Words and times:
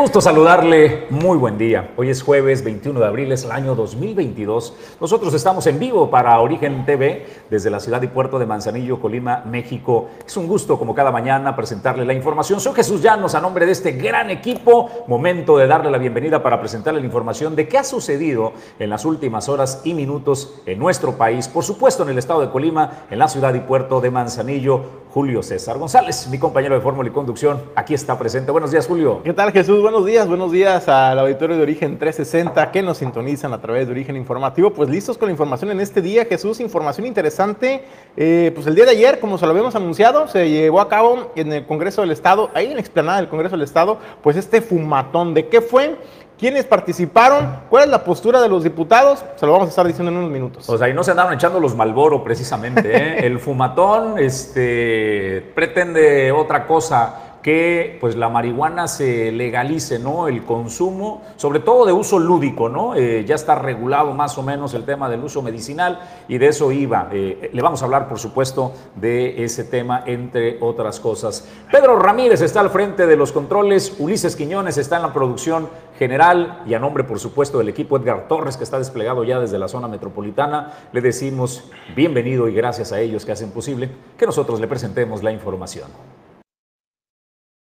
Gusto 0.00 0.22
saludarle, 0.22 1.04
muy 1.10 1.36
buen 1.36 1.58
día. 1.58 1.90
Hoy 1.98 2.08
es 2.08 2.22
jueves 2.22 2.64
21 2.64 3.00
de 3.00 3.06
abril, 3.06 3.32
es 3.32 3.44
el 3.44 3.52
año 3.52 3.74
2022. 3.74 4.74
Nosotros 4.98 5.34
estamos 5.34 5.66
en 5.66 5.78
vivo 5.78 6.10
para 6.10 6.40
Origen 6.40 6.86
TV 6.86 7.26
desde 7.50 7.68
la 7.68 7.80
ciudad 7.80 8.00
y 8.00 8.06
puerto 8.06 8.38
de 8.38 8.46
Manzanillo, 8.46 8.98
Colima, 8.98 9.44
México. 9.44 10.08
Es 10.26 10.34
un 10.38 10.46
gusto, 10.46 10.78
como 10.78 10.94
cada 10.94 11.12
mañana, 11.12 11.54
presentarle 11.54 12.06
la 12.06 12.14
información. 12.14 12.60
Soy 12.60 12.72
Jesús 12.72 13.02
Llanos, 13.02 13.34
a 13.34 13.42
nombre 13.42 13.66
de 13.66 13.72
este 13.72 13.92
gran 13.92 14.30
equipo. 14.30 14.88
Momento 15.06 15.58
de 15.58 15.66
darle 15.66 15.90
la 15.90 15.98
bienvenida 15.98 16.42
para 16.42 16.58
presentarle 16.60 17.00
la 17.00 17.06
información 17.06 17.54
de 17.54 17.68
qué 17.68 17.76
ha 17.76 17.84
sucedido 17.84 18.54
en 18.78 18.88
las 18.88 19.04
últimas 19.04 19.50
horas 19.50 19.82
y 19.84 19.92
minutos 19.92 20.62
en 20.64 20.78
nuestro 20.78 21.18
país. 21.18 21.46
Por 21.46 21.62
supuesto, 21.62 22.04
en 22.04 22.08
el 22.08 22.16
estado 22.16 22.40
de 22.40 22.48
Colima, 22.48 23.04
en 23.10 23.18
la 23.18 23.28
ciudad 23.28 23.52
y 23.52 23.60
puerto 23.60 24.00
de 24.00 24.10
Manzanillo. 24.10 25.00
Julio 25.10 25.42
César 25.42 25.76
González, 25.76 26.28
mi 26.30 26.38
compañero 26.38 26.76
de 26.76 26.80
Fórmula 26.80 27.08
y 27.08 27.12
Conducción, 27.12 27.60
aquí 27.74 27.94
está 27.94 28.16
presente. 28.16 28.52
Buenos 28.52 28.70
días, 28.70 28.86
Julio. 28.86 29.20
¿Qué 29.24 29.32
tal, 29.32 29.50
Jesús? 29.50 29.82
Buenos 29.90 30.06
días, 30.06 30.28
buenos 30.28 30.52
días 30.52 30.88
al 30.88 31.18
auditorio 31.18 31.56
de 31.56 31.64
Origen 31.64 31.98
360 31.98 32.70
que 32.70 32.80
nos 32.80 32.98
sintonizan 32.98 33.52
a 33.52 33.60
través 33.60 33.88
de 33.88 33.92
Origen 33.92 34.14
Informativo. 34.14 34.72
Pues 34.72 34.88
listos 34.88 35.18
con 35.18 35.26
la 35.26 35.32
información 35.32 35.72
en 35.72 35.80
este 35.80 36.00
día, 36.00 36.26
Jesús, 36.26 36.60
información 36.60 37.08
interesante. 37.08 37.82
Eh, 38.16 38.52
pues 38.54 38.68
el 38.68 38.76
día 38.76 38.84
de 38.84 38.92
ayer, 38.92 39.18
como 39.18 39.36
se 39.36 39.46
lo 39.46 39.50
habíamos 39.50 39.74
anunciado, 39.74 40.28
se 40.28 40.48
llevó 40.48 40.80
a 40.80 40.88
cabo 40.88 41.32
en 41.34 41.52
el 41.52 41.66
Congreso 41.66 42.02
del 42.02 42.12
Estado, 42.12 42.50
ahí 42.54 42.66
en 42.66 42.74
la 42.74 42.80
explanada 42.80 43.18
del 43.18 43.28
Congreso 43.28 43.56
del 43.56 43.64
Estado, 43.64 43.98
pues 44.22 44.36
este 44.36 44.60
fumatón. 44.60 45.34
¿De 45.34 45.48
qué 45.48 45.60
fue? 45.60 45.96
¿Quiénes 46.38 46.66
participaron? 46.66 47.58
¿Cuál 47.68 47.82
es 47.82 47.90
la 47.90 48.04
postura 48.04 48.40
de 48.40 48.48
los 48.48 48.62
diputados? 48.62 49.24
Se 49.34 49.44
lo 49.44 49.50
vamos 49.50 49.66
a 49.66 49.70
estar 49.70 49.86
diciendo 49.88 50.12
en 50.12 50.18
unos 50.18 50.30
minutos. 50.30 50.66
Pues 50.68 50.80
ahí 50.82 50.94
no 50.94 51.02
se 51.02 51.10
andaron 51.10 51.34
echando 51.34 51.58
los 51.58 51.74
Malboro 51.74 52.22
precisamente. 52.22 52.96
¿eh? 52.96 53.26
El 53.26 53.40
fumatón 53.40 54.20
este, 54.20 55.50
pretende 55.52 56.30
otra 56.30 56.64
cosa 56.68 57.29
que 57.42 57.98
pues 58.00 58.16
la 58.16 58.28
marihuana 58.28 58.86
se 58.88 59.32
legalice, 59.32 59.98
¿no? 59.98 60.28
El 60.28 60.44
consumo, 60.44 61.22
sobre 61.36 61.60
todo 61.60 61.86
de 61.86 61.92
uso 61.92 62.18
lúdico, 62.18 62.68
¿no? 62.68 62.94
Eh, 62.94 63.24
ya 63.26 63.34
está 63.34 63.54
regulado 63.54 64.12
más 64.12 64.36
o 64.38 64.42
menos 64.42 64.74
el 64.74 64.84
tema 64.84 65.08
del 65.08 65.24
uso 65.24 65.42
medicinal 65.42 66.00
y 66.28 66.38
de 66.38 66.48
eso 66.48 66.70
iba. 66.72 67.08
Eh, 67.12 67.50
le 67.52 67.62
vamos 67.62 67.82
a 67.82 67.86
hablar, 67.86 68.08
por 68.08 68.18
supuesto, 68.18 68.72
de 68.94 69.42
ese 69.44 69.64
tema, 69.64 70.04
entre 70.06 70.58
otras 70.60 71.00
cosas. 71.00 71.48
Pedro 71.70 71.98
Ramírez 71.98 72.42
está 72.42 72.60
al 72.60 72.70
frente 72.70 73.06
de 73.06 73.16
los 73.16 73.32
controles, 73.32 73.96
Ulises 73.98 74.36
Quiñones 74.36 74.76
está 74.76 74.96
en 74.96 75.02
la 75.02 75.12
producción 75.12 75.68
general 75.98 76.62
y 76.66 76.74
a 76.74 76.78
nombre, 76.78 77.04
por 77.04 77.18
supuesto, 77.18 77.58
del 77.58 77.68
equipo 77.68 77.96
Edgar 77.96 78.28
Torres, 78.28 78.56
que 78.56 78.64
está 78.64 78.78
desplegado 78.78 79.24
ya 79.24 79.38
desde 79.38 79.58
la 79.58 79.68
zona 79.68 79.88
metropolitana, 79.88 80.72
le 80.92 81.00
decimos 81.00 81.70
bienvenido 81.94 82.48
y 82.48 82.54
gracias 82.54 82.92
a 82.92 83.00
ellos 83.00 83.24
que 83.24 83.32
hacen 83.32 83.50
posible 83.50 83.90
que 84.16 84.26
nosotros 84.26 84.60
le 84.60 84.66
presentemos 84.66 85.22
la 85.22 85.32
información. 85.32 85.88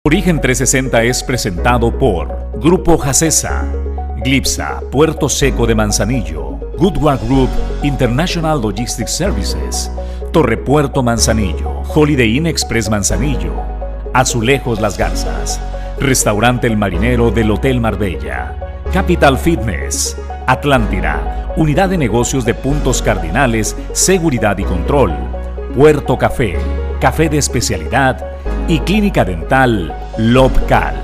Origen 0.06 0.40
360 0.40 1.04
es 1.04 1.22
presentado 1.24 1.98
por 2.00 2.54
Grupo 2.62 2.98
Jacesa, 2.98 3.66
Glipsa, 4.24 4.80
Puerto 4.94 5.28
Seco 5.28 5.68
de 5.68 5.76
Manzanillo, 5.76 6.52
Goodward 6.78 7.20
Group 7.28 7.50
International 7.84 8.62
Logistics 8.62 9.12
Services, 9.12 9.92
Torre 10.32 10.56
Puerto 10.56 11.04
Manzanillo, 11.04 11.82
Holiday 11.94 12.38
Inn 12.38 12.48
Express 12.48 12.90
Manzanillo, 12.90 13.52
Azulejos 14.14 14.80
Las 14.80 14.98
Garzas, 14.98 15.60
Restaurante 16.00 16.68
El 16.68 16.78
Marinero 16.78 17.30
del 17.30 17.52
Hotel 17.52 17.82
Marbella, 17.82 18.56
Capital 18.94 19.38
Fitness, 19.38 20.16
Atlántida, 20.48 21.54
Unidad 21.58 21.90
de 21.90 21.98
Negocios 21.98 22.46
de 22.46 22.54
Puntos 22.54 23.02
Cardinales, 23.02 23.76
Seguridad 23.92 24.58
y 24.60 24.64
Control, 24.64 25.12
Puerto 25.76 26.18
Café, 26.18 26.56
Café 27.02 27.28
de 27.28 27.38
Especialidad, 27.38 28.26
y 28.70 28.80
Clínica 28.82 29.26
Dental 29.26 29.92
Lobcal. 30.20 30.96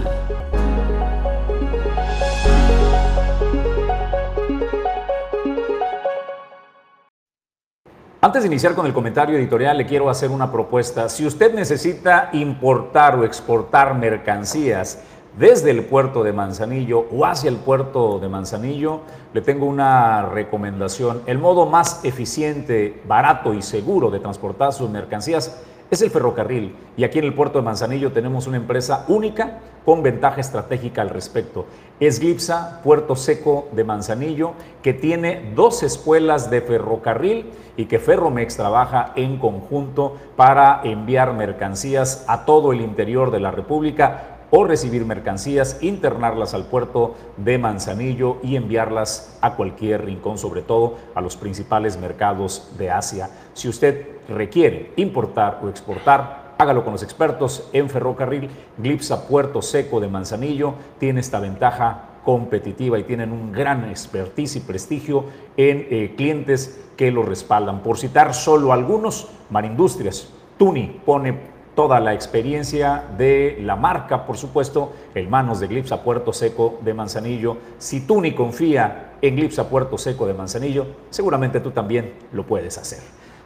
Antes 8.22 8.44
de 8.44 8.48
iniciar 8.48 8.76
con 8.76 8.86
el 8.86 8.94
comentario 8.94 9.36
editorial, 9.36 9.80
le 9.80 9.88
quiero 9.88 10.12
hacer 10.12 10.30
una 10.30 10.52
propuesta. 10.52 11.10
Si 11.10 11.26
usted 11.26 11.56
necesita 11.56 12.30
importar 12.34 13.16
o 13.16 13.24
exportar 13.24 13.96
mercancías 13.96 15.02
desde 15.36 15.72
el 15.72 15.86
puerto 15.86 16.24
de 16.24 16.34
Manzanillo 16.34 17.08
o 17.12 17.26
hacia 17.26 17.50
el 17.50 17.58
puerto 17.58 18.20
de 18.20 18.30
Manzanillo, 18.30 19.02
le 19.34 19.42
tengo 19.42 19.66
una 19.66 20.28
recomendación. 20.28 21.24
El 21.26 21.40
modo 21.40 21.66
más 21.66 22.06
eficiente, 22.06 23.02
barato 23.08 23.56
y 23.56 23.64
seguro 23.64 24.12
de 24.12 24.20
transportar 24.20 24.72
sus 24.72 24.88
mercancías 24.88 25.64
es 25.92 26.02
el 26.02 26.10
ferrocarril. 26.10 26.76
Y 26.98 27.04
aquí 27.04 27.20
en 27.20 27.26
el 27.26 27.34
puerto 27.34 27.60
de 27.60 27.66
Manzanillo 27.66 28.12
tenemos 28.12 28.48
una 28.48 28.58
empresa 28.58 29.06
única 29.08 29.60
con 29.86 30.02
ventaja 30.02 30.42
estratégica 30.42 31.02
al 31.02 31.10
respecto. 31.10 31.66
Es 32.00 32.20
Glipsa, 32.20 32.82
Puerto 32.84 33.16
Seco 33.16 33.70
de 33.72 33.84
Manzanillo, 33.84 34.54
que 34.82 34.94
tiene 34.94 35.52
dos 35.56 35.84
escuelas 35.84 36.50
de 36.50 36.62
ferrocarril 36.62 37.52
y 37.78 37.86
que 37.86 38.00
Ferromex 38.00 38.58
trabaja 38.58 39.12
en 39.16 39.38
conjunto 39.38 40.18
para 40.36 40.82
enviar 40.84 41.34
mercancías 41.34 42.26
a 42.28 42.46
todo 42.46 42.74
el 42.74 42.82
interior 42.82 43.32
de 43.32 43.40
la 43.40 43.52
República 43.52 44.35
o 44.58 44.64
recibir 44.64 45.06
mercancías, 45.06 45.80
internarlas 45.82 46.54
al 46.54 46.68
puerto 46.68 47.16
de 47.36 47.58
Manzanillo 47.58 48.38
y 48.42 48.56
enviarlas 48.56 49.38
a 49.42 49.56
cualquier 49.58 50.06
rincón, 50.06 50.38
sobre 50.38 50.62
todo 50.62 50.96
a 51.14 51.20
los 51.20 51.36
principales 51.36 51.98
mercados 51.98 52.72
de 52.78 52.90
Asia. 52.90 53.30
Si 53.54 53.68
usted 53.68 54.08
requiere 54.30 54.94
importar 54.96 55.60
o 55.62 55.68
exportar, 55.68 56.54
hágalo 56.58 56.86
con 56.86 56.94
los 56.94 57.04
expertos 57.04 57.68
en 57.74 57.90
ferrocarril. 57.90 58.50
Glipsa 58.78 59.28
Puerto 59.28 59.62
Seco 59.62 60.00
de 60.00 60.08
Manzanillo 60.08 60.76
tiene 61.00 61.20
esta 61.20 61.42
ventaja 61.42 62.12
competitiva 62.24 62.98
y 62.98 63.04
tienen 63.04 63.34
un 63.34 63.52
gran 63.52 63.90
expertise 63.90 64.56
y 64.56 64.60
prestigio 64.62 65.26
en 65.58 65.86
eh, 65.90 66.14
clientes 66.16 66.82
que 66.96 67.12
lo 67.12 67.24
respaldan. 67.24 67.84
Por 67.84 67.98
citar 67.98 68.34
solo 68.34 68.72
algunos, 68.72 69.28
Marindustrias, 69.50 70.30
Tuni 70.58 71.02
pone 71.06 71.55
toda 71.76 72.00
la 72.00 72.14
experiencia 72.14 73.04
de 73.18 73.60
la 73.62 73.76
marca, 73.76 74.26
por 74.26 74.38
supuesto, 74.38 74.94
en 75.14 75.30
manos 75.30 75.60
de 75.60 75.68
Glipsa 75.68 76.02
Puerto 76.02 76.34
Seco 76.34 76.80
de 76.82 76.94
Manzanillo. 76.94 77.58
Si 77.78 78.08
Tuni 78.08 78.34
confía 78.34 79.14
en 79.22 79.36
Glipsa 79.36 79.70
Puerto 79.70 79.98
Seco 79.98 80.26
de 80.26 80.34
Manzanillo, 80.34 80.88
seguramente 81.10 81.60
tú 81.60 81.72
también 81.72 82.14
lo 82.32 82.46
puedes 82.46 82.78
hacer. 82.78 83.00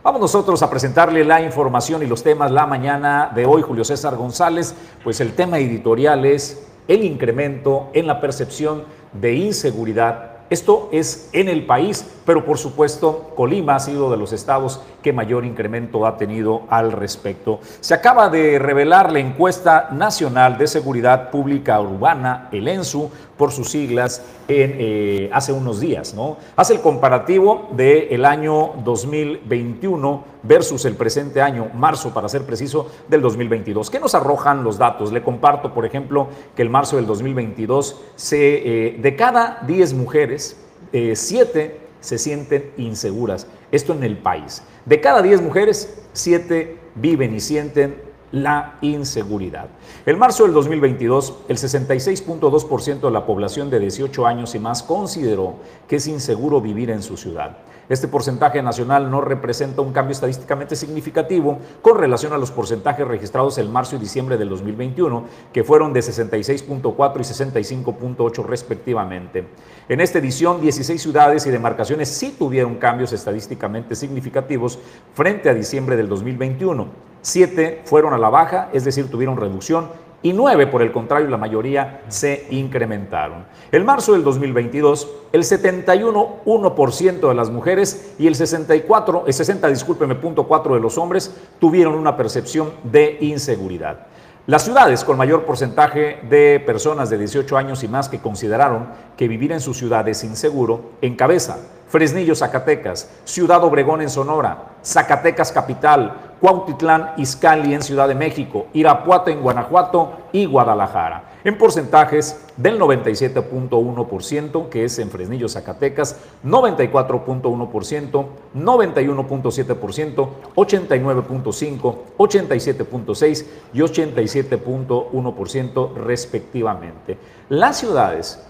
Vamos 0.04 0.22
nosotros 0.22 0.64
a 0.64 0.70
presentarle 0.70 1.26
la 1.26 1.42
información 1.42 2.02
y 2.04 2.06
los 2.06 2.24
temas 2.24 2.52
la 2.52 2.66
mañana 2.66 3.32
de 3.36 3.46
hoy, 3.46 3.62
Julio 3.62 3.84
César 3.84 4.16
González. 4.16 4.74
Pues 5.04 5.20
el 5.20 5.34
tema 5.34 5.60
editorial 5.60 6.26
es 6.26 6.66
el 6.88 7.04
incremento 7.04 7.90
en 7.94 8.08
la 8.08 8.22
percepción 8.22 8.84
de 9.12 9.34
inseguridad. 9.34 10.29
Esto 10.50 10.90
es 10.92 11.30
en 11.32 11.48
el 11.48 11.68
país, 11.68 12.06
pero 12.26 12.44
por 12.44 12.58
supuesto 12.58 13.34
Colima 13.36 13.76
ha 13.76 13.80
sido 13.80 14.10
de 14.10 14.18
los 14.18 14.34
estados 14.34 14.82
que 15.04 15.14
mayor 15.14 15.46
incremento 15.46 16.08
ha 16.08 16.18
tenido 16.18 16.64
al 16.70 16.92
respecto. 16.92 17.60
Se 17.82 17.94
acaba 17.94 18.30
de 18.30 18.58
revelar 18.58 19.12
la 19.12 19.20
encuesta 19.20 19.90
nacional 19.92 20.58
de 20.58 20.66
seguridad 20.66 21.30
pública 21.30 21.80
urbana, 21.80 22.50
el 22.52 22.68
ENSU, 22.68 23.12
por 23.38 23.52
sus 23.52 23.70
siglas, 23.70 24.26
eh, 24.48 25.30
hace 25.32 25.54
unos 25.54 25.80
días. 25.80 26.16
¿no? 26.16 26.38
Hace 26.56 26.74
el 26.74 26.82
comparativo 26.82 27.70
del 27.72 28.26
año 28.26 28.74
2021 28.84 30.24
versus 30.44 30.86
el 30.86 30.96
presente 30.96 31.42
año, 31.42 31.70
marzo 31.74 32.14
para 32.14 32.30
ser 32.30 32.44
preciso, 32.44 32.90
del 33.08 33.22
2022. 33.22 33.90
¿Qué 33.90 34.00
nos 34.00 34.16
arrojan 34.16 34.64
los 34.64 34.78
datos? 34.78 35.12
Le 35.12 35.24
comparto, 35.24 35.74
por 35.74 35.86
ejemplo, 35.86 36.30
que 36.56 36.62
el 36.62 36.70
marzo 36.70 36.96
del 36.96 37.06
2022, 37.06 38.00
se, 38.16 38.88
eh, 38.88 38.98
de 39.00 39.16
cada 39.16 39.60
10 39.68 39.94
mujeres, 39.94 40.58
7 40.92 41.62
eh, 41.62 41.82
se 42.00 42.18
sienten 42.18 42.72
inseguras. 42.78 43.48
Esto 43.72 43.94
en 43.94 44.04
el 44.04 44.18
país. 44.18 44.64
De 44.86 45.02
cada 45.02 45.22
10 45.22 45.42
mujeres, 45.42 46.02
7 46.14 46.78
viven 46.96 47.36
y 47.36 47.40
sienten 47.40 48.09
la 48.32 48.78
inseguridad. 48.82 49.68
En 50.06 50.20
marzo 50.20 50.44
del 50.44 50.54
2022, 50.54 51.40
el 51.48 51.58
66.2% 51.58 53.00
de 53.02 53.12
la 53.12 53.26
población 53.26 53.70
de 53.70 53.80
18 53.80 54.26
años 54.26 54.56
y 54.56 54.60
más 54.60 54.84
consideró 54.84 55.56
que 55.88 55.98
es 55.98 56.08
inseguro 56.08 56.62
vivir 56.62 56.90
en 56.90 57.02
su 57.02 57.18
ciudad. 57.18 57.58
Este 57.90 58.08
porcentaje 58.08 58.62
nacional 58.62 59.10
no 59.10 59.20
representa 59.20 59.82
un 59.82 59.92
cambio 59.92 60.12
estadísticamente 60.12 60.76
significativo 60.76 61.58
con 61.82 61.98
relación 61.98 62.34
a 62.34 62.38
los 62.38 62.52
porcentajes 62.52 63.08
registrados 63.08 63.58
en 63.58 63.72
marzo 63.72 63.96
y 63.96 64.00
diciembre 64.00 64.38
del 64.38 64.50
2021, 64.50 65.26
que 65.52 65.64
fueron 65.64 65.92
de 65.92 66.02
66.4 66.02 67.16
y 67.16 67.84
65.8 67.84 68.46
respectivamente. 68.46 69.48
En 69.88 70.02
esta 70.02 70.20
edición, 70.20 70.62
16 70.62 71.02
ciudades 71.02 71.48
y 71.48 71.50
demarcaciones 71.50 72.10
sí 72.10 72.36
tuvieron 72.38 72.76
cambios 72.76 73.12
estadísticamente 73.12 73.96
significativos 73.96 74.78
frente 75.16 75.50
a 75.50 75.56
diciembre 75.56 75.96
del 75.96 76.08
2021. 76.08 77.09
Siete 77.22 77.82
fueron 77.86 78.14
a 78.14 78.18
la 78.18 78.30
baja, 78.30 78.70
es 78.74 78.86
decir, 78.86 79.10
tuvieron 79.10 79.38
reducción 79.38 79.88
y 80.22 80.34
nueve, 80.34 80.68
por 80.68 80.82
el 80.82 80.92
contrario, 80.92 81.30
la 81.30 81.38
mayoría 81.38 82.02
se 82.10 82.46
incrementaron. 82.50 83.46
En 83.72 83.86
marzo 83.86 84.12
del 84.12 84.24
2022, 84.26 85.08
el 85.32 85.44
71.1% 85.44 87.30
de 87.30 87.34
las 87.34 87.50
mujeres 87.50 88.16
y 88.20 88.28
el 88.28 88.36
64, 88.36 89.24
el 89.28 89.34
60, 89.34 89.70
discúlpeme, 89.70 90.16
punto 90.16 90.46
4 90.46 90.76
de 90.76 90.82
los 90.82 90.98
hombres 90.98 91.34
tuvieron 91.60 91.96
una 91.96 92.18
percepción 92.18 92.72
de 92.84 93.18
inseguridad. 93.22 94.08
Las 94.46 94.64
ciudades 94.64 95.06
con 95.06 95.16
mayor 95.16 95.46
porcentaje 95.46 96.20
de 96.28 96.62
personas 96.66 97.10
de 97.10 97.18
18 97.18 97.56
años 97.56 97.84
y 97.84 97.88
más 97.88 98.10
que 98.10 98.20
consideraron 98.20 98.88
que 99.16 99.28
vivir 99.30 99.54
en 99.54 99.62
sus 99.62 99.78
ciudades 99.78 100.24
inseguro 100.26 100.82
encabezan 101.02 101.60
Fresnillo, 101.90 102.36
Zacatecas, 102.36 103.10
Ciudad 103.26 103.64
Obregón 103.64 104.02
en 104.02 104.12
Sonora, 104.12 104.76
Zacatecas 104.84 105.52
Capital, 105.52 106.29
Cuautitlán, 106.40 107.12
Izcali 107.18 107.74
en 107.74 107.82
Ciudad 107.82 108.08
de 108.08 108.16
México, 108.16 108.68
Irapuato 108.74 109.30
en 109.30 109.42
Guanajuato 109.42 110.14
y 110.32 110.46
Guadalajara. 110.46 111.26
En 111.44 111.58
porcentajes 111.58 112.46
del 112.58 112.80
97.1%, 112.80 114.70
que 114.70 114.84
es 114.84 115.00
en 115.00 115.10
Fresnillo, 115.10 115.48
Zacatecas, 115.48 116.18
94.1%, 116.46 118.26
91.7%, 118.56 120.28
89.5%, 120.56 121.96
87.6% 122.18 123.46
y 123.74 123.80
87.1% 123.80 125.94
respectivamente. 125.96 127.18
Las 127.48 127.78
ciudades 127.78 128.46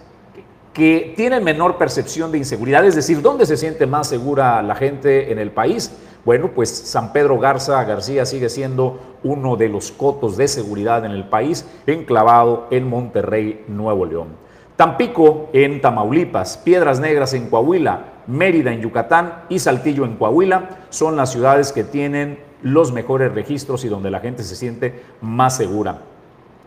que 0.74 1.14
tienen 1.16 1.44
menor 1.44 1.78
percepción 1.78 2.32
de 2.32 2.40
inseguridad, 2.40 2.86
es 2.86 2.96
decir, 2.96 3.22
¿dónde 3.22 3.46
se 3.46 3.58
siente 3.58 3.86
más 3.86 4.08
segura 4.08 4.62
la 4.62 4.76
gente 4.76 5.32
en 5.32 5.38
el 5.38 5.52
país? 5.52 5.92
Bueno, 6.26 6.52
pues 6.54 6.70
San 6.70 7.14
Pedro 7.14 7.40
Garza 7.40 7.84
García 7.84 8.26
sigue 8.26 8.50
siendo 8.50 9.00
uno 9.24 9.56
de 9.56 9.70
los 9.70 9.92
cotos 9.92 10.38
de 10.38 10.48
seguridad 10.48 11.06
en 11.06 11.12
el 11.12 11.28
país, 11.28 11.66
enclavado 11.88 12.68
en 12.72 12.88
Monterrey, 12.90 13.64
Nuevo 13.68 14.06
León. 14.06 14.28
Tampico 14.76 15.50
en 15.54 15.82
Tamaulipas, 15.82 16.58
Piedras 16.58 17.00
Negras 17.00 17.34
en 17.34 17.50
Coahuila, 17.50 18.14
Mérida 18.28 18.72
en 18.72 18.82
Yucatán 18.82 19.44
y 19.50 19.60
Saltillo 19.60 20.06
en 20.06 20.16
Coahuila 20.16 20.86
son 20.90 21.16
las 21.16 21.32
ciudades 21.32 21.72
que 21.74 21.84
tienen 21.84 22.40
los 22.62 22.94
mejores 22.94 23.34
registros 23.34 23.84
y 23.86 23.90
donde 23.90 24.12
la 24.12 24.20
gente 24.20 24.44
se 24.44 24.56
siente 24.56 25.04
más 25.22 25.58
segura. 25.58 26.02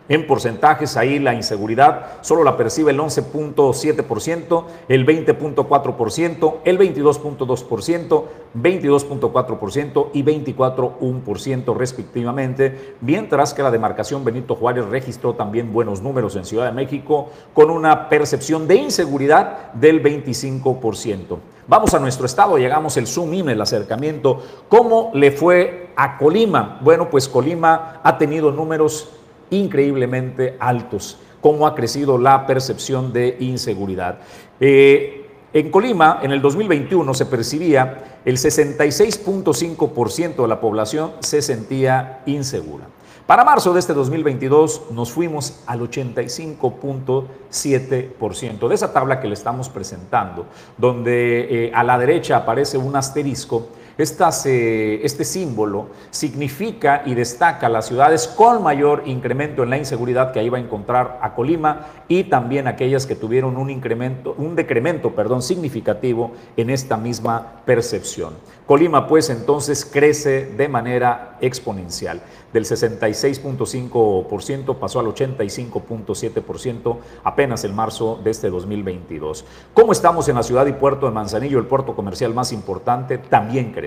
En 0.08 0.26
porcentajes, 0.26 0.96
ahí 0.96 1.18
la 1.18 1.32
inseguridad 1.32 2.18
solo 2.22 2.42
la 2.42 2.56
percibe 2.56 2.90
el 2.90 2.98
11.7%, 2.98 4.64
el 4.88 5.06
20.4%, 5.06 6.54
el 6.64 6.78
22.2%, 6.78 8.24
22.4% 8.54 10.08
y 10.12 10.22
24.1% 10.24 11.76
respectivamente, 11.76 12.96
mientras 13.00 13.54
que 13.54 13.62
la 13.62 13.70
demarcación 13.70 14.24
Benito 14.24 14.56
Juárez 14.56 14.86
registró 14.86 15.34
también 15.34 15.72
buenos 15.72 16.02
números 16.02 16.34
en 16.36 16.44
Ciudad 16.44 16.66
de 16.66 16.72
México 16.72 17.30
con 17.54 17.70
una 17.70 18.08
percepción 18.08 18.66
de 18.66 18.76
inseguridad 18.76 19.72
del 19.74 20.02
25%. 20.02 21.38
Vamos 21.68 21.94
a 21.94 22.00
nuestro 22.00 22.26
estado, 22.26 22.58
llegamos 22.58 22.96
el 22.96 23.06
zoom 23.06 23.34
in, 23.34 23.48
el 23.48 23.60
acercamiento. 23.60 24.42
¿Cómo 24.68 25.12
le 25.14 25.30
fue 25.30 25.90
a 25.94 26.18
Colima? 26.18 26.80
Bueno, 26.82 27.08
pues 27.08 27.28
Colima 27.28 28.00
ha 28.02 28.18
tenido 28.18 28.50
números 28.50 29.08
increíblemente 29.52 30.56
altos, 30.58 31.18
cómo 31.40 31.66
ha 31.66 31.74
crecido 31.74 32.18
la 32.18 32.46
percepción 32.46 33.12
de 33.12 33.36
inseguridad. 33.40 34.18
Eh, 34.58 35.18
en 35.52 35.70
Colima, 35.70 36.20
en 36.22 36.32
el 36.32 36.40
2021, 36.40 37.12
se 37.14 37.26
percibía 37.26 38.18
el 38.24 38.38
66.5% 38.38 40.42
de 40.42 40.48
la 40.48 40.60
población 40.60 41.12
se 41.20 41.42
sentía 41.42 42.22
insegura. 42.26 42.86
Para 43.26 43.44
marzo 43.44 43.72
de 43.72 43.80
este 43.80 43.94
2022 43.94 44.90
nos 44.90 45.12
fuimos 45.12 45.60
al 45.66 45.80
85.7% 45.80 48.68
de 48.68 48.74
esa 48.74 48.92
tabla 48.92 49.20
que 49.20 49.28
le 49.28 49.34
estamos 49.34 49.68
presentando, 49.68 50.46
donde 50.76 51.66
eh, 51.66 51.72
a 51.74 51.84
la 51.84 51.96
derecha 51.98 52.38
aparece 52.38 52.78
un 52.78 52.96
asterisco 52.96 53.68
este 53.98 55.24
símbolo 55.24 55.88
significa 56.10 57.02
y 57.04 57.14
destaca 57.14 57.68
las 57.68 57.86
ciudades 57.86 58.26
con 58.26 58.62
mayor 58.62 59.02
incremento 59.06 59.62
en 59.62 59.70
la 59.70 59.78
inseguridad 59.78 60.32
que 60.32 60.40
ahí 60.40 60.48
va 60.48 60.58
a 60.58 60.60
encontrar 60.60 61.18
a 61.22 61.34
Colima 61.34 61.86
y 62.08 62.24
también 62.24 62.66
aquellas 62.66 63.06
que 63.06 63.16
tuvieron 63.16 63.56
un 63.56 63.70
incremento, 63.70 64.34
un 64.38 64.56
decremento, 64.56 65.14
perdón, 65.14 65.42
significativo 65.42 66.32
en 66.56 66.70
esta 66.70 66.96
misma 66.96 67.62
percepción. 67.64 68.34
Colima 68.66 69.06
pues 69.06 69.30
entonces 69.30 69.84
crece 69.84 70.46
de 70.46 70.68
manera 70.68 71.36
exponencial. 71.40 72.20
Del 72.52 72.64
66.5% 72.64 74.78
pasó 74.78 75.00
al 75.00 75.06
85.7% 75.06 76.98
apenas 77.24 77.64
en 77.64 77.74
marzo 77.74 78.20
de 78.22 78.30
este 78.30 78.50
2022. 78.50 79.44
¿Cómo 79.74 79.90
estamos 79.92 80.28
en 80.28 80.36
la 80.36 80.42
ciudad 80.42 80.66
y 80.66 80.72
puerto 80.72 81.06
de 81.06 81.12
Manzanillo, 81.12 81.58
el 81.58 81.66
puerto 81.66 81.96
comercial 81.96 82.34
más 82.34 82.52
importante? 82.52 83.18
También 83.18 83.72
crece. 83.72 83.81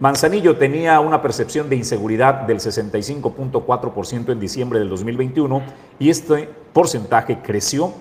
Manzanillo 0.00 0.56
tenía 0.56 0.98
una 1.00 1.20
percepción 1.20 1.68
de 1.68 1.76
inseguridad 1.76 2.46
del 2.46 2.58
65.4% 2.58 4.32
en 4.32 4.40
diciembre 4.40 4.78
del 4.78 4.88
2021 4.88 5.60
y 5.98 6.08
este 6.08 6.48
porcentaje 6.72 7.40
creció 7.42 7.92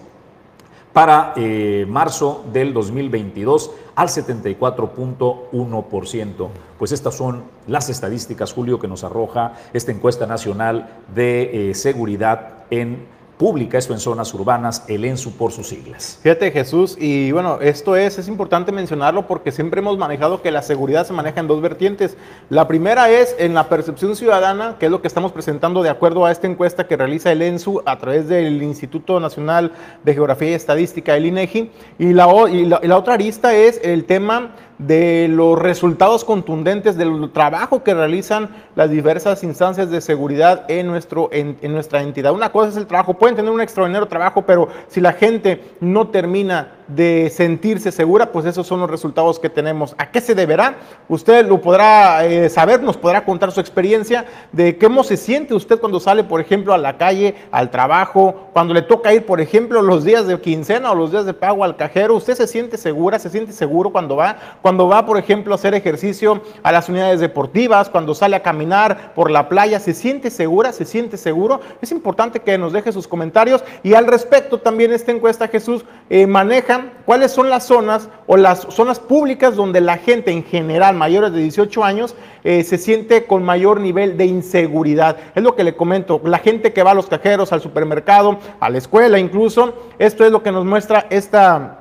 para 0.94 1.34
eh, 1.36 1.86
marzo 1.88 2.46
del 2.54 2.74
2022 2.74 3.72
al 3.96 4.08
74.1%. 4.08 6.48
Pues 6.78 6.94
estas 6.94 7.16
son 7.16 7.44
las 7.68 7.90
estadísticas, 7.90 8.54
Julio, 8.54 8.80
que 8.80 8.88
nos 8.88 9.04
arroja 9.04 9.56
esta 9.74 9.92
encuesta 9.92 10.26
nacional 10.26 11.02
de 11.14 11.72
eh, 11.72 11.76
seguridad 11.76 12.64
en 12.70 13.19
pública, 13.40 13.78
esto 13.78 13.94
en 13.94 14.02
zonas 14.02 14.34
urbanas, 14.34 14.84
el 14.90 15.06
ENSU 15.06 15.32
por 15.32 15.54
sus 15.54 15.70
siglas. 15.70 16.20
Fíjate 16.22 16.52
Jesús, 16.52 16.98
y 17.00 17.32
bueno, 17.32 17.60
esto 17.62 17.96
es, 17.96 18.20
es 18.20 18.28
importante 18.28 18.74
mencionarlo 18.74 19.28
porque 19.28 19.54
siempre 19.54 19.80
hemos 19.80 19.98
manejado 19.98 20.42
que 20.42 20.52
la 20.52 20.62
seguridad 20.62 21.08
se 21.08 21.14
maneja 21.14 21.40
en 21.40 21.48
dos 21.48 21.62
vertientes. 21.62 22.18
La 22.50 22.68
primera 22.68 23.10
es 23.10 23.38
en 23.40 23.54
la 23.54 23.70
percepción 23.70 24.18
ciudadana, 24.18 24.76
que 24.78 24.88
es 24.88 24.92
lo 24.92 25.02
que 25.02 25.08
estamos 25.08 25.32
presentando 25.32 25.82
de 25.82 25.90
acuerdo 25.90 26.26
a 26.26 26.34
esta 26.34 26.48
encuesta 26.48 26.86
que 26.86 26.98
realiza 26.98 27.32
el 27.32 27.42
ENSU 27.42 27.82
a 27.86 27.98
través 27.98 28.28
del 28.28 28.62
Instituto 28.62 29.22
Nacional 29.22 29.72
de 30.04 30.14
Geografía 30.14 30.50
y 30.50 30.54
Estadística, 30.56 31.16
el 31.16 31.26
INEGI, 31.26 31.72
y 31.98 32.12
la, 32.12 32.28
y 32.52 32.66
la, 32.66 32.82
y 32.84 32.88
la 32.88 32.98
otra 32.98 33.14
arista 33.14 33.56
es 33.56 33.80
el 33.82 34.04
tema 34.04 34.52
de 34.80 35.28
los 35.30 35.60
resultados 35.60 36.24
contundentes 36.24 36.96
del 36.96 37.32
trabajo 37.32 37.84
que 37.84 37.94
realizan 37.94 38.50
las 38.76 38.90
diversas 38.90 39.44
instancias 39.44 39.92
de 39.92 40.00
seguridad 40.00 40.64
en, 40.70 40.88
nuestro, 40.88 41.30
en, 41.34 41.58
nuestra 41.74 42.02
entidad. 42.02 42.32
Una 42.32 42.52
cosa 42.52 42.70
es 42.70 42.78
el 42.78 42.88
trabajo, 42.88 43.14
pueden 43.14 43.36
tener 43.36 43.52
un 43.52 43.60
extraordinario 43.60 44.08
trabajo, 44.08 44.44
pero 44.44 44.70
si 44.88 45.02
la 45.02 45.12
gente 45.12 45.62
no 45.82 46.08
termina 46.08 46.76
de 46.88 47.30
sentirse 47.30 47.92
segura, 47.92 48.32
pues 48.32 48.46
esos 48.46 48.66
son 48.66 48.80
los 48.80 48.90
resultados 48.90 49.38
que 49.38 49.50
tenemos. 49.50 49.94
¿A 49.98 50.10
qué 50.10 50.22
se 50.22 50.34
deberá? 50.34 50.78
Usted 51.08 51.46
lo 51.46 51.62
podrá 51.62 52.26
eh, 52.26 52.50
saber, 52.50 52.82
nos 52.82 52.98
podrá 52.98 53.26
contar 53.26 53.52
su 53.52 53.60
experiencia 53.60 54.26
de 54.52 54.78
cómo 54.78 55.04
se 55.04 55.18
siente 55.18 55.54
usted 55.54 55.80
cuando 55.80 56.00
sale, 56.00 56.24
por 56.24 56.42
ejemplo, 56.42 56.74
a 56.74 56.78
la 56.78 56.98
calle, 56.98 57.36
al 57.52 57.70
trabajo, 57.70 58.50
cuando 58.54 58.74
le 58.74 58.82
toca 58.82 59.14
ir, 59.14 59.26
por 59.26 59.42
ejemplo, 59.42 59.82
los 59.82 60.04
días 60.04 60.26
de 60.26 60.40
quincena 60.40 60.92
o 60.92 60.96
los 60.96 61.12
días 61.12 61.26
de 61.26 61.34
pago 61.34 61.64
al 61.64 61.76
cajero. 61.76 62.16
¿Usted 62.16 62.36
se 62.36 62.48
siente 62.48 62.78
segura, 62.78 63.20
se 63.20 63.30
siente 63.30 63.52
seguro 63.52 63.92
cuando 63.92 64.16
va? 64.16 64.38
Va, 64.78 65.06
por 65.06 65.18
ejemplo, 65.18 65.54
a 65.54 65.56
hacer 65.56 65.74
ejercicio 65.74 66.42
a 66.64 66.72
las 66.72 66.90
unidades 66.90 67.20
deportivas, 67.20 67.90
cuando 67.90 68.14
sale 68.14 68.36
a 68.36 68.44
caminar 68.44 69.14
por 69.14 69.32
la 69.32 69.50
playa, 69.50 69.80
¿se 69.80 69.94
siente 69.94 70.30
segura? 70.30 70.72
¿Se 70.72 70.86
siente 70.86 71.18
seguro? 71.18 71.62
Es 71.82 71.92
importante 71.92 72.40
que 72.40 72.58
nos 72.58 72.74
deje 72.74 72.92
sus 72.92 73.08
comentarios 73.08 73.64
y 73.84 73.94
al 73.94 74.08
respecto 74.08 74.60
también 74.60 74.92
esta 74.92 75.12
encuesta, 75.12 75.48
Jesús, 75.48 75.86
eh, 76.10 76.28
maneja 76.28 76.94
cuáles 77.06 77.32
son 77.32 77.50
las 77.50 77.66
zonas 77.66 78.10
o 78.28 78.38
las 78.38 78.68
zonas 78.70 79.00
públicas 79.00 79.56
donde 79.56 79.82
la 79.82 79.98
gente 79.98 80.32
en 80.32 80.44
general, 80.44 80.96
mayores 80.96 81.34
de 81.34 81.42
18 81.42 81.84
años, 81.84 82.16
eh, 82.44 82.64
se 82.64 82.78
siente 82.78 83.26
con 83.26 83.44
mayor 83.44 83.80
nivel 83.80 84.18
de 84.18 84.26
inseguridad. 84.26 85.18
Es 85.36 85.44
lo 85.44 85.56
que 85.56 85.64
le 85.64 85.76
comento, 85.76 86.22
la 86.24 86.40
gente 86.40 86.74
que 86.74 86.84
va 86.84 86.92
a 86.92 86.96
los 86.96 87.08
cajeros, 87.08 87.52
al 87.52 87.62
supermercado, 87.62 88.38
a 88.60 88.70
la 88.70 88.78
escuela 88.78 89.20
incluso, 89.20 89.74
esto 89.98 90.26
es 90.26 90.32
lo 90.32 90.44
que 90.44 90.52
nos 90.52 90.66
muestra 90.66 91.08
esta 91.10 91.79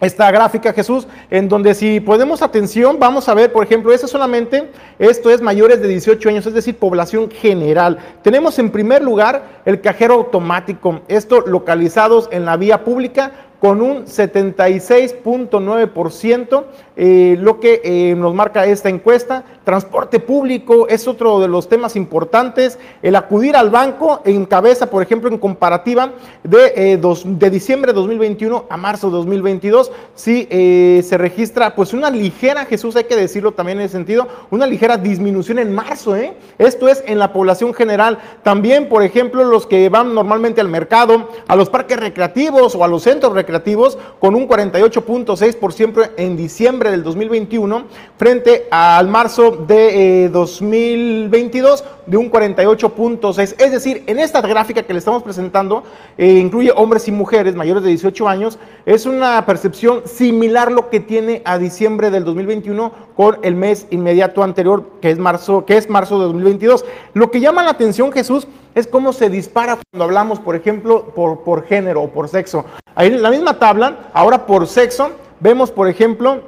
esta 0.00 0.30
gráfica, 0.30 0.72
Jesús, 0.72 1.08
en 1.30 1.48
donde 1.48 1.74
si 1.74 2.00
ponemos 2.00 2.42
atención, 2.42 2.98
vamos 2.98 3.28
a 3.28 3.34
ver, 3.34 3.52
por 3.52 3.64
ejemplo, 3.64 3.92
eso 3.92 4.06
solamente, 4.06 4.70
esto 4.98 5.30
es 5.30 5.40
mayores 5.40 5.80
de 5.80 5.88
18 5.88 6.28
años, 6.28 6.46
es 6.46 6.54
decir, 6.54 6.76
población 6.76 7.30
general. 7.30 7.98
Tenemos 8.22 8.58
en 8.58 8.70
primer 8.70 9.02
lugar 9.02 9.60
el 9.64 9.80
cajero 9.80 10.14
automático, 10.14 11.00
esto 11.08 11.40
localizados 11.40 12.28
en 12.30 12.44
la 12.44 12.56
vía 12.56 12.84
pública, 12.84 13.32
con 13.60 13.82
un 13.82 14.06
76.9%, 14.06 16.64
eh, 16.96 17.36
lo 17.40 17.60
que 17.60 17.80
eh, 17.82 18.14
nos 18.16 18.34
marca 18.34 18.64
esta 18.66 18.88
encuesta. 18.88 19.44
Transporte 19.64 20.20
público 20.20 20.86
es 20.88 21.08
otro 21.08 21.40
de 21.40 21.48
los 21.48 21.68
temas 21.68 21.96
importantes. 21.96 22.78
El 23.02 23.16
acudir 23.16 23.56
al 23.56 23.70
banco 23.70 24.22
encabeza, 24.24 24.88
por 24.90 25.02
ejemplo, 25.02 25.28
en 25.28 25.38
comparativa 25.38 26.12
de, 26.44 26.72
eh, 26.76 27.00
de 27.24 27.50
diciembre 27.50 27.92
de 27.92 27.98
2021 27.98 28.66
a 28.70 28.76
marzo 28.76 29.08
de 29.08 29.14
2022, 29.16 29.90
si 30.14 30.46
se 30.48 31.18
registra 31.18 31.74
pues 31.74 31.92
una 31.92 32.10
ligera, 32.10 32.64
Jesús 32.64 32.94
hay 32.96 33.04
que 33.04 33.16
decirlo 33.16 33.52
también 33.52 33.78
en 33.78 33.84
ese 33.84 33.92
sentido, 33.92 34.26
una 34.50 34.66
ligera 34.66 34.96
disminución 34.96 35.58
en 35.58 35.74
marzo. 35.74 36.14
Esto 36.58 36.88
es 36.88 37.02
en 37.06 37.18
la 37.18 37.32
población 37.32 37.74
general. 37.74 38.18
También, 38.42 38.88
por 38.88 39.02
ejemplo, 39.02 39.44
los 39.44 39.66
que 39.66 39.88
van 39.88 40.14
normalmente 40.14 40.60
al 40.60 40.68
mercado, 40.68 41.28
a 41.46 41.56
los 41.56 41.68
parques 41.68 41.98
recreativos 41.98 42.74
o 42.74 42.84
a 42.84 42.88
los 42.88 43.02
centros 43.02 43.32
recreativos, 43.32 43.47
recreativos 43.48 43.96
con 44.20 44.34
un 44.34 44.46
48.6% 44.46 46.10
en 46.18 46.36
diciembre 46.36 46.90
del 46.90 47.02
2021 47.02 47.84
frente 48.18 48.66
al 48.70 49.08
marzo 49.08 49.64
de 49.66 50.28
2022 50.28 51.80
eh, 51.80 51.84
de 52.06 52.16
un 52.16 52.30
48.6. 52.30 53.54
Es 53.58 53.72
decir, 53.72 54.04
en 54.06 54.18
esta 54.18 54.40
gráfica 54.42 54.82
que 54.82 54.92
le 54.92 54.98
estamos 54.98 55.22
presentando, 55.22 55.82
eh, 56.16 56.34
incluye 56.34 56.72
hombres 56.74 57.08
y 57.08 57.12
mujeres 57.12 57.54
mayores 57.54 57.82
de 57.82 57.88
18 57.90 58.28
años, 58.28 58.58
es 58.84 59.06
una 59.06 59.44
percepción 59.46 60.02
similar 60.04 60.70
lo 60.70 60.90
que 60.90 61.00
tiene 61.00 61.42
a 61.44 61.58
diciembre 61.58 62.10
del 62.10 62.24
2021 62.24 63.07
con 63.18 63.36
el 63.42 63.56
mes 63.56 63.88
inmediato 63.90 64.44
anterior, 64.44 64.84
que 65.02 65.10
es 65.10 65.18
marzo, 65.18 65.66
que 65.66 65.76
es 65.76 65.90
marzo 65.90 66.20
de 66.20 66.26
2022. 66.26 66.84
Lo 67.14 67.32
que 67.32 67.40
llama 67.40 67.64
la 67.64 67.70
atención, 67.70 68.12
Jesús, 68.12 68.46
es 68.76 68.86
cómo 68.86 69.12
se 69.12 69.28
dispara 69.28 69.76
cuando 69.90 70.04
hablamos, 70.04 70.38
por 70.38 70.54
ejemplo, 70.54 71.06
por, 71.16 71.40
por 71.40 71.66
género 71.66 72.02
o 72.02 72.10
por 72.10 72.28
sexo. 72.28 72.64
Ahí 72.94 73.08
en 73.08 73.20
la 73.20 73.30
misma 73.30 73.58
tabla, 73.58 74.10
ahora 74.12 74.46
por 74.46 74.68
sexo, 74.68 75.10
vemos, 75.40 75.72
por 75.72 75.88
ejemplo, 75.88 76.42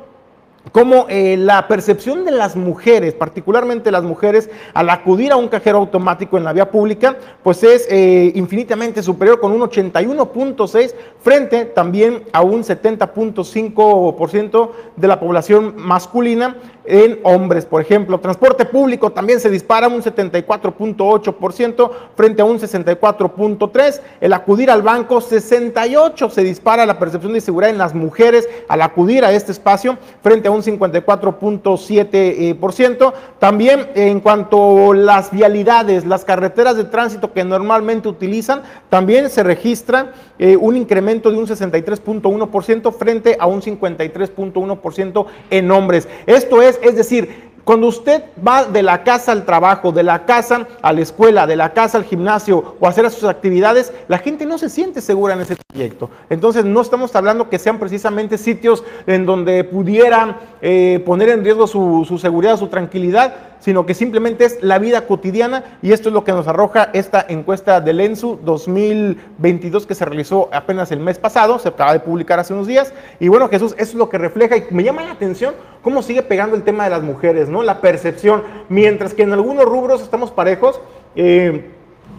como 0.73 1.07
eh, 1.09 1.37
la 1.37 1.69
percepción 1.69 2.25
de 2.25 2.31
las 2.31 2.55
mujeres, 2.55 3.15
particularmente 3.15 3.91
las 3.91 4.05
mujeres, 4.05 4.49
al 4.73 4.89
acudir 4.91 5.33
a 5.33 5.37
un 5.37 5.49
cajero 5.49 5.79
automático 5.79 6.39
en 6.39 6.45
la 6.45 6.53
vía 6.53 6.71
pública, 6.71 7.17
pues 7.43 7.65
es 7.65 7.89
eh, 7.91 8.31
infinitamente 8.35 9.03
superior 9.03 9.41
con 9.41 9.51
un 9.53 9.63
81.6 9.63 10.95
frente 11.21 11.65
también 11.65 12.23
a 12.33 12.43
un 12.43 12.63
70.5% 12.63 14.71
de 14.97 15.09
la 15.09 15.19
población 15.19 15.75
masculina 15.77 16.57
en 16.91 17.21
hombres, 17.23 17.65
por 17.65 17.81
ejemplo. 17.81 18.19
Transporte 18.19 18.65
público 18.65 19.13
también 19.13 19.39
se 19.39 19.49
dispara 19.49 19.87
un 19.87 20.03
74.8% 20.03 21.91
frente 22.17 22.43
a 22.43 22.45
un 22.45 22.59
64.3%. 22.59 24.01
El 24.21 24.33
acudir 24.33 24.69
al 24.71 24.83
banco, 24.83 25.21
68 25.21 26.31
se 26.31 26.43
dispara 26.43 26.87
la 26.87 26.99
percepción 26.99 27.33
de 27.33 27.41
seguridad 27.41 27.71
en 27.71 27.79
las 27.79 27.95
mujeres 27.95 28.49
al 28.69 28.83
acudir 28.83 29.25
a 29.25 29.31
este 29.33 29.53
espacio 29.53 29.97
frente 30.23 30.49
a 30.49 30.51
un 30.51 30.63
54.7%. 30.63 33.13
También 33.39 33.91
en 33.95 34.19
cuanto 34.21 34.91
a 34.91 34.97
las 34.97 35.31
vialidades, 35.31 36.05
las 36.05 36.25
carreteras 36.25 36.77
de 36.77 36.83
tránsito 36.85 37.33
que 37.33 37.45
normalmente 37.45 38.09
utilizan, 38.09 38.63
también 38.89 39.31
se 39.31 39.45
registra 39.45 40.13
eh, 40.39 40.57
un 40.57 40.77
incremento 40.77 41.31
de 41.31 41.37
un 41.37 41.47
63.1% 41.47 42.93
frente 42.93 43.37
a 43.39 43.47
un 43.47 43.63
53.1% 43.63 45.27
en 45.51 45.71
hombres. 45.71 46.09
Esto 46.27 46.63
es 46.63 46.80
es 46.83 46.97
decir, 46.97 47.51
cuando 47.65 47.87
usted 47.87 48.25
va 48.47 48.65
de 48.65 48.83
la 48.83 49.05
casa 49.05 49.33
al 49.33 49.45
trabajo, 49.45 49.93
de 49.93 50.03
la 50.03 50.25
casa 50.25 50.67
a 50.83 50.93
la 50.93 51.03
escuela, 51.03 51.47
de 51.47 51.57
la 51.57 51.73
casa 51.73 51.99
al 51.99 52.05
gimnasio 52.05 52.77
o 52.81 52.87
hacer 52.89 53.09
sus 53.11 53.29
actividades, 53.29 53.93
la 54.09 54.19
gente 54.19 54.47
no 54.47 54.59
se 54.59 54.69
siente 54.69 55.01
segura 55.01 55.35
en 55.35 55.43
ese 55.43 55.57
proyecto. 55.57 56.11
Entonces 56.31 56.65
no 56.65 56.81
estamos 56.81 57.15
hablando 57.15 57.49
que 57.49 57.59
sean 57.59 57.79
precisamente 57.79 58.39
sitios 58.39 58.83
en 59.07 59.27
donde 59.27 59.63
pudieran 59.65 60.37
eh, 60.63 61.03
poner 61.05 61.29
en 61.29 61.45
riesgo 61.45 61.67
su 61.67 62.19
seguridad, 62.21 62.59
su 62.59 62.69
tranquilidad, 62.69 63.50
sino 63.61 63.87
que 63.87 63.95
simplemente 63.95 64.45
es 64.45 64.59
la 64.63 64.79
vida 64.79 65.07
cotidiana 65.07 65.79
y 65.83 65.93
esto 65.93 66.09
es 66.09 66.13
lo 66.13 66.25
que 66.25 66.33
nos 66.33 66.49
arroja 66.49 66.91
esta 66.93 67.25
encuesta 67.29 67.81
del 67.81 68.01
ENSU 68.01 68.41
2022 68.43 69.87
que 69.87 69.95
se 69.95 70.05
realizó 70.05 70.49
apenas 70.53 70.91
el 70.91 71.01
mes 71.01 71.19
pasado, 71.19 71.59
se 71.59 71.69
acaba 71.69 71.93
de 71.93 72.01
publicar 72.01 72.41
hace 72.41 72.53
unos 72.53 72.67
días. 72.67 72.93
Y 73.21 73.29
bueno, 73.29 73.49
Jesús, 73.49 73.75
eso 73.79 73.93
es 73.93 73.95
lo 73.95 74.09
que 74.09 74.19
refleja 74.19 74.57
y 74.57 74.65
me 74.71 74.83
llama 74.83 75.03
la 75.03 75.13
atención 75.13 75.55
cómo 75.83 76.03
sigue 76.03 76.23
pegando 76.23 76.57
el 76.57 76.63
tema 76.63 76.85
de 76.85 76.91
las 76.91 77.03
mujeres, 77.03 77.49
¿no? 77.49 77.63
La 77.63 77.81
percepción, 77.81 78.43
mientras 78.69 79.15
que 79.15 79.23
en 79.23 79.33
algunos 79.33 79.65
rubros 79.65 80.03
estamos 80.03 80.31
parejos, 80.31 80.81
eh, 81.15 81.71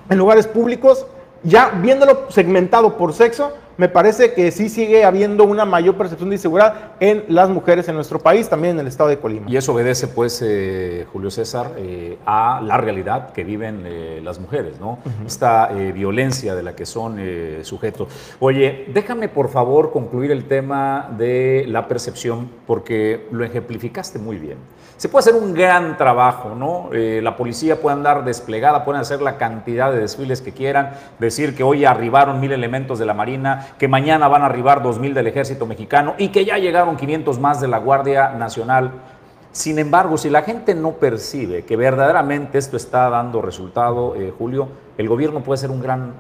en 0.10 0.18
lugares 0.18 0.48
públicos, 0.48 1.06
ya 1.44 1.70
viéndolo 1.82 2.30
segmentado 2.30 2.98
por 2.98 3.14
sexo, 3.14 3.54
me 3.78 3.90
parece 3.90 4.34
que 4.34 4.51
sí 4.51 4.70
sigue 4.70 5.04
habiendo 5.04 5.44
una 5.44 5.66
mayor 5.66 5.96
percepción 5.96 6.30
de 6.30 6.36
inseguridad 6.36 6.92
en 7.00 7.25
las 7.30 7.50
mujeres 7.50 7.88
en 7.88 7.96
nuestro 7.96 8.20
país, 8.20 8.50
también 8.50 8.75
en 8.75 8.82
el 8.82 8.88
estado 8.88 9.10
de 9.10 9.18
Colima. 9.18 9.50
Y 9.50 9.58
eso 9.58 9.74
obedece, 9.74 10.08
pues, 10.08 10.42
eh, 10.46 11.06
Julio 11.12 11.32
César, 11.32 11.74
eh, 11.78 12.18
a 12.25 12.62
la 12.63 12.78
realidad 12.78 13.32
que 13.32 13.44
viven 13.44 13.84
eh, 13.86 14.22
las 14.24 14.40
mujeres, 14.40 14.80
¿no? 14.80 15.00
Esta 15.25 15.68
violencia 15.68 16.56
de 16.56 16.63
la 16.63 16.75
que 16.75 16.86
son 16.86 17.20
sujetos. 17.63 18.08
Oye, 18.40 18.86
déjame 18.94 19.30
por 19.30 19.50
favor 19.50 19.92
concluir 19.92 20.32
el 20.32 20.46
tema 20.46 21.10
de 21.18 21.66
la 21.68 21.88
percepción, 21.88 22.50
porque 22.68 23.28
lo 23.32 23.44
ejemplificaste 23.44 24.20
muy 24.20 24.38
bien. 24.38 24.58
Se 24.98 25.10
puede 25.10 25.22
hacer 25.22 25.36
un 25.42 25.54
gran 25.54 25.98
trabajo, 25.98 26.54
¿no? 26.56 26.90
la 26.92 27.36
policía 27.36 27.82
puede 27.82 27.96
andar 27.96 28.24
desplegada, 28.24 28.86
pueden 28.86 29.01
hacer 29.01 29.22
la 29.22 29.38
cantidad 29.38 29.92
de 29.92 30.00
desfiles 30.00 30.42
que 30.42 30.51
quieran, 30.51 30.92
decir 31.18 31.56
que 31.56 31.63
hoy 31.63 31.86
arribaron 31.86 32.40
mil 32.40 32.51
elementos 32.51 33.00
de 33.00 33.06
la 33.06 33.13
Marina, 33.13 33.61
que 33.77 33.88
mañana 33.88 34.27
van 34.27 34.44
a 34.44 34.46
arribar 34.46 34.84
2.000 34.84 35.13
del 35.13 35.27
ejército 35.27 35.65
mexicano 35.65 36.15
y 36.18 36.30
que 36.30 36.46
ya 36.46 36.58
llegaron 36.58 36.98
500 36.98 37.39
más 37.39 37.62
de 37.62 37.68
la 37.68 37.80
Guardia 37.80 38.30
Nacional. 38.30 38.91
Sin 39.51 39.80
embargo, 39.80 40.18
si 40.18 40.30
la 40.30 40.44
gente 40.44 40.74
no 40.75 40.94
percibe 40.94 41.63
que 41.63 41.75
verdaderamente 41.75 42.58
esto 42.58 42.77
está 42.77 43.10
dando 43.10 43.41
resultado, 43.41 44.15
eh, 44.15 44.34
Julio, 44.38 44.70
el 44.98 45.10
gobierno 45.10 45.41
puede 45.41 45.60
hacer 45.60 45.72
un 45.72 45.82
gran 45.82 46.13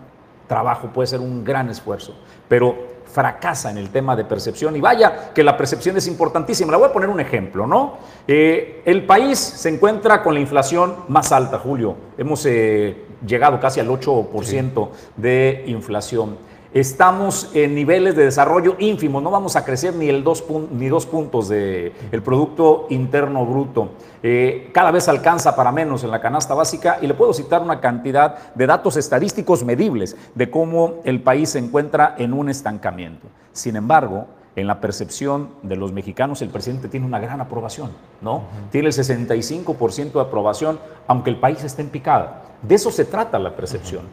trabajo, 0.47 0.89
puede 0.93 1.07
ser 1.07 1.21
un 1.21 1.43
gran 1.45 1.69
esfuerzo, 1.69 2.13
pero 2.49 2.91
fracasa 3.11 3.69
en 3.69 3.77
el 3.77 3.89
tema 3.89 4.15
de 4.15 4.25
percepción 4.25 4.75
y 4.75 4.81
vaya 4.81 5.31
que 5.33 5.43
la 5.43 5.57
percepción 5.57 5.97
es 5.97 6.07
importantísima. 6.07 6.71
Le 6.71 6.77
voy 6.77 6.89
a 6.89 6.93
poner 6.93 7.09
un 7.09 7.19
ejemplo, 7.19 7.67
¿no? 7.67 7.97
Eh, 8.27 8.81
el 8.85 9.05
país 9.05 9.37
se 9.37 9.69
encuentra 9.69 10.23
con 10.23 10.33
la 10.33 10.39
inflación 10.39 10.95
más 11.09 11.31
alta, 11.31 11.59
Julio. 11.59 11.95
Hemos 12.17 12.45
eh, 12.45 13.05
llegado 13.25 13.59
casi 13.59 13.79
al 13.79 13.87
8% 13.89 14.89
de 15.17 15.63
inflación. 15.67 16.37
Estamos 16.73 17.49
en 17.53 17.75
niveles 17.75 18.15
de 18.15 18.23
desarrollo 18.23 18.77
ínfimos, 18.79 19.21
no 19.21 19.29
vamos 19.29 19.57
a 19.57 19.65
crecer 19.65 19.93
ni, 19.93 20.07
el 20.07 20.23
dos, 20.23 20.45
ni 20.71 20.87
dos 20.87 21.05
puntos 21.05 21.49
del 21.49 21.91
el 22.13 22.21
Producto 22.21 22.87
Interno 22.89 23.45
Bruto. 23.45 23.89
Eh, 24.23 24.69
cada 24.73 24.89
vez 24.91 25.09
alcanza 25.09 25.53
para 25.53 25.73
menos 25.73 26.05
en 26.05 26.11
la 26.11 26.21
canasta 26.21 26.53
básica 26.53 26.99
y 27.01 27.07
le 27.07 27.13
puedo 27.13 27.33
citar 27.33 27.61
una 27.61 27.81
cantidad 27.81 28.53
de 28.55 28.67
datos 28.67 28.95
estadísticos 28.95 29.65
medibles 29.65 30.15
de 30.33 30.49
cómo 30.49 31.01
el 31.03 31.21
país 31.21 31.49
se 31.49 31.59
encuentra 31.59 32.15
en 32.17 32.31
un 32.31 32.47
estancamiento. 32.47 33.27
Sin 33.51 33.75
embargo, 33.75 34.27
en 34.55 34.65
la 34.65 34.79
percepción 34.79 35.49
de 35.63 35.75
los 35.75 35.91
mexicanos, 35.91 36.41
el 36.41 36.51
presidente 36.51 36.87
tiene 36.87 37.05
una 37.05 37.19
gran 37.19 37.41
aprobación, 37.41 37.91
¿no? 38.21 38.43
Tiene 38.71 38.87
el 38.87 38.93
65% 38.93 40.13
de 40.13 40.21
aprobación, 40.21 40.79
aunque 41.05 41.31
el 41.31 41.37
país 41.37 41.61
esté 41.65 41.81
en 41.81 41.89
picada. 41.89 42.43
De 42.61 42.75
eso 42.75 42.91
se 42.91 43.03
trata 43.03 43.39
la 43.39 43.57
percepción. 43.57 44.05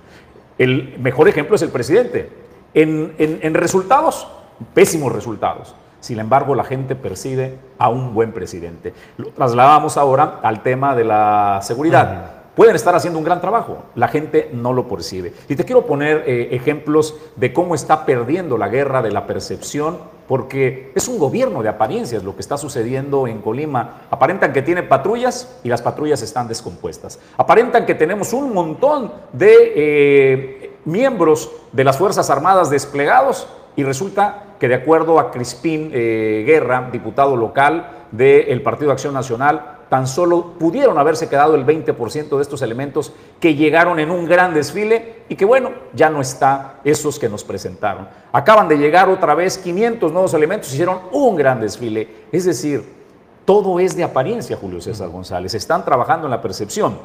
El 0.59 0.99
mejor 0.99 1.29
ejemplo 1.29 1.55
es 1.55 1.62
el 1.62 1.71
presidente. 1.71 2.48
En, 2.80 3.54
resultados, 3.54 4.28
pésimos 4.73 5.12
resultados. 5.12 5.75
Sin 6.00 6.20
embargo, 6.20 6.54
la 6.54 6.62
gente 6.62 6.94
percibe 6.94 7.58
a 7.76 7.88
un 7.88 8.14
buen 8.14 8.32
presidente. 8.32 8.94
Lo 9.16 9.30
trasladamos 9.30 9.97
ahora 9.97 10.38
al 10.42 10.62
tema 10.62 10.94
de 10.94 11.04
la 11.04 11.58
seguridad. 11.61 12.35
Pueden 12.54 12.76
estar 12.76 12.94
haciendo 12.94 13.18
un 13.18 13.25
gran 13.25 13.40
trabajo, 13.40 13.85
la 13.94 14.08
gente 14.08 14.50
no 14.52 14.73
lo 14.73 14.88
percibe. 14.88 15.32
Y 15.49 15.56
te 15.56 15.64
quiero 15.64 15.87
poner 15.87 16.25
eh, 16.26 16.49
ejemplos 16.52 17.16
de 17.37 17.52
cómo 17.52 17.75
está 17.75 18.04
perdiendo 18.04 18.58
la 18.58 18.68
guerra 18.68 19.00
de 19.02 19.12
la 19.12 19.26
percepción, 19.26 19.99
porque 20.26 20.92
es 20.94 21.08
un 21.08 21.18
gobierno 21.18 21.62
de 21.62 21.68
apariencias 21.68 22.23
lo 22.23 22.35
que 22.35 22.40
está 22.40 22.58
sucediendo 22.58 23.26
en 23.26 23.42
Colima. 23.42 24.02
Aparentan 24.11 24.52
que 24.52 24.62
tiene 24.62 24.82
patrullas 24.82 25.58
y 25.64 25.68
las 25.68 25.82
patrullas 25.82 26.20
están 26.23 26.49
descompuestas. 26.49 27.18
Aparentan 27.37 27.87
que 27.87 27.94
tenemos 27.94 28.32
un 28.32 28.52
montón 28.52 29.12
de 29.32 29.73
eh, 29.75 30.67
miembros 30.85 31.50
de 31.73 31.85
las 31.85 31.99
Fuerzas 31.99 32.30
Armadas 32.30 32.70
desplegados 32.70 33.47
y 33.76 33.85
resulta 33.85 34.44
que 34.58 34.68
de 34.68 34.75
acuerdo 34.75 35.18
a 35.18 35.30
Crispín 35.30 35.90
eh, 35.92 36.44
Guerra, 36.47 36.88
diputado 36.90 37.37
local 37.37 38.06
del 38.11 38.62
Partido 38.62 38.88
de 38.88 38.92
Acción 38.94 39.14
Nacional, 39.14 39.78
tan 39.88 40.06
solo 40.06 40.54
pudieron 40.58 40.99
haberse 40.99 41.28
quedado 41.28 41.54
el 41.54 41.64
20% 41.64 42.37
de 42.37 42.42
estos 42.42 42.62
elementos 42.62 43.12
que 43.40 43.54
llegaron 43.54 43.99
en 44.00 44.11
un 44.11 44.26
gran 44.26 44.52
desfile 44.52 45.23
y 45.28 45.37
que 45.37 45.44
bueno, 45.44 45.70
ya 45.94 46.11
no 46.11 46.20
está 46.20 46.80
esos 46.85 47.18
que 47.18 47.28
nos 47.28 47.44
presentaron. 47.44 48.08
Acaban 48.32 48.68
de 48.68 48.76
llegar 48.76 49.08
otra 49.08 49.35
vez 49.35 49.58
500 49.58 50.12
nuevos 50.12 50.35
elementos, 50.35 50.73
hicieron 50.73 51.00
un 51.12 51.37
gran 51.37 51.61
desfile. 51.61 52.26
Es 52.32 52.44
decir, 52.44 52.99
todo 53.44 53.80
es 53.80 53.97
de 53.97 54.04
apariencia, 54.04 54.56
Julio 54.56 54.80
César 54.80 55.08
González. 55.08 55.54
Están 55.54 55.85
trabajando 55.85 56.26
en 56.26 56.32
la 56.32 56.42
percepción. 56.42 56.99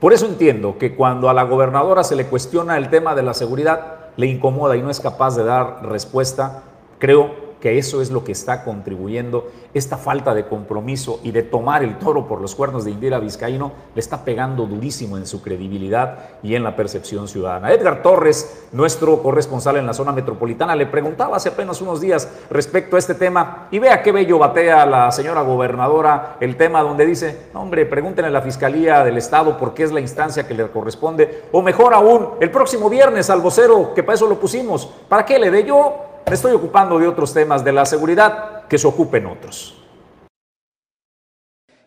Por 0.00 0.12
eso 0.12 0.26
entiendo 0.26 0.76
que 0.78 0.94
cuando 0.94 1.28
a 1.28 1.34
la 1.34 1.44
gobernadora 1.44 2.04
se 2.04 2.16
le 2.16 2.26
cuestiona 2.26 2.76
el 2.76 2.90
tema 2.90 3.14
de 3.14 3.22
la 3.22 3.34
seguridad, 3.34 4.10
le 4.16 4.26
incomoda 4.26 4.76
y 4.76 4.82
no 4.82 4.90
es 4.90 5.00
capaz 5.00 5.36
de 5.36 5.44
dar 5.44 5.86
respuesta, 5.86 6.62
creo 6.98 7.43
que 7.64 7.78
eso 7.78 8.02
es 8.02 8.10
lo 8.10 8.24
que 8.24 8.32
está 8.32 8.62
contribuyendo, 8.62 9.50
esta 9.72 9.96
falta 9.96 10.34
de 10.34 10.44
compromiso 10.44 11.20
y 11.22 11.30
de 11.30 11.42
tomar 11.42 11.82
el 11.82 11.98
toro 11.98 12.28
por 12.28 12.42
los 12.42 12.54
cuernos 12.54 12.84
de 12.84 12.90
Indira 12.90 13.18
Vizcaíno 13.18 13.72
le 13.94 14.00
está 14.00 14.22
pegando 14.22 14.66
durísimo 14.66 15.16
en 15.16 15.26
su 15.26 15.40
credibilidad 15.40 16.18
y 16.42 16.56
en 16.56 16.62
la 16.62 16.76
percepción 16.76 17.26
ciudadana. 17.26 17.72
Edgar 17.72 18.02
Torres, 18.02 18.66
nuestro 18.72 19.22
corresponsal 19.22 19.78
en 19.78 19.86
la 19.86 19.94
zona 19.94 20.12
metropolitana, 20.12 20.76
le 20.76 20.84
preguntaba 20.84 21.38
hace 21.38 21.48
apenas 21.48 21.80
unos 21.80 22.02
días 22.02 22.28
respecto 22.50 22.96
a 22.96 22.98
este 22.98 23.14
tema 23.14 23.68
y 23.70 23.78
vea 23.78 24.02
qué 24.02 24.12
bello 24.12 24.38
batea 24.38 24.84
la 24.84 25.10
señora 25.10 25.40
gobernadora 25.40 26.36
el 26.40 26.58
tema 26.58 26.82
donde 26.82 27.06
dice, 27.06 27.46
hombre, 27.54 27.86
pregúntenle 27.86 28.28
a 28.28 28.30
la 28.32 28.42
Fiscalía 28.42 29.02
del 29.04 29.16
Estado 29.16 29.56
por 29.56 29.72
qué 29.72 29.84
es 29.84 29.90
la 29.90 30.00
instancia 30.00 30.46
que 30.46 30.52
le 30.52 30.68
corresponde, 30.68 31.44
o 31.50 31.62
mejor 31.62 31.94
aún, 31.94 32.28
el 32.40 32.50
próximo 32.50 32.90
viernes 32.90 33.30
al 33.30 33.40
vocero, 33.40 33.94
que 33.94 34.02
para 34.02 34.16
eso 34.16 34.28
lo 34.28 34.38
pusimos, 34.38 34.84
¿para 35.08 35.24
qué 35.24 35.38
le 35.38 35.50
dé 35.50 35.64
yo? 35.64 36.10
Me 36.26 36.34
estoy 36.34 36.52
ocupando 36.52 36.98
de 36.98 37.06
otros 37.06 37.34
temas 37.34 37.64
de 37.64 37.72
la 37.72 37.84
seguridad, 37.84 38.66
que 38.66 38.78
se 38.78 38.86
ocupen 38.86 39.26
otros. 39.26 39.80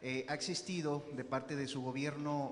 Eh, 0.01 0.25
¿Ha 0.29 0.33
existido 0.33 1.05
de 1.13 1.23
parte 1.23 1.55
de 1.55 1.67
su 1.67 1.81
gobierno 1.81 2.51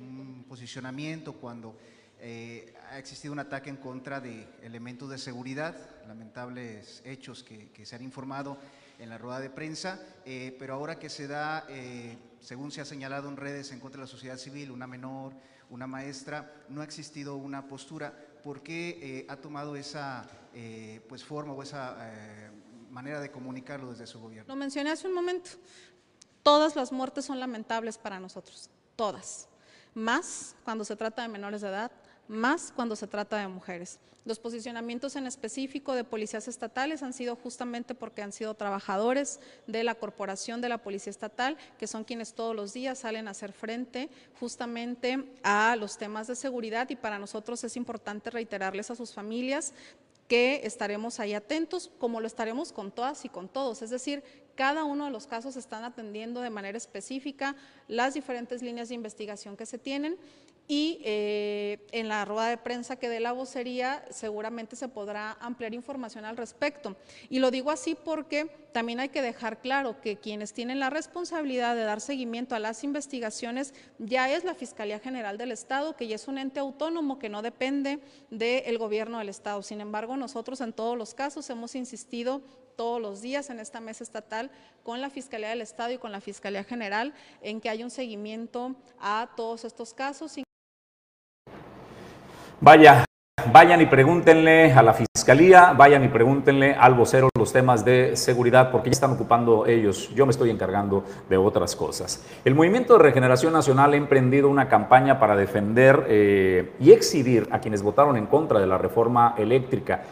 un 0.00 0.44
posicionamiento 0.48 1.34
cuando 1.34 1.76
eh, 2.18 2.74
ha 2.90 2.98
existido 2.98 3.32
un 3.32 3.38
ataque 3.38 3.70
en 3.70 3.76
contra 3.76 4.20
de 4.20 4.46
elementos 4.62 5.08
de 5.08 5.16
seguridad, 5.16 5.76
lamentables 6.06 7.00
hechos 7.04 7.44
que, 7.44 7.70
se 7.86 7.96
han 7.96 8.02
informado 8.02 8.58
en 8.98 9.08
la 9.08 9.16
rueda 9.16 9.40
de 9.40 9.48
prensa, 9.48 10.00
eh, 10.26 10.54
pero 10.58 10.74
ahora 10.74 10.98
que 10.98 11.08
se 11.08 11.28
da, 11.28 11.66
según 12.40 12.72
se 12.72 12.80
ha 12.80 12.84
señalado 12.84 13.28
en 13.28 13.36
redes 13.36 13.72
en 13.72 13.80
contra 13.80 14.00
de 14.00 14.06
la 14.06 14.10
sociedad 14.10 14.36
civil, 14.36 14.72
una 14.72 14.86
menor, 14.86 15.32
una 15.70 15.86
maestra, 15.86 16.52
no 16.68 16.80
ha 16.80 16.84
existido 16.84 17.36
una 17.36 17.66
postura. 17.68 18.12
¿Por 18.42 18.62
qué 18.62 19.26
ha 19.28 19.36
tomado 19.36 19.76
esa 19.76 20.28
eh, 20.52 21.00
pues 21.08 21.24
forma 21.24 21.52
o 21.52 21.62
esa 21.62 21.96
eh, 22.00 22.50
manera 22.90 23.20
de 23.20 23.30
comunicarlo 23.30 23.90
desde 23.90 24.06
su 24.06 24.18
gobierno. 24.18 24.52
Lo 24.52 24.56
mencioné 24.58 24.90
hace 24.90 25.06
un 25.06 25.14
momento. 25.14 25.50
Todas 26.42 26.74
las 26.74 26.90
muertes 26.90 27.24
son 27.24 27.38
lamentables 27.38 27.98
para 27.98 28.18
nosotros, 28.18 28.68
todas. 28.96 29.48
Más 29.94 30.56
cuando 30.64 30.84
se 30.84 30.96
trata 30.96 31.22
de 31.22 31.28
menores 31.28 31.60
de 31.60 31.68
edad, 31.68 31.92
más 32.30 32.72
cuando 32.74 32.96
se 32.96 33.06
trata 33.06 33.36
de 33.38 33.48
mujeres. 33.48 33.98
Los 34.24 34.38
posicionamientos 34.38 35.16
en 35.16 35.26
específico 35.26 35.94
de 35.94 36.04
policías 36.04 36.46
estatales 36.46 37.02
han 37.02 37.12
sido 37.12 37.36
justamente 37.36 37.94
porque 37.94 38.22
han 38.22 38.32
sido 38.32 38.54
trabajadores 38.54 39.40
de 39.66 39.82
la 39.82 39.94
corporación 39.94 40.60
de 40.60 40.68
la 40.68 40.78
Policía 40.78 41.10
Estatal, 41.10 41.56
que 41.78 41.86
son 41.86 42.04
quienes 42.04 42.34
todos 42.34 42.54
los 42.54 42.72
días 42.72 42.98
salen 42.98 43.26
a 43.26 43.32
hacer 43.32 43.52
frente 43.52 44.10
justamente 44.38 45.24
a 45.42 45.74
los 45.76 45.98
temas 45.98 46.26
de 46.26 46.36
seguridad 46.36 46.88
y 46.90 46.96
para 46.96 47.18
nosotros 47.18 47.64
es 47.64 47.76
importante 47.76 48.30
reiterarles 48.30 48.90
a 48.90 48.94
sus 48.94 49.12
familias 49.12 49.72
que 50.28 50.60
estaremos 50.62 51.18
ahí 51.18 51.34
atentos, 51.34 51.90
como 51.98 52.20
lo 52.20 52.28
estaremos 52.28 52.70
con 52.70 52.92
todas 52.92 53.24
y 53.24 53.28
con 53.28 53.48
todos. 53.48 53.82
Es 53.82 53.90
decir, 53.90 54.22
cada 54.54 54.84
uno 54.84 55.06
de 55.06 55.10
los 55.10 55.26
casos 55.26 55.56
están 55.56 55.82
atendiendo 55.82 56.40
de 56.40 56.50
manera 56.50 56.78
específica 56.78 57.56
las 57.88 58.14
diferentes 58.14 58.62
líneas 58.62 58.90
de 58.90 58.94
investigación 58.94 59.56
que 59.56 59.66
se 59.66 59.78
tienen 59.78 60.18
y 60.68 61.00
eh, 61.04 61.86
en 61.92 62.08
la 62.08 62.24
rueda 62.24 62.48
de 62.48 62.56
prensa 62.56 62.96
que 62.96 63.08
dé 63.08 63.18
la 63.18 63.32
vocería 63.32 64.04
seguramente 64.10 64.76
se 64.76 64.88
podrá 64.88 65.32
ampliar 65.40 65.74
información 65.74 66.24
al 66.24 66.36
respecto. 66.36 66.96
Y 67.28 67.40
lo 67.40 67.50
digo 67.50 67.70
así 67.70 67.96
porque 67.96 68.46
también 68.72 69.00
hay 69.00 69.08
que 69.08 69.22
dejar 69.22 69.60
claro 69.60 70.00
que 70.00 70.16
quienes 70.16 70.52
tienen 70.52 70.78
la 70.78 70.90
responsabilidad 70.90 71.74
de 71.74 71.82
dar 71.82 72.00
seguimiento 72.00 72.54
a 72.54 72.60
las 72.60 72.84
investigaciones 72.84 73.74
ya 73.98 74.30
es 74.30 74.44
la 74.44 74.54
Fiscalía 74.54 75.00
General 75.00 75.38
del 75.38 75.52
Estado, 75.52 75.96
que 75.96 76.06
ya 76.06 76.14
es 76.14 76.28
un 76.28 76.38
ente 76.38 76.60
autónomo 76.60 77.18
que 77.18 77.28
no 77.28 77.42
depende 77.42 77.98
del 78.30 78.78
gobierno 78.78 79.18
del 79.18 79.28
Estado. 79.28 79.62
Sin 79.62 79.80
embargo, 79.80 80.16
nosotros 80.16 80.60
en 80.60 80.72
todos 80.72 80.96
los 80.96 81.14
casos 81.14 81.50
hemos 81.50 81.74
insistido 81.74 82.42
todos 82.76 83.00
los 83.00 83.20
días 83.20 83.50
en 83.50 83.60
esta 83.60 83.80
mesa 83.80 84.04
estatal 84.04 84.50
con 84.84 85.00
la 85.00 85.10
Fiscalía 85.10 85.50
del 85.50 85.60
Estado 85.60 85.92
y 85.92 85.98
con 85.98 86.12
la 86.12 86.20
Fiscalía 86.20 86.64
General 86.64 87.12
en 87.42 87.60
que 87.60 87.68
haya 87.68 87.84
un 87.84 87.90
seguimiento 87.90 88.76
a 88.98 89.30
todos 89.36 89.64
estos 89.64 89.92
casos. 89.92 90.38
Vaya, 92.62 93.06
vayan 93.54 93.80
y 93.80 93.86
pregúntenle 93.86 94.70
a 94.70 94.82
la 94.82 94.92
fiscalía, 94.92 95.72
vayan 95.72 96.04
y 96.04 96.08
pregúntenle 96.08 96.74
al 96.74 96.92
vocero 96.92 97.30
los 97.38 97.54
temas 97.54 97.86
de 97.86 98.16
seguridad, 98.16 98.70
porque 98.70 98.90
ya 98.90 98.92
están 98.92 99.12
ocupando 99.12 99.64
ellos. 99.64 100.10
Yo 100.14 100.26
me 100.26 100.30
estoy 100.30 100.50
encargando 100.50 101.02
de 101.30 101.38
otras 101.38 101.74
cosas. 101.74 102.22
El 102.44 102.54
Movimiento 102.54 102.98
de 102.98 103.04
Regeneración 103.04 103.54
Nacional 103.54 103.94
ha 103.94 103.96
emprendido 103.96 104.50
una 104.50 104.68
campaña 104.68 105.18
para 105.18 105.36
defender 105.36 106.04
eh, 106.06 106.72
y 106.78 106.92
exhibir 106.92 107.48
a 107.50 107.60
quienes 107.60 107.82
votaron 107.82 108.18
en 108.18 108.26
contra 108.26 108.60
de 108.60 108.66
la 108.66 108.76
reforma 108.76 109.34
eléctrica. 109.38 110.02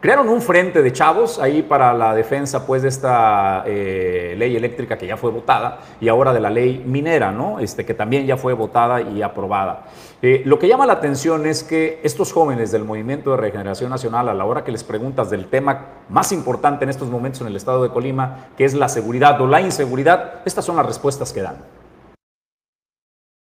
Crearon 0.00 0.28
un 0.28 0.40
frente 0.40 0.80
de 0.80 0.92
chavos 0.92 1.40
ahí 1.40 1.62
para 1.62 1.92
la 1.92 2.14
defensa 2.14 2.64
pues 2.64 2.82
de 2.82 2.88
esta 2.88 3.64
eh, 3.66 4.36
ley 4.38 4.54
eléctrica 4.54 4.96
que 4.96 5.08
ya 5.08 5.16
fue 5.16 5.32
votada 5.32 5.80
y 6.00 6.06
ahora 6.06 6.32
de 6.32 6.38
la 6.38 6.50
ley 6.50 6.84
minera, 6.86 7.32
¿no? 7.32 7.58
Este, 7.58 7.84
que 7.84 7.94
también 7.94 8.24
ya 8.24 8.36
fue 8.36 8.52
votada 8.52 9.00
y 9.00 9.22
aprobada. 9.22 9.86
Eh, 10.22 10.42
lo 10.44 10.60
que 10.60 10.68
llama 10.68 10.86
la 10.86 10.92
atención 10.92 11.46
es 11.46 11.64
que 11.64 12.00
estos 12.04 12.32
jóvenes 12.32 12.70
del 12.70 12.84
Movimiento 12.84 13.32
de 13.32 13.38
Regeneración 13.38 13.90
Nacional, 13.90 14.28
a 14.28 14.34
la 14.34 14.44
hora 14.44 14.62
que 14.62 14.70
les 14.70 14.84
preguntas 14.84 15.30
del 15.30 15.46
tema 15.46 15.86
más 16.08 16.30
importante 16.30 16.84
en 16.84 16.90
estos 16.90 17.10
momentos 17.10 17.40
en 17.40 17.48
el 17.48 17.56
estado 17.56 17.82
de 17.82 17.88
Colima, 17.88 18.50
que 18.56 18.64
es 18.64 18.74
la 18.74 18.88
seguridad 18.88 19.40
o 19.40 19.48
la 19.48 19.60
inseguridad, 19.60 20.42
estas 20.44 20.64
son 20.64 20.76
las 20.76 20.86
respuestas 20.86 21.32
que 21.32 21.42
dan. 21.42 21.56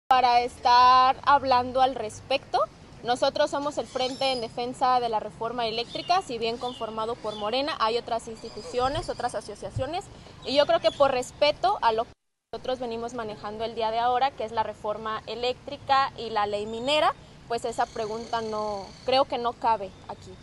Para 0.07 0.39
estar 0.39 1.17
hablando 1.25 1.81
al 1.81 1.95
respecto, 1.95 2.59
nosotros 3.03 3.49
somos 3.49 3.77
el 3.77 3.87
Frente 3.87 4.31
en 4.33 4.41
Defensa 4.41 4.99
de 4.99 5.07
la 5.07 5.21
Reforma 5.21 5.67
Eléctrica, 5.67 6.21
si 6.21 6.37
bien 6.37 6.57
conformado 6.57 7.15
por 7.15 7.35
Morena, 7.35 7.75
hay 7.79 7.97
otras 7.97 8.27
instituciones, 8.27 9.09
otras 9.09 9.35
asociaciones, 9.35 10.03
y 10.43 10.55
yo 10.55 10.65
creo 10.65 10.81
que 10.81 10.91
por 10.91 11.11
respeto 11.11 11.79
a 11.81 11.93
lo 11.93 12.03
que 12.03 12.11
nosotros 12.51 12.79
venimos 12.79 13.13
manejando 13.13 13.63
el 13.63 13.75
día 13.75 13.91
de 13.91 13.99
ahora, 13.99 14.31
que 14.31 14.43
es 14.43 14.51
la 14.51 14.63
reforma 14.63 15.23
eléctrica 15.27 16.11
y 16.17 16.29
la 16.29 16.45
ley 16.45 16.65
minera, 16.65 17.13
pues 17.47 17.63
esa 17.63 17.85
pregunta 17.85 18.41
no, 18.41 18.85
creo 19.05 19.25
que 19.25 19.37
no 19.37 19.53
cabe 19.53 19.91
aquí. 20.09 20.33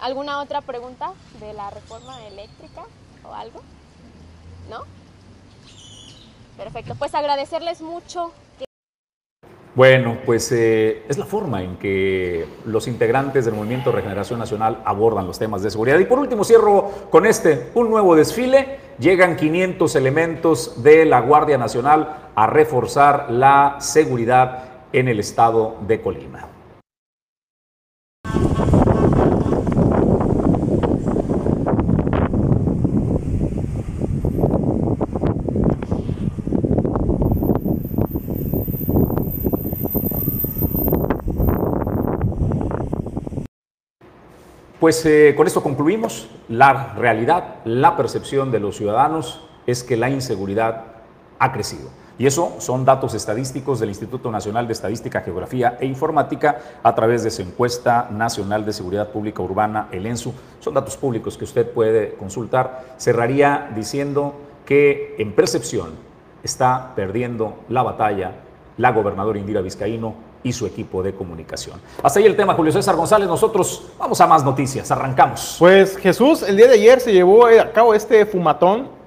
¿Alguna 0.00 0.40
otra 0.40 0.60
pregunta 0.60 1.14
de 1.40 1.52
la 1.52 1.70
reforma 1.70 2.24
eléctrica 2.26 2.84
o 3.24 3.34
algo? 3.34 3.60
¿No? 4.70 4.84
Perfecto, 6.56 6.94
pues 6.94 7.14
agradecerles 7.14 7.80
mucho 7.80 8.32
bueno, 9.74 10.18
pues 10.26 10.50
eh, 10.52 11.04
es 11.08 11.18
la 11.18 11.24
forma 11.26 11.62
en 11.62 11.76
que 11.76 12.46
los 12.64 12.88
integrantes 12.88 13.44
del 13.44 13.54
Movimiento 13.54 13.92
Regeneración 13.92 14.38
Nacional 14.38 14.82
abordan 14.84 15.26
los 15.26 15.38
temas 15.38 15.62
de 15.62 15.70
seguridad. 15.70 15.98
Y 15.98 16.04
por 16.04 16.18
último 16.18 16.42
cierro 16.42 16.90
con 17.10 17.26
este, 17.26 17.70
un 17.74 17.90
nuevo 17.90 18.16
desfile. 18.16 18.88
Llegan 18.98 19.36
500 19.36 19.94
elementos 19.94 20.82
de 20.82 21.04
la 21.04 21.20
Guardia 21.20 21.56
Nacional 21.56 22.30
a 22.34 22.46
reforzar 22.48 23.30
la 23.30 23.76
seguridad 23.78 24.64
en 24.92 25.06
el 25.06 25.20
estado 25.20 25.76
de 25.86 26.00
Colima. 26.00 26.47
Pues 44.80 45.04
eh, 45.06 45.34
con 45.36 45.48
esto 45.48 45.60
concluimos. 45.60 46.28
La 46.48 46.94
realidad, 46.94 47.56
la 47.64 47.96
percepción 47.96 48.52
de 48.52 48.60
los 48.60 48.76
ciudadanos 48.76 49.40
es 49.66 49.82
que 49.82 49.96
la 49.96 50.08
inseguridad 50.08 50.84
ha 51.40 51.52
crecido. 51.52 51.90
Y 52.16 52.26
eso 52.26 52.54
son 52.58 52.84
datos 52.84 53.14
estadísticos 53.14 53.80
del 53.80 53.88
Instituto 53.88 54.30
Nacional 54.30 54.68
de 54.68 54.72
Estadística, 54.72 55.20
Geografía 55.20 55.76
e 55.80 55.86
Informática 55.86 56.58
a 56.82 56.94
través 56.94 57.24
de 57.24 57.30
su 57.30 57.42
encuesta 57.42 58.08
nacional 58.12 58.64
de 58.64 58.72
seguridad 58.72 59.10
pública 59.10 59.42
urbana, 59.42 59.88
el 59.90 60.06
ENSU. 60.06 60.32
Son 60.60 60.74
datos 60.74 60.96
públicos 60.96 61.36
que 61.36 61.44
usted 61.44 61.68
puede 61.70 62.14
consultar. 62.14 62.94
Cerraría 62.98 63.70
diciendo 63.74 64.34
que 64.64 65.16
en 65.18 65.32
percepción 65.32 65.90
está 66.44 66.92
perdiendo 66.94 67.58
la 67.68 67.82
batalla 67.82 68.32
la 68.78 68.92
gobernadora 68.92 69.38
Indira 69.38 69.60
Vizcaíno 69.60 70.14
y 70.42 70.52
su 70.52 70.66
equipo 70.66 71.02
de 71.02 71.12
comunicación. 71.12 71.80
Hasta 72.02 72.20
ahí 72.20 72.26
el 72.26 72.36
tema, 72.36 72.54
Julio 72.54 72.72
César 72.72 72.96
González. 72.96 73.28
Nosotros 73.28 73.88
vamos 73.98 74.20
a 74.20 74.26
más 74.26 74.44
noticias. 74.44 74.90
Arrancamos. 74.90 75.56
Pues 75.58 75.96
Jesús, 75.96 76.42
el 76.42 76.56
día 76.56 76.68
de 76.68 76.74
ayer 76.74 77.00
se 77.00 77.12
llevó 77.12 77.46
a 77.46 77.70
cabo 77.72 77.94
este 77.94 78.24
fumatón 78.26 78.98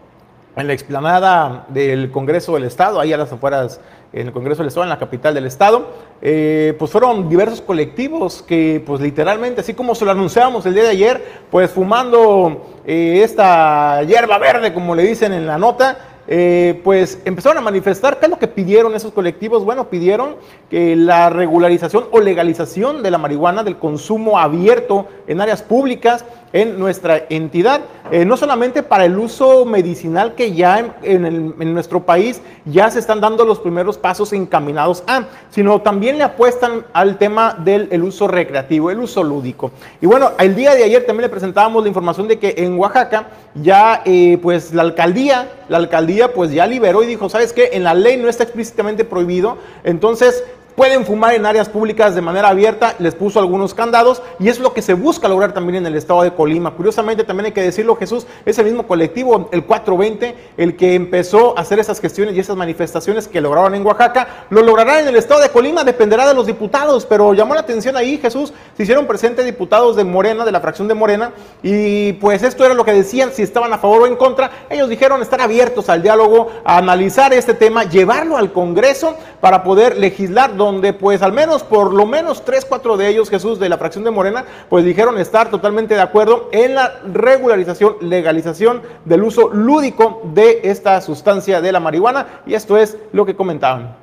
en 0.56 0.68
la 0.68 0.74
explanada 0.74 1.66
del 1.70 2.12
Congreso 2.12 2.54
del 2.56 2.66
Estado, 2.66 3.00
ahí 3.00 3.14
a 3.14 3.18
las 3.18 3.32
afueras 3.32 3.80
en 4.12 4.28
el 4.28 4.34
Congreso 4.34 4.62
del 4.62 4.68
Estado, 4.68 4.84
en 4.84 4.90
la 4.90 5.00
capital 5.00 5.34
del 5.34 5.46
Estado, 5.46 5.88
eh, 6.22 6.76
pues 6.78 6.92
fueron 6.92 7.30
diversos 7.30 7.62
colectivos 7.62 8.42
que 8.42 8.84
pues 8.86 9.00
literalmente, 9.00 9.62
así 9.62 9.74
como 9.74 9.96
se 9.96 10.04
lo 10.04 10.12
anunciábamos 10.12 10.66
el 10.66 10.74
día 10.74 10.84
de 10.84 10.90
ayer, 10.90 11.26
pues 11.50 11.72
fumando 11.72 12.66
eh, 12.86 13.22
esta 13.24 14.04
hierba 14.04 14.38
verde, 14.38 14.74
como 14.74 14.94
le 14.94 15.04
dicen 15.04 15.32
en 15.32 15.48
la 15.48 15.58
nota, 15.58 16.11
eh, 16.28 16.80
pues 16.84 17.20
empezaron 17.26 17.58
a 17.58 17.62
manifestar. 17.62 18.20
¿Qué 18.20 18.26
es 18.26 18.30
lo 18.30 18.40
que 18.40 18.48
pidieron 18.48 18.96
esos 18.96 19.12
colectivos? 19.12 19.66
Bueno, 19.66 19.90
pidieron 19.90 20.36
que 20.70 20.96
la 20.96 21.30
regularización 21.30 22.06
o 22.12 22.20
legalización 22.20 23.04
de 23.04 23.12
la 23.12 23.18
marihuana, 23.18 23.64
del 23.64 23.78
consumo 23.78 24.40
abierto 24.40 25.08
en 25.32 25.42
áreas 25.42 25.62
públicas 25.62 26.26
en 26.54 26.78
nuestra 26.78 27.26
entidad, 27.30 27.82
eh, 28.12 28.26
no 28.26 28.36
solamente 28.36 28.84
para 28.84 29.06
el 29.06 29.18
uso 29.18 29.64
medicinal 29.64 30.36
que 30.36 30.54
ya 30.54 30.98
en, 31.02 31.74
nuestro 31.74 32.04
país 32.04 32.42
ya 32.66 32.92
se 32.92 33.00
están 33.00 33.22
dando 33.22 33.46
los 33.46 33.60
primeros 33.60 33.98
pasos 33.98 34.34
encaminados 34.34 35.04
a, 35.08 35.24
sino 35.50 35.82
también 35.82 36.18
le 36.18 36.26
apuestan 36.26 36.86
al 36.92 37.18
tema 37.18 37.56
del 37.58 38.04
uso 38.04 38.28
recreativo, 38.28 38.92
el 38.92 39.00
uso 39.00 39.24
lúdico. 39.24 39.72
Y 40.02 40.08
bueno, 40.08 40.32
el 40.40 40.56
día 40.56 40.76
de 40.76 40.84
ayer 40.84 41.06
también 41.06 41.24
le 41.24 41.30
presentábamos 41.30 41.84
la 41.84 41.88
información 41.88 42.28
de 42.28 42.38
que 42.38 42.56
en 42.58 42.78
Oaxaca 42.78 43.28
ya 43.56 44.02
eh, 44.04 44.38
pues 44.42 44.74
la 44.74 44.82
alcaldía, 44.82 45.50
la 45.70 45.78
alcaldía 45.78 46.34
pues 46.34 46.52
ya 46.52 46.68
liberó 46.68 47.04
y 47.04 47.08
dijo, 47.08 47.30
¿sabes 47.30 47.54
qué? 47.54 47.70
En 47.74 47.86
la 47.86 47.94
ley 47.94 48.18
no 48.18 48.28
está 48.28 48.44
explícitamente 48.44 49.06
prohibido, 49.06 49.58
entonces 49.86 50.44
pueden 50.76 51.06
fumar 51.06 51.34
en 51.34 51.46
áreas 51.46 51.70
públicas 51.70 52.16
de 52.16 52.22
manera 52.22 52.50
abierta, 52.50 52.96
les 53.00 53.16
puso 53.16 53.40
algunos 53.40 53.74
candados 53.74 54.22
y 54.40 54.50
es 54.50 54.60
lo 54.60 54.74
que 54.74 54.82
se 54.82 54.94
busca 54.94 55.28
lograr 55.28 55.54
también 55.54 55.78
en 55.78 55.86
el 55.86 55.96
estado 55.96 56.24
de 56.24 56.34
Colima. 56.34 56.72
Curiosamente 56.72 57.24
también 57.24 57.48
hay 57.48 57.52
que 57.52 57.62
decirlo, 57.62 57.96
Jesús, 57.96 58.26
es 58.46 58.58
el 58.60 58.66
mismo 58.66 58.88
colectivo, 58.88 59.50
el 59.52 59.66
420, 59.66 60.36
el 60.58 60.76
que 60.76 60.96
empezó 60.96 61.58
a 61.58 61.62
hacer 61.62 61.80
esas 61.80 62.00
gestiones 62.00 62.36
y 62.36 62.40
esas 62.40 62.56
manifestaciones 62.56 63.28
que 63.28 63.42
lograron 63.42 63.76
en 63.76 63.86
Oaxaca, 63.86 64.46
lo 64.50 64.62
lograrán 64.62 65.00
en 65.00 65.08
el 65.10 65.16
estado 65.16 65.42
de 65.42 65.50
Colima, 65.50 65.84
dependerá 65.84 66.28
de 66.28 66.34
los 66.34 66.48
diputados, 66.48 67.06
pero 67.06 67.34
llamó 67.34 67.54
la 67.54 67.62
atención 67.62 67.96
ahí, 67.96 68.18
Jesús, 68.18 68.54
se 68.76 68.84
hicieron 68.84 69.08
presentes 69.08 69.46
diputados 69.46 69.96
de 69.96 70.04
Morena, 70.04 70.46
de 70.46 70.52
la 70.52 70.62
fracción 70.62 70.88
de 70.88 70.94
Morena, 70.94 71.32
y 71.64 72.14
pues 72.14 72.44
esto 72.44 72.66
era 72.66 72.74
lo 72.74 72.86
que 72.86 72.94
decían, 72.94 73.32
si 73.34 73.42
estaban 73.42 73.74
a 73.74 73.78
favor 73.78 74.04
o 74.04 74.08
en 74.08 74.16
contra, 74.16 74.52
ellos 74.70 74.90
dijeron 74.90 75.22
estar 75.22 75.42
abiertos 75.42 75.90
al 75.90 76.02
diálogo, 76.02 76.50
analizar 76.64 77.34
este 77.34 77.54
tema, 77.54 77.84
llevarlo 77.84 78.38
al 78.38 78.52
Congreso 78.52 79.16
para 79.40 79.64
poder 79.64 79.98
legislar 79.98 80.56
donde 80.62 80.94
pues 80.94 81.22
al 81.22 81.34
menos, 81.34 81.64
por 81.64 81.94
lo 81.94 82.06
menos 82.06 82.44
tres, 82.46 82.66
cuatro 82.66 82.98
de 82.98 83.08
ellos, 83.08 83.30
Jesús, 83.30 83.60
de 83.60 83.70
la 83.70 83.78
fracción 83.78 84.04
de 84.04 84.12
Morena, 84.12 84.46
pues 84.70 84.86
dijeron 84.86 85.18
estar 85.18 85.50
totalmente 85.50 85.96
de 85.96 86.02
acuerdo 86.02 86.50
en 86.52 86.76
la 86.76 87.00
regularización, 87.12 87.96
legalización 88.02 88.82
del 89.06 89.24
uso 89.24 89.50
lúdico 89.50 90.22
de 90.34 90.62
esta 90.64 91.00
sustancia 91.02 91.62
de 91.62 91.72
la 91.72 91.80
marihuana. 91.80 92.42
Y 92.46 92.54
esto 92.54 92.78
es 92.78 92.98
lo 93.12 93.26
que 93.26 93.36
comentaban. 93.36 93.96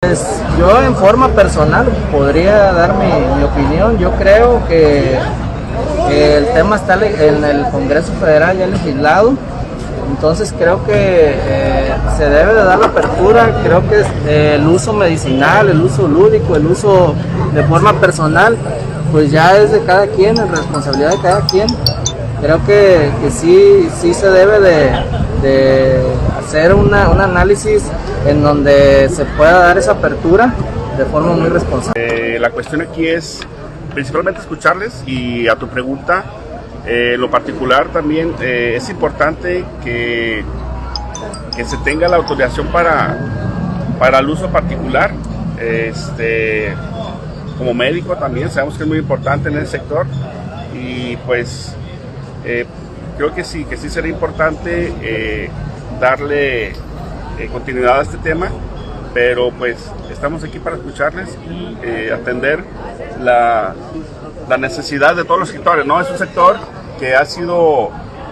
Pues 0.00 0.42
yo 0.58 0.82
en 0.82 0.94
forma 0.96 1.28
personal 1.28 1.86
podría 2.10 2.72
dar 2.72 2.94
mi, 2.96 3.44
opinión, 3.44 3.98
yo 3.98 4.10
creo 4.12 4.60
que 4.66 5.16
el 6.10 6.46
tema 6.52 6.76
está 6.76 6.94
en 6.94 7.44
el 7.44 7.64
Congreso 7.70 8.12
Federal 8.14 8.58
ya 8.58 8.66
legislado, 8.66 9.34
entonces 10.10 10.54
creo 10.56 10.84
que 10.84 10.92
eh, 10.94 11.94
se 12.16 12.24
debe 12.24 12.54
de 12.54 12.64
dar 12.64 12.78
la 12.78 12.86
apertura, 12.86 13.60
creo 13.64 13.88
que 13.88 14.02
eh, 14.26 14.54
el 14.56 14.66
uso 14.66 14.92
medicinal, 14.92 15.68
el 15.68 15.80
uso 15.80 16.06
lúdico, 16.06 16.56
el 16.56 16.66
uso 16.66 17.14
de 17.54 17.62
forma 17.64 17.92
personal, 18.00 18.56
pues 19.10 19.30
ya 19.30 19.56
es 19.58 19.72
de 19.72 19.82
cada 19.84 20.06
quien, 20.06 20.38
es 20.38 20.50
responsabilidad 20.50 21.10
de 21.10 21.20
cada 21.20 21.46
quien. 21.46 21.66
Creo 22.40 22.64
que, 22.66 23.10
sí, 23.30 23.88
sí 24.00 24.14
se 24.14 24.28
debe 24.30 24.58
de, 24.58 26.02
hacer 26.38 26.74
un 26.74 26.92
análisis 26.92 27.84
en 28.26 28.42
donde 28.42 29.08
se 29.08 29.24
pueda 29.24 29.58
dar 29.60 29.78
esa 29.78 29.92
apertura 29.92 30.52
de 30.96 31.04
forma 31.04 31.32
muy 31.32 31.48
responsable. 31.48 31.92
Eh, 31.94 32.38
la 32.38 32.50
cuestión 32.50 32.80
aquí 32.80 33.06
es 33.06 33.40
principalmente 33.94 34.40
escucharles 34.40 35.02
y 35.06 35.48
a 35.48 35.56
tu 35.56 35.68
pregunta, 35.68 36.24
eh, 36.84 37.16
lo 37.16 37.30
particular 37.30 37.88
también 37.88 38.34
eh, 38.40 38.74
es 38.76 38.88
importante 38.90 39.64
que, 39.84 40.44
que 41.56 41.64
se 41.64 41.76
tenga 41.78 42.08
la 42.08 42.16
autorización 42.16 42.68
para, 42.68 43.16
para 43.98 44.18
el 44.18 44.28
uso 44.28 44.48
particular. 44.50 45.12
Este, 45.60 46.74
como 47.56 47.72
médico 47.72 48.16
también 48.16 48.50
sabemos 48.50 48.76
que 48.76 48.82
es 48.82 48.88
muy 48.88 48.98
importante 48.98 49.48
en 49.48 49.58
el 49.58 49.66
sector 49.68 50.06
y 50.74 51.16
pues 51.18 51.76
eh, 52.44 52.66
creo 53.16 53.32
que 53.32 53.44
sí, 53.44 53.64
que 53.64 53.76
sí 53.76 53.88
sería 53.88 54.10
importante 54.10 55.50
darle 56.00 56.72
continuidad 57.52 58.00
a 58.00 58.02
este 58.02 58.16
tema, 58.18 58.48
pero 59.14 59.52
pues 59.52 59.76
estamos 60.10 60.42
aquí 60.42 60.58
para 60.58 60.76
escucharles 60.76 61.36
y 61.48 62.10
atender 62.10 62.64
la, 63.20 63.74
la 64.48 64.56
necesidad 64.58 65.14
de 65.14 65.24
todos 65.24 65.40
los 65.40 65.48
sectores, 65.48 65.86
¿no? 65.86 66.00
Es 66.00 66.10
un 66.10 66.18
sector 66.18 66.56
que 66.98 67.14
ha 67.14 67.24
sido 67.24 67.90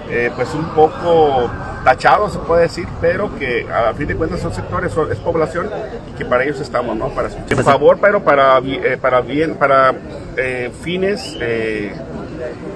eh, 0.09 0.31
pues 0.35 0.53
un 0.55 0.65
poco 0.71 1.49
tachado, 1.85 2.29
se 2.29 2.39
puede 2.41 2.63
decir, 2.63 2.87
pero 3.01 3.35
que 3.39 3.67
a 3.71 3.95
fin 3.95 4.09
de 4.09 4.17
cuentas 4.17 4.41
son 4.41 4.53
sectores, 4.53 4.93
es 5.11 5.19
población 5.19 5.71
y 6.09 6.19
que 6.19 6.25
para 6.25 6.43
ellos 6.45 6.61
estamos, 6.61 6.97
¿no? 6.97 7.09
Para 7.11 7.31
su 7.31 7.39
favor, 7.63 7.99
pero 8.01 8.23
para, 8.23 8.59
eh, 8.59 8.99
para 9.01 9.21
bien, 9.21 9.55
para 9.55 9.95
eh, 10.37 10.73
fines 10.83 11.39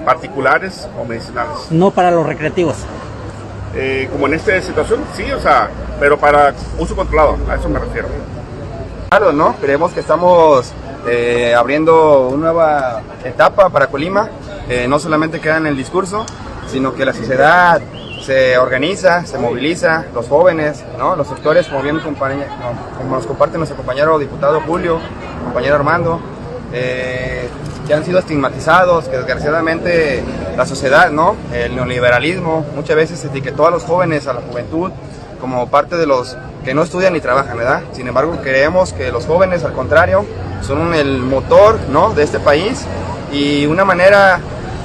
particulares 0.05 0.87
o 0.99 1.03
medicinales. 1.03 1.67
No 1.71 1.91
para 1.91 2.09
los 2.11 2.25
recreativos. 2.25 2.77
como 4.11 4.27
en 4.27 4.35
esta 4.35 4.61
situación, 4.61 5.01
sí, 5.13 5.29
o 5.31 5.39
sea, 5.39 5.69
pero 5.99 6.17
para 6.17 6.53
uso 6.79 6.95
controlado, 6.95 7.37
a 7.49 7.55
eso 7.55 7.67
me 7.67 7.79
refiero. 7.79 8.07
Claro, 9.09 9.33
¿no? 9.33 9.55
Creemos 9.57 9.91
que 9.91 9.99
estamos 9.99 10.73
eh, 11.07 11.53
abriendo 11.53 12.29
una 12.29 12.51
nueva 12.51 13.01
etapa 13.23 13.69
para 13.69 13.87
Colima. 13.87 14.29
Eh, 14.67 14.87
no 14.87 14.99
solamente 14.99 15.39
queda 15.39 15.57
en 15.57 15.67
el 15.67 15.77
discurso, 15.77 16.25
sino 16.67 16.93
que 16.93 17.05
la 17.05 17.13
sociedad 17.13 17.81
se 18.25 18.57
organiza, 18.57 19.25
se 19.25 19.37
moviliza, 19.37 20.05
los 20.13 20.27
jóvenes, 20.27 20.83
¿no? 20.97 21.15
los 21.15 21.27
sectores, 21.27 21.67
como 21.67 21.83
bien 21.83 21.99
como 21.99 23.15
nos 23.15 23.27
comparte 23.27 23.57
nuestro 23.57 23.77
compañero 23.77 24.17
diputado 24.17 24.61
Julio, 24.61 24.99
compañero 25.43 25.75
Armando, 25.75 26.19
eh, 26.73 27.47
que 27.85 27.93
han 27.93 28.03
sido 28.03 28.17
estigmatizados, 28.17 29.07
que 29.07 29.17
desgraciadamente 29.17 30.23
la 30.57 30.65
sociedad, 30.65 31.11
el 31.53 31.75
neoliberalismo, 31.75 32.65
muchas 32.75 32.95
veces 32.95 33.23
etiquetó 33.23 33.67
a 33.67 33.71
los 33.71 33.83
jóvenes, 33.83 34.25
a 34.25 34.33
la 34.33 34.41
juventud, 34.41 34.91
como 35.39 35.69
parte 35.69 35.95
de 35.95 36.07
los 36.07 36.35
que 36.65 36.73
no 36.73 36.81
estudian 36.81 37.13
ni 37.13 37.21
trabajan, 37.21 37.55
¿verdad? 37.55 37.83
Sin 37.93 38.07
embargo, 38.07 38.39
creemos 38.41 38.91
que 38.91 39.11
los 39.11 39.27
jóvenes, 39.27 39.63
al 39.63 39.73
contrario, 39.73 40.25
son 40.61 40.95
el 40.95 41.19
motor 41.19 41.79
¿no? 41.89 42.13
de 42.13 42.23
este 42.23 42.39
país 42.39 42.85
y 43.31 43.67
una 43.67 43.85
manera 43.85 44.39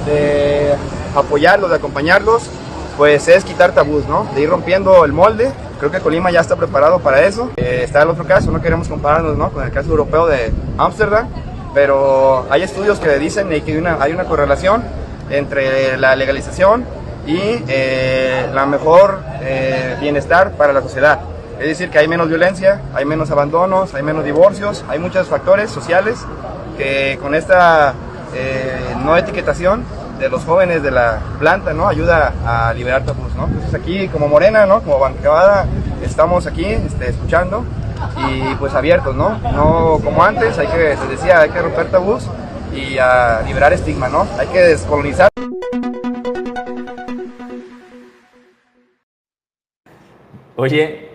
de 0.05 0.75
apoyarlos, 1.15 1.71
de 1.71 1.77
acompañarlos, 1.77 2.43
pues 2.97 3.27
es 3.27 3.43
quitar 3.43 3.71
tabús, 3.71 4.07
¿no? 4.07 4.27
de 4.35 4.41
ir 4.41 4.49
rompiendo 4.49 5.03
el 5.03 5.11
molde. 5.11 5.51
Creo 5.79 5.89
que 5.89 5.99
Colima 5.99 6.29
ya 6.29 6.41
está 6.41 6.55
preparado 6.55 6.99
para 6.99 7.25
eso. 7.25 7.49
Eh, 7.57 7.81
está 7.83 8.03
el 8.03 8.09
otro 8.09 8.25
caso, 8.25 8.51
no 8.51 8.61
queremos 8.61 8.87
compararnos 8.87 9.35
¿no? 9.35 9.51
con 9.51 9.63
el 9.63 9.71
caso 9.71 9.89
europeo 9.89 10.27
de 10.27 10.51
Ámsterdam, 10.77 11.27
pero 11.73 12.45
hay 12.51 12.61
estudios 12.61 12.99
que 12.99 13.17
dicen 13.17 13.49
que 13.49 13.71
hay 13.71 13.77
una, 13.77 13.97
hay 13.99 14.13
una 14.13 14.25
correlación 14.25 14.83
entre 15.31 15.97
la 15.97 16.15
legalización 16.15 16.85
y 17.25 17.39
eh, 17.67 18.47
la 18.53 18.67
mejor 18.67 19.21
eh, 19.41 19.95
bienestar 19.99 20.51
para 20.51 20.73
la 20.73 20.81
sociedad. 20.81 21.21
Es 21.61 21.67
decir, 21.67 21.91
que 21.91 21.99
hay 21.99 22.07
menos 22.07 22.27
violencia, 22.27 22.81
hay 22.91 23.05
menos 23.05 23.29
abandonos, 23.29 23.93
hay 23.93 24.01
menos 24.01 24.25
divorcios, 24.25 24.83
hay 24.89 24.97
muchos 24.97 25.27
factores 25.27 25.69
sociales 25.69 26.25
que 26.75 27.19
con 27.21 27.35
esta 27.35 27.93
eh, 28.33 28.95
no 29.05 29.15
etiquetación 29.15 29.83
de 30.17 30.27
los 30.27 30.43
jóvenes 30.43 30.81
de 30.81 30.89
la 30.89 31.19
planta, 31.37 31.71
¿no? 31.71 31.87
Ayuda 31.87 32.33
a 32.47 32.73
liberar 32.73 33.05
tabús, 33.05 33.35
¿no? 33.35 33.45
Entonces 33.45 33.75
aquí 33.75 34.07
como 34.07 34.27
Morena, 34.27 34.65
¿no? 34.65 34.81
Como 34.81 34.97
bancada, 34.97 35.67
estamos 36.03 36.47
aquí 36.47 36.65
este, 36.65 37.09
escuchando 37.09 37.63
y 38.27 38.55
pues 38.55 38.73
abiertos, 38.73 39.15
¿no? 39.15 39.37
No 39.53 39.99
como 40.03 40.23
antes, 40.23 40.57
hay 40.57 40.65
que, 40.65 40.97
les 40.99 41.09
decía, 41.11 41.41
hay 41.41 41.51
que 41.51 41.61
romper 41.61 41.91
tabús 41.91 42.27
y 42.73 42.97
a 42.97 43.43
liberar 43.45 43.71
estigma, 43.71 44.09
¿no? 44.09 44.25
Hay 44.39 44.47
que 44.47 44.61
descolonizar. 44.61 45.29
Oye, 50.55 51.10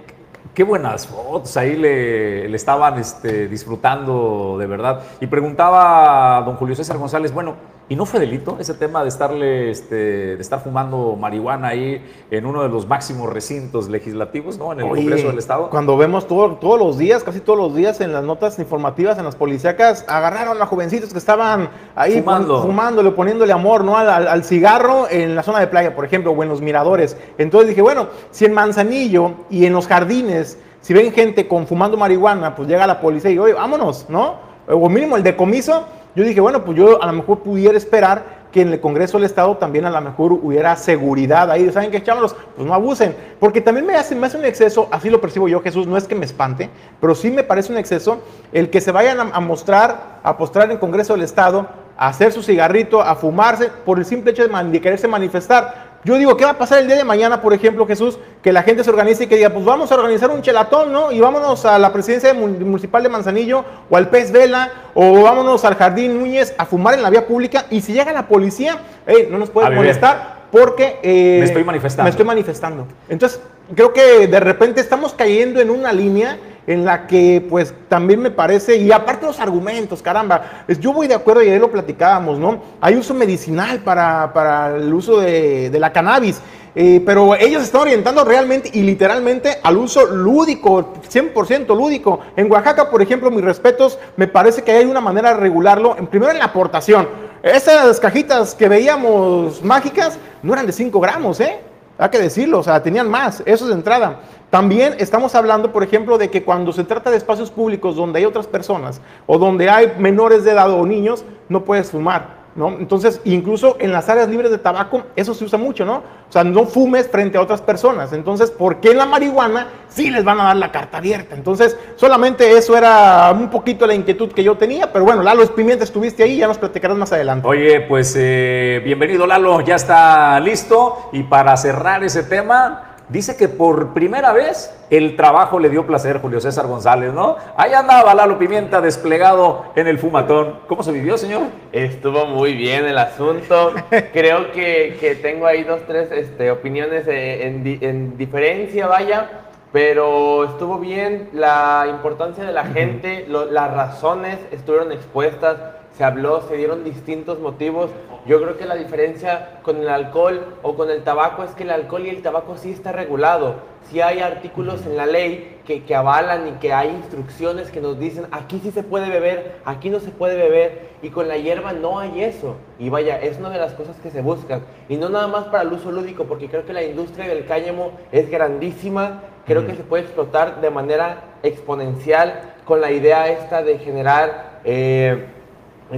Qué 0.57 0.64
buenas 0.64 1.07
fotos, 1.07 1.55
ahí 1.59 1.77
le, 1.77 2.47
estaban 2.57 2.99
este, 2.99 3.47
disfrutando 3.47 4.57
de 4.59 4.66
verdad. 4.66 5.03
Y 5.21 5.27
preguntaba 5.27 6.38
a 6.38 6.42
don 6.45 6.57
Julio 6.57 6.75
César 6.75 6.97
González, 6.97 7.31
bueno, 7.31 7.57
¿Y 7.88 7.94
no 7.94 8.05
fue 8.05 8.18
delito 8.18 8.57
ese 8.59 8.75
tema 8.75 9.03
de 9.05 9.09
estarle, 9.09 9.70
este, 9.70 9.94
de 10.35 10.40
estar 10.42 10.61
fumando 10.61 11.14
marihuana 11.14 11.68
ahí 11.68 12.05
en 12.33 12.44
uno 12.44 12.64
de 12.64 12.68
los 12.68 12.88
máximos 12.88 13.33
recintos 13.33 13.88
legislativos, 13.88 14.59
¿no? 14.59 14.72
En 14.72 14.81
el 14.81 14.87
Oye, 14.87 15.03
Congreso 15.03 15.29
del 15.29 15.38
Estado. 15.38 15.70
Cuando 15.70 15.96
vemos 15.96 16.27
todo- 16.27 16.57
todos 16.57 16.81
los 16.81 16.99
días, 16.99 17.22
casi 17.22 17.38
todos 17.38 17.57
los 17.61 17.77
días 17.77 18.01
en 18.01 18.12
las 18.12 18.25
notas 18.25 18.59
informativas, 18.59 19.18
en 19.18 19.25
las 19.25 19.37
policíacas, 19.37 20.05
agarraron 20.09 20.61
a 20.61 20.66
jovencitos 20.66 21.12
que 21.12 21.18
estaban 21.18 21.68
ahí 21.94 22.18
Fumando. 22.18 22.61
fumándole, 22.62 23.12
poniéndole 23.12 23.53
amor 23.53 23.85
¿no? 23.85 23.96
al, 23.96 24.11
al- 24.11 24.27
al 24.27 24.42
cigarro 24.42 25.07
en 25.09 25.37
la 25.37 25.44
zona 25.44 25.61
de 25.61 25.68
playa, 25.68 25.94
por 25.94 26.05
ejemplo, 26.05 26.33
o 26.33 26.42
en 26.42 26.49
los 26.49 26.61
miradores. 26.61 27.16
Entonces 27.38 27.68
dije, 27.68 27.83
bueno, 27.83 28.09
si 28.33 28.46
en 28.46 28.53
Manzanillo 28.53 29.31
y 29.49 29.64
en 29.64 29.72
los 29.72 29.87
jardines, 29.87 30.59
si 30.81 30.92
ven 30.92 31.12
gente 31.12 31.46
con 31.46 31.68
fumando 31.68 31.96
marihuana, 31.96 32.57
pues 32.57 32.66
llega 32.68 32.85
la 32.85 33.01
policía 33.01 33.31
y, 33.31 33.38
oye, 33.38 33.53
vámonos, 33.53 34.07
¿no? 34.09 34.44
O 34.68 34.88
mínimo 34.88 35.16
el 35.16 35.22
decomiso. 35.22 35.85
Yo 36.16 36.24
dije, 36.24 36.40
bueno, 36.40 36.64
pues 36.64 36.79
yo 36.79 37.02
a 37.02 37.07
lo 37.07 37.12
mejor 37.12 37.40
pudiera 37.40 37.76
esperar 37.76 38.46
que 38.50 38.62
en 38.62 38.72
el 38.72 38.81
Congreso 38.81 39.18
del 39.18 39.26
Estado 39.26 39.55
también 39.59 39.85
a 39.85 39.90
lo 39.90 40.00
mejor 40.00 40.33
hubiera 40.33 40.74
seguridad 40.76 41.50
ahí. 41.50 41.70
¿Saben 41.70 41.90
qué, 41.90 42.02
chámalos? 42.02 42.35
Pues 42.57 42.66
no 42.66 42.72
abusen. 42.72 43.14
Porque 43.38 43.61
también 43.61 43.85
me 43.85 43.94
hace, 43.96 44.14
me 44.14 44.26
hace 44.26 44.38
un 44.38 44.46
exceso, 44.46 44.88
así 44.90 45.11
lo 45.11 45.20
percibo 45.20 45.46
yo, 45.46 45.61
Jesús, 45.61 45.87
no 45.87 45.98
es 45.98 46.09
que 46.09 46.14
me 46.14 46.24
espante, 46.24 46.70
pero 47.02 47.14
sí 47.14 47.31
me 47.31 47.44
parece 47.44 47.70
un 47.70 47.76
exceso 47.76 48.22
el 48.55 48.70
que 48.70 48.81
se 48.81 48.92
vayan 48.92 49.20
a, 49.20 49.40
mostrar, 49.40 50.20
a 50.22 50.38
postrar 50.38 50.64
en 50.64 50.72
el 50.72 50.79
Congreso 50.79 51.12
del 51.12 51.22
Estado, 51.22 51.68
a 51.98 52.09
hacer 52.09 52.33
su 52.33 52.42
cigarrito, 52.42 53.02
a 53.02 53.14
fumarse, 53.14 53.68
por 53.85 53.98
el 53.98 54.07
simple 54.07 54.31
hecho 54.31 54.48
de 54.48 54.81
quererse 54.81 55.07
manifestar. 55.07 55.95
Yo 56.04 56.16
digo, 56.18 56.37
¿qué 56.37 56.44
va 56.44 56.52
a 56.52 56.59
pasar 56.59 56.78
el 56.78 56.87
día 56.87 56.96
de 56.96 57.04
mañana, 57.04 57.42
por 57.42 57.52
ejemplo, 57.52 57.87
Jesús? 57.87 58.18
Que 58.42 58.52
la 58.52 58.62
gente 58.62 58.85
se 58.85 58.90
organice 58.90 59.24
y 59.24 59.26
que 59.26 59.37
diga, 59.37 59.50
pues 59.50 59.64
vamos 59.64 59.90
a 59.90 59.96
organizar 59.96 60.30
un 60.30 60.40
chelatón, 60.42 60.92
¿no? 60.92 61.11
Y 61.11 61.18
vámonos 61.20 61.64
a 61.64 61.78
la 61.78 61.92
presidencia 61.92 62.32
mun- 62.32 62.59
municipal 62.64 63.02
de 63.02 63.09
Manzanillo 63.09 63.64
o 63.90 63.96
al 63.96 64.09
Pez 64.09 64.30
Vela 64.30 64.70
o 64.94 65.22
vámonos 65.22 65.64
al 65.64 65.74
Jardín 65.74 66.18
Núñez 66.18 66.54
a 66.59 66.64
fumar 66.64 66.94
en 66.94 67.02
la 67.02 67.11
vía 67.11 67.26
pública 67.26 67.66
y 67.70 67.80
si 67.80 67.92
llega 67.92 68.12
la 68.12 68.28
policía, 68.28 68.78
hey, 69.06 69.28
no 69.30 69.38
nos 69.38 69.50
pueden 69.50 69.70
molestar 69.74 70.46
porque... 70.52 71.00
eh, 71.02 71.38
Me 71.40 71.44
estoy 71.46 71.64
manifestando. 71.64 72.04
Me 72.04 72.11
estoy 72.11 72.24
manifestando. 72.26 72.87
Entonces, 73.09 73.40
creo 73.74 73.92
que 73.92 74.28
de 74.28 74.38
repente 74.40 74.80
estamos 74.80 75.12
cayendo 75.12 75.61
en 75.61 75.70
una 75.70 75.92
línea 75.92 76.38
en 76.66 76.85
la 76.85 77.07
que 77.07 77.44
pues 77.48 77.72
también 77.88 78.20
me 78.20 78.31
parece, 78.31 78.76
y 78.76 78.90
aparte 78.92 79.26
los 79.26 79.38
argumentos, 79.40 80.02
caramba, 80.02 80.64
es- 80.66 80.81
yo 80.81 80.92
voy 80.92 81.07
de 81.07 81.14
acuerdo 81.14 81.42
y 81.42 81.48
ayer 81.48 81.61
lo 81.61 81.70
platicábamos, 81.70 82.38
¿no? 82.38 82.61
Hay 82.81 82.96
uso 82.96 83.14
medicinal 83.14 83.79
para, 83.81 84.33
para 84.33 84.76
el 84.76 84.92
uso 84.92 85.20
de, 85.20 85.70
de 85.70 85.79
la 85.81 85.92
cannabis, 85.92 86.40
eh, 86.79 87.02
pero 87.07 87.35
ellos 87.37 87.62
están 87.62 87.83
orientando 87.83 88.22
realmente 88.24 88.68
y 88.72 88.83
literalmente 88.83 89.59
al 89.62 89.76
uso 89.79 90.05
lúdico, 90.07 90.92
100% 91.09 91.74
lúdico. 91.74 92.20
En 92.37 92.50
Oaxaca, 92.52 92.90
por 92.90 93.00
ejemplo, 93.00 93.31
mis 93.31 93.42
respetos, 93.44 93.98
me 94.16 94.26
parece 94.29 94.62
que 94.62 94.72
hay 94.72 94.85
una 94.85 95.00
manera 95.00 95.31
de 95.35 95.40
regularlo, 95.40 95.96
en, 95.96 96.07
primero 96.07 96.33
en 96.33 96.38
la 96.38 96.44
aportación. 96.46 97.09
Esas 97.42 98.00
cajitas 98.00 98.55
que 98.55 98.68
veíamos 98.68 99.62
mágicas 99.62 100.18
no 100.42 100.52
eran 100.52 100.66
de 100.66 100.72
5 100.72 100.98
gramos, 101.00 101.40
¿eh? 101.40 101.61
Hay 101.98 102.11
que 102.11 102.18
decirlo, 102.18 102.59
o 102.59 102.62
sea, 102.62 102.82
tenían 102.82 103.11
más, 103.11 103.42
eso 103.46 103.64
es 103.64 103.68
de 103.68 103.74
entrada. 103.74 104.20
También 104.50 104.94
estamos 104.98 105.35
hablando, 105.35 105.72
por 105.72 105.82
ejemplo, 105.82 106.18
de 106.18 106.30
que 106.30 106.44
cuando 106.44 106.72
se 106.72 106.85
trata 106.85 107.11
de 107.11 107.16
espacios 107.16 107.50
públicos 107.50 107.96
donde 107.96 108.18
hay 108.18 108.24
otras 108.26 108.46
personas 108.46 109.00
o 109.26 109.38
donde 109.38 109.70
hay 109.70 109.94
menores 109.98 110.44
de 110.44 110.52
edad 110.52 110.70
o 110.70 110.85
niños, 110.87 111.24
no 111.48 111.64
puedes 111.64 111.90
fumar, 111.90 112.45
¿no? 112.57 112.69
Entonces, 112.79 113.21
incluso 113.25 113.77
en 113.79 113.92
las 113.92 114.09
áreas 114.09 114.29
libres 114.29 114.51
de 114.51 114.59
tabaco, 114.59 115.03
eso 115.14 115.35
se 115.35 115.45
usa 115.45 115.59
mucho, 115.59 115.85
¿no? 115.85 115.97
O 116.29 116.33
sea, 116.33 116.42
no 116.42 116.64
fumes 116.64 117.09
frente 117.09 117.38
a 117.38 117.42
otras 117.42 117.61
personas. 117.61 118.12
Entonces, 118.12 118.51
¿por 118.51 118.81
qué 118.81 118.90
en 118.90 118.99
la 118.99 119.07
marihuana 119.07 119.69
sí 119.88 120.11
les 120.11 120.25
van 120.25 120.40
a 120.40 120.45
dar 120.45 120.57
la 120.57 120.73
carta 120.73 120.99
abierta? 120.99 121.35
Entonces, 121.35 121.77
solamente 121.97 122.57
eso 122.57 122.77
era 122.77 123.31
un 123.33 123.51
poquito 123.51 123.87
la 123.87 123.95
inquietud 123.95 124.33
que 124.33 124.42
yo 124.42 124.57
tenía, 124.57 124.92
pero 124.92 125.05
bueno, 125.05 125.23
Lalo 125.23 125.42
Espimienta, 125.42 125.85
estuviste 125.85 126.23
ahí, 126.23 126.38
ya 126.38 126.49
nos 126.49 126.59
platicarás 126.59 126.97
más 126.97 127.12
adelante. 127.12 127.47
Oye, 127.47 127.83
pues 127.83 128.14
eh, 128.19 128.81
bienvenido 128.85 129.27
Lalo, 129.27 129.61
ya 129.61 129.77
está 129.77 130.40
listo. 130.40 131.11
Y 131.12 131.23
para 131.25 131.57
cerrar 131.57 132.03
ese 132.03 132.23
tema, 132.23 132.95
dice 133.09 133.37
que 133.37 133.49
por 133.49 133.95
primera 133.95 134.33
vez 134.33 134.75
el 134.90 135.16
trabajo 135.16 135.59
le 135.59 135.69
dio 135.69 135.87
placer 135.87 136.21
Julio 136.21 136.40
César 136.40 136.66
González, 136.66 137.12
¿no? 137.12 137.37
Ahí 137.57 137.73
andaba 137.73 138.14
Lalo 138.14 138.38
Pimienta 138.38 138.81
desplegado 138.81 139.64
en 139.77 139.87
el 139.87 139.99
fumatón. 139.99 140.61
¿Cómo 140.69 140.83
se 140.83 140.92
vivió, 140.92 141.16
señor? 141.19 141.42
Estuvo 141.73 142.27
muy 142.27 142.55
bien 142.55 142.85
el 142.87 142.99
asunto. 142.99 143.73
Creo 144.12 144.53
que, 144.53 144.97
que 145.01 145.14
tengo 145.16 145.47
ahí 145.47 145.64
dos, 145.64 145.81
tres 145.87 146.11
este, 146.12 146.51
opiniones 146.51 147.07
eh, 147.09 147.47
en, 147.47 147.79
en 147.81 148.16
diferencia, 148.16 148.87
vaya. 148.87 149.31
Pero 149.73 150.45
estuvo 150.45 150.79
bien 150.79 151.29
la 151.35 151.87
importancia 151.90 152.45
de 152.45 152.53
la 152.53 152.64
gente, 152.66 153.27
lo- 153.29 153.45
las 153.51 153.71
razones 153.75 154.38
estuvieron 154.51 154.90
expuestas, 154.92 155.57
se 155.96 156.04
habló, 156.04 156.42
se 156.42 156.56
dieron 156.56 156.85
distintos 156.85 157.38
motivos. 157.38 157.90
Yo 158.26 158.42
creo 158.42 158.59
que 158.59 158.66
la 158.66 158.74
diferencia 158.74 159.61
con 159.62 159.78
el 159.78 159.88
alcohol 159.88 160.56
o 160.62 160.74
con 160.74 160.90
el 160.90 161.02
tabaco 161.04 161.42
es 161.42 161.52
que 161.52 161.62
el 161.62 161.70
alcohol 161.70 162.06
y 162.06 162.11
el 162.11 162.22
tabaco 162.22 162.56
sí 162.59 162.70
está 162.70 162.92
regulado. 162.92 163.54
Sí 163.90 164.00
hay 164.00 164.18
artículos 164.18 164.85
en 164.85 164.96
la 164.96 165.06
ley 165.06 165.61
que, 165.64 165.85
que 165.85 165.94
avalan 165.94 166.48
y 166.48 166.52
que 166.52 166.74
hay 166.74 166.90
instrucciones 166.90 167.70
que 167.70 167.80
nos 167.80 167.98
dicen 167.98 168.26
aquí 168.30 168.61
sí 168.62 168.72
se 168.72 168.82
puede 168.82 169.09
beber, 169.09 169.61
aquí 169.64 169.88
no 169.88 170.00
se 170.00 170.11
puede 170.11 170.37
beber. 170.37 170.96
Y 171.02 171.11
con 171.11 171.28
la 171.28 171.38
hierba 171.38 171.72
no 171.72 171.98
hay 171.98 172.24
eso. 172.24 172.56
Y 172.78 172.90
vaya, 172.90 173.18
es 173.18 173.38
una 173.38 173.48
de 173.48 173.59
las 173.59 173.72
cosas 173.72 173.96
que 174.00 174.11
se 174.11 174.20
buscan. 174.20 174.62
Y 174.88 174.96
no 174.96 175.09
nada 175.09 175.28
más 175.28 175.44
para 175.44 175.62
el 175.62 175.72
uso 175.72 175.92
lúdico, 175.92 176.24
porque 176.24 176.48
creo 176.48 176.66
que 176.66 176.72
la 176.72 176.82
industria 176.82 177.28
del 177.28 177.46
cáñamo 177.46 177.92
es 178.12 178.30
grandísima. 178.30 179.22
Creo 179.46 179.66
que 179.66 179.76
se 179.76 179.85
puede 179.85 180.02
explotar 180.02 180.61
de 180.61 180.70
manera 180.70 181.37
exponencial 181.42 182.54
con 182.64 182.80
la 182.80 182.90
idea 182.90 183.28
esta 183.28 183.62
de 183.62 183.78
generar 183.78 184.61
eh, 184.64 185.26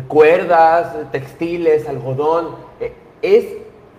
cuerdas, 0.06 0.94
textiles, 1.12 1.88
algodón. 1.88 2.56
Eh, 2.80 2.92
es 3.22 3.46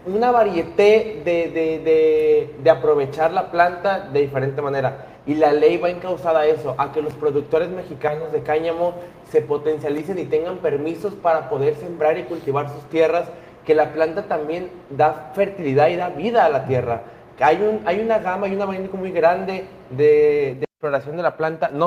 una 0.06 0.32
variedad 0.32 0.67
de, 0.75 1.21
de- 1.25 1.49
de- 1.80 2.56
de 2.63 2.69
aprovechar 2.69 3.32
la 3.32 3.52
planta 3.52 4.10
de 4.12 4.21
diferente 4.21 4.62
manera. 4.62 5.06
Y 5.25 5.36
la 5.36 5.52
ley 5.54 5.78
va 5.78 5.89
encauzada 5.89 6.41
a 6.41 6.45
eso, 6.47 6.73
a 6.78 6.91
que 6.91 7.02
los 7.02 7.13
productores 7.13 7.69
mexicanos 7.69 8.32
de 8.32 8.41
cáñamo 8.41 8.93
se 9.30 9.41
potencialicen 9.41 10.17
y 10.17 10.25
tengan 10.25 10.58
permisos 10.58 11.13
para 11.13 11.49
poder 11.49 11.75
sembrar 11.75 12.17
y 12.17 12.23
cultivar 12.23 12.69
sus 12.69 12.84
tierras, 12.89 13.30
que 13.65 13.75
la 13.75 13.93
planta 13.93 14.23
también 14.23 14.71
da 14.89 15.32
fertilidad 15.36 15.89
y 15.89 15.97
da 15.97 16.10
vida 16.10 16.45
a 16.45 16.49
la 16.49 16.65
tierra. 16.65 17.02
Hay, 17.39 17.58
un, 17.58 17.82
hay 17.86 17.99
una 17.99 18.17
gama 18.19 18.47
y 18.47 18.56
un 18.56 18.62
abanico 18.62 18.97
muy 18.97 19.12
grande 19.12 19.65
de, 19.91 20.56
de 20.60 20.63
exploración 20.63 21.15
de 21.17 21.23
la 21.23 21.38
planta. 21.38 21.69
No 21.71 21.86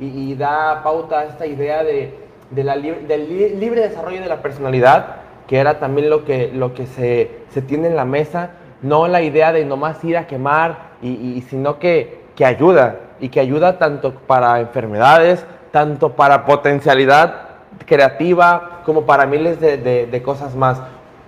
y, 0.00 0.06
y 0.30 0.34
da 0.34 0.82
pauta 0.82 1.20
a 1.20 1.24
esta 1.24 1.46
idea 1.46 1.82
de, 1.82 2.14
del 2.50 3.28
li- 3.28 3.54
libre 3.56 3.80
desarrollo 3.88 4.20
de 4.20 4.28
la 4.28 4.42
personalidad, 4.42 5.06
que 5.46 5.58
era 5.58 5.78
también 5.78 6.10
lo 6.10 6.24
que, 6.24 6.50
lo 6.52 6.74
que 6.74 6.86
se, 6.86 7.30
se 7.50 7.62
tiene 7.62 7.88
en 7.88 7.96
la 7.96 8.04
mesa, 8.04 8.50
no 8.82 9.08
la 9.08 9.22
idea 9.22 9.52
de 9.52 9.64
nomás 9.64 10.02
ir 10.04 10.16
a 10.16 10.26
quemar, 10.26 10.96
y, 11.02 11.40
sino 11.48 11.78
que, 11.78 12.24
que 12.34 12.44
ayuda, 12.44 12.96
y 13.20 13.28
que 13.28 13.40
ayuda 13.40 13.78
tanto 13.78 14.12
para 14.26 14.60
enfermedades, 14.60 15.44
tanto 15.70 16.12
para 16.12 16.44
potencialidad 16.46 17.34
creativa, 17.86 18.80
como 18.84 19.02
para 19.06 19.26
miles 19.26 19.60
de, 19.60 20.22
cosas 20.24 20.54
más. 20.54 20.80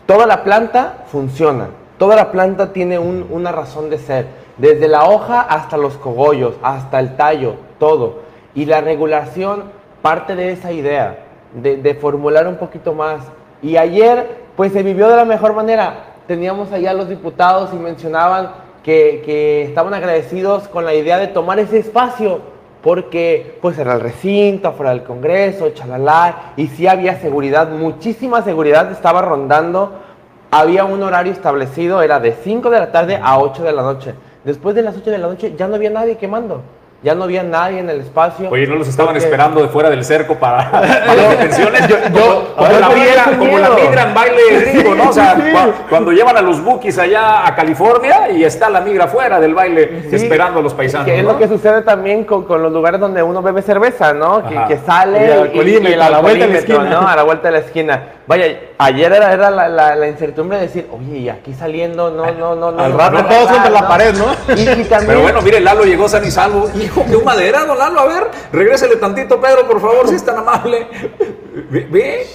Toda 0.06 0.26
la 0.26 0.42
planta 0.44 1.04
funciona, 1.06 1.68
toda 1.98 2.16
la 2.16 2.30
planta 2.32 2.72
tiene 2.72 2.98
un- 2.98 3.26
una 3.30 3.52
razón 3.52 3.90
de 3.90 3.98
ser, 3.98 4.26
desde 4.58 4.88
la 4.88 5.04
hoja 5.08 5.40
hasta 5.40 5.76
los 5.76 5.96
cogollos, 5.96 6.56
hasta 6.62 7.00
el 7.00 7.16
tallo, 7.16 7.54
todo. 7.78 8.20
Y 8.54 8.66
la 8.66 8.80
regulación 8.80 9.64
parte 10.02 10.34
de 10.34 10.52
esa 10.52 10.72
idea, 10.72 11.24
de, 11.54 11.94
formular 11.94 12.46
un 12.46 12.56
poquito 12.56 12.92
más. 12.92 13.22
Y 13.62 13.76
ayer, 13.76 14.44
pues 14.56 14.72
se 14.72 14.82
vivió 14.82 15.08
de 15.08 15.16
la 15.16 15.24
mejor 15.24 15.54
manera. 15.54 16.04
Teníamos 16.26 16.72
allá 16.72 16.90
a 16.90 16.94
los 16.94 17.08
diputados 17.08 17.70
y 17.72 17.76
mencionaban 17.76 18.50
que, 18.82 19.22
que 19.24 19.62
estaban 19.62 19.94
agradecidos 19.94 20.68
con 20.68 20.84
la 20.84 20.94
idea 20.94 21.18
de 21.18 21.28
tomar 21.28 21.58
ese 21.58 21.78
espacio, 21.78 22.40
porque 22.82 23.58
pues 23.60 23.78
era 23.78 23.94
el 23.94 24.00
recinto, 24.00 24.72
fuera 24.72 24.90
del 24.90 25.04
Congreso, 25.04 25.70
chalala, 25.70 26.52
y 26.56 26.68
sí 26.68 26.86
había 26.86 27.20
seguridad, 27.20 27.70
muchísima 27.70 28.42
seguridad 28.42 28.90
estaba 28.90 29.22
rondando. 29.22 29.92
Había 30.50 30.84
un 30.84 31.02
horario 31.02 31.32
establecido, 31.32 32.00
era 32.00 32.20
de 32.20 32.32
5 32.32 32.70
de 32.70 32.78
la 32.78 32.90
tarde 32.90 33.20
a 33.22 33.38
8 33.38 33.62
de 33.62 33.72
la 33.72 33.82
noche. 33.82 34.14
Después 34.48 34.74
de 34.74 34.80
las 34.80 34.96
8 34.96 35.10
de 35.10 35.18
la 35.18 35.26
noche 35.28 35.52
ya 35.58 35.68
no 35.68 35.74
había 35.76 35.90
nadie 35.90 36.16
quemando. 36.16 36.62
Ya 37.02 37.14
no 37.14 37.24
había 37.24 37.42
nadie 37.42 37.78
en 37.80 37.90
el 37.90 38.00
espacio. 38.00 38.48
Oye, 38.50 38.66
¿no 38.66 38.74
los 38.76 38.88
estaban 38.88 39.12
Porque- 39.12 39.24
esperando 39.24 39.60
de 39.62 39.68
fuera 39.68 39.88
del 39.90 40.02
cerco 40.04 40.34
para, 40.36 40.68
para 40.72 40.86
las 41.14 41.30
detenciones? 41.30 41.82
como, 41.86 42.44
como 42.56 42.72
yo 42.72 42.80
la 42.80 42.88
tenía 42.88 43.04
migra, 43.04 43.24
como 43.38 43.58
la 43.58 43.68
migra 43.70 44.02
en 44.04 44.14
baile 44.14 44.42
gringo, 44.72 44.94
¿no? 44.96 45.10
O 45.10 45.12
sea, 45.12 45.36
cua- 45.36 45.72
cuando 45.90 46.10
llevan 46.12 46.36
a 46.38 46.40
los 46.42 46.64
bookies 46.64 46.98
allá 46.98 47.46
a 47.46 47.54
California 47.54 48.30
y 48.30 48.42
está 48.42 48.68
la 48.70 48.80
migra 48.80 49.06
fuera 49.06 49.38
del 49.38 49.54
baile 49.54 50.04
Sí, 50.08 50.16
esperando 50.16 50.60
a 50.60 50.62
los 50.62 50.72
paisanos. 50.74 51.06
Que 51.06 51.18
es 51.18 51.24
¿no? 51.24 51.34
lo 51.34 51.38
que 51.38 51.46
sucede 51.46 51.82
también 51.82 52.24
con, 52.24 52.44
con 52.44 52.62
los 52.62 52.72
lugares 52.72 52.98
donde 52.98 53.22
uno 53.22 53.42
bebe 53.42 53.60
cerveza, 53.62 54.12
¿no? 54.14 54.42
Que, 54.66 54.78
sale 54.78 55.24
Y 55.24 55.28
y, 55.28 55.30
alcoholímetro, 55.42 55.90
y 55.90 55.92
el 55.92 56.02
a 56.02 56.08
la 56.10 56.18
vuelta 56.20 56.46
de 56.46 56.52
la 56.52 56.58
alcoholímetro, 56.58 56.82
esquina. 56.84 57.00
¿no? 57.02 57.08
A 57.08 57.14
la 57.16 57.22
vuelta 57.22 57.48
de 57.48 57.52
la 57.52 57.58
esquina. 57.58 58.02
Vaya, 58.28 58.44
ayer 58.76 59.10
era, 59.10 59.32
era 59.32 59.50
la, 59.50 59.68
la- 59.68 59.96
la 59.96 60.06
incertidumbre 60.06 60.58
de 60.58 60.66
decir, 60.66 60.86
oye, 60.92 61.16
y 61.18 61.28
aquí 61.30 61.54
saliendo, 61.54 62.10
no, 62.10 62.26
no, 62.32 62.54
no, 62.54 62.70
no. 62.70 62.78
Al 62.84 62.92
no, 62.92 62.98
rato 62.98 63.22
no, 63.22 63.26
todos 63.26 63.44
no, 63.48 63.54
contra 63.54 63.70
la 63.70 63.80
no. 63.80 63.88
pared, 63.88 64.14
¿no? 64.14 64.54
Y, 64.54 64.60
y 64.60 64.84
también, 64.84 65.06
Pero 65.06 65.22
bueno, 65.22 65.40
mire, 65.40 65.60
Lalo 65.60 65.84
llegó 65.84 66.06
san 66.08 66.24
y 66.26 66.30
salvo. 66.30 66.68
Hijo, 66.78 67.04
qué 67.08 67.16
madera, 67.24 67.64
don 67.64 67.78
Lalo. 67.78 68.00
A 68.00 68.06
ver, 68.06 68.24
regrésele 68.52 68.96
tantito, 68.96 69.40
Pedro, 69.40 69.66
por 69.66 69.80
favor, 69.80 70.06
si 70.08 70.16
es 70.16 70.24
tan 70.24 70.36
amable. 70.36 70.86
Ve, 71.70 71.88
ve, 71.90 72.26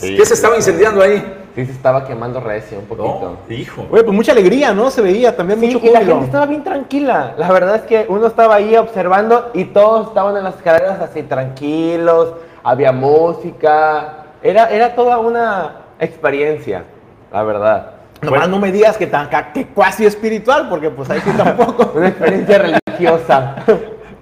¿Qué 0.00 0.26
se 0.26 0.34
estaba 0.34 0.56
incendiando 0.56 1.00
ahí? 1.00 1.42
Sí, 1.54 1.64
se 1.64 1.72
estaba 1.72 2.04
quemando 2.04 2.38
recio 2.40 2.78
un 2.80 2.84
poquito. 2.84 3.38
No, 3.48 3.54
hijo. 3.54 3.86
Oye, 3.90 4.02
pues 4.02 4.14
mucha 4.14 4.32
alegría, 4.32 4.74
¿no? 4.74 4.90
Se 4.90 5.00
veía 5.00 5.34
también 5.36 5.58
Sí, 5.60 5.66
mucho 5.66 5.78
y 5.78 5.88
la 5.90 6.00
júbilo. 6.00 6.12
gente 6.14 6.26
estaba 6.26 6.46
bien 6.46 6.62
tranquila. 6.64 7.34
La 7.38 7.50
verdad 7.50 7.76
es 7.76 7.82
que 7.82 8.04
uno 8.08 8.26
estaba 8.26 8.56
ahí 8.56 8.76
observando 8.76 9.52
y 9.54 9.64
todos 9.66 10.08
estaban 10.08 10.36
en 10.36 10.44
las 10.44 10.56
escaleras 10.56 11.00
así 11.00 11.22
tranquilos, 11.22 12.34
había 12.62 12.90
música. 12.92 14.25
Era, 14.42 14.70
era 14.70 14.94
toda 14.94 15.18
una 15.18 15.76
experiencia, 15.98 16.84
la 17.32 17.42
verdad. 17.42 17.90
Nomás 18.22 18.48
no 18.48 18.58
me 18.58 18.72
digas 18.72 18.96
que 18.96 19.06
tan 19.06 19.28
que 19.52 19.66
cuasi 19.68 20.06
espiritual, 20.06 20.68
porque 20.68 20.90
pues 20.90 21.10
ahí 21.10 21.20
sí 21.20 21.30
tampoco. 21.36 21.92
Una 21.96 22.08
experiencia 22.08 22.58
religiosa. 22.58 23.56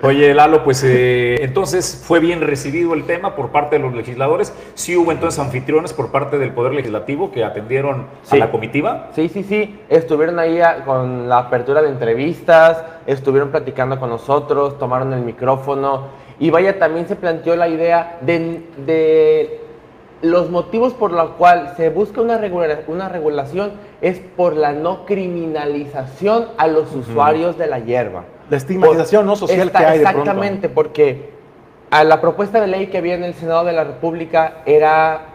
Oye, 0.03 0.35
Lalo, 0.35 0.65
pues 0.65 0.83
eh, 0.85 1.37
entonces 1.43 2.03
fue 2.07 2.19
bien 2.21 2.43
recibido 2.43 2.93
el 2.93 3.05
tema 3.07 3.35
por 3.37 3.51
parte 3.51 3.77
de 3.77 3.83
los 3.83 3.95
legisladores. 3.95 4.53
Sí 4.75 4.97
hubo 4.97 5.13
entonces 5.13 5.41
anfitriones 5.41 5.95
por 5.95 6.11
parte 6.11 6.39
del 6.39 6.53
Poder 6.53 6.75
Legislativo 6.75 7.31
que 7.33 7.43
atendieron 7.45 8.09
Sí. 8.25 8.37
a 8.37 8.41
la 8.41 8.51
comitiva. 8.51 9.09
Sí, 9.15 9.29
sí, 9.31 9.45
sí. 9.45 9.81
Estuvieron 9.89 10.39
ahí 10.39 10.61
a- 10.61 10.85
con 10.85 11.29
la 11.29 11.39
apertura 11.39 11.81
de 11.81 11.89
entrevistas, 11.89 12.85
estuvieron 13.07 13.51
platicando 13.51 13.99
con 13.99 14.11
nosotros, 14.11 14.79
tomaron 14.79 15.13
el 15.15 15.21
micrófono. 15.21 16.09
Y 16.39 16.51
vaya, 16.51 16.79
también 16.79 17.07
se 17.09 17.17
planteó 17.17 17.55
la 17.57 17.69
idea 17.69 18.19
de, 18.21 18.61
de 18.85 19.61
los 20.25 20.51
motivos 20.51 20.95
por 20.95 21.13
los 21.13 21.31
cuales 21.33 21.73
se 21.77 21.91
busca 21.91 22.21
una, 22.21 22.39
regula- 22.39 22.81
una 22.89 23.09
regulación 23.09 23.73
es 24.01 24.19
por 24.19 24.57
la 24.57 24.73
no 24.73 25.05
criminalización 25.07 26.49
a 26.57 26.67
los 26.67 26.95
usuarios 26.95 27.59
de 27.59 27.67
la 27.67 27.79
hierba. 27.79 28.25
La 28.51 28.57
estigmatización 28.57 29.27
no 29.27 29.37
social 29.37 29.69
Está- 29.69 29.79
que 29.81 29.85
hay 29.85 29.99
de 29.99 30.05
pronto. 30.05 30.21
Exactamente, 30.21 30.69
porque 30.69 31.31
a 31.91 32.05
la 32.05 32.21
propuesta 32.21 32.61
de 32.61 32.67
ley 32.67 32.87
que 32.89 32.99
había 32.99 33.15
en 33.15 33.25
el 33.25 33.35
Senado 33.35 33.65
de 33.65 33.73
la 33.73 33.85
República 33.85 34.63
era 34.67 35.27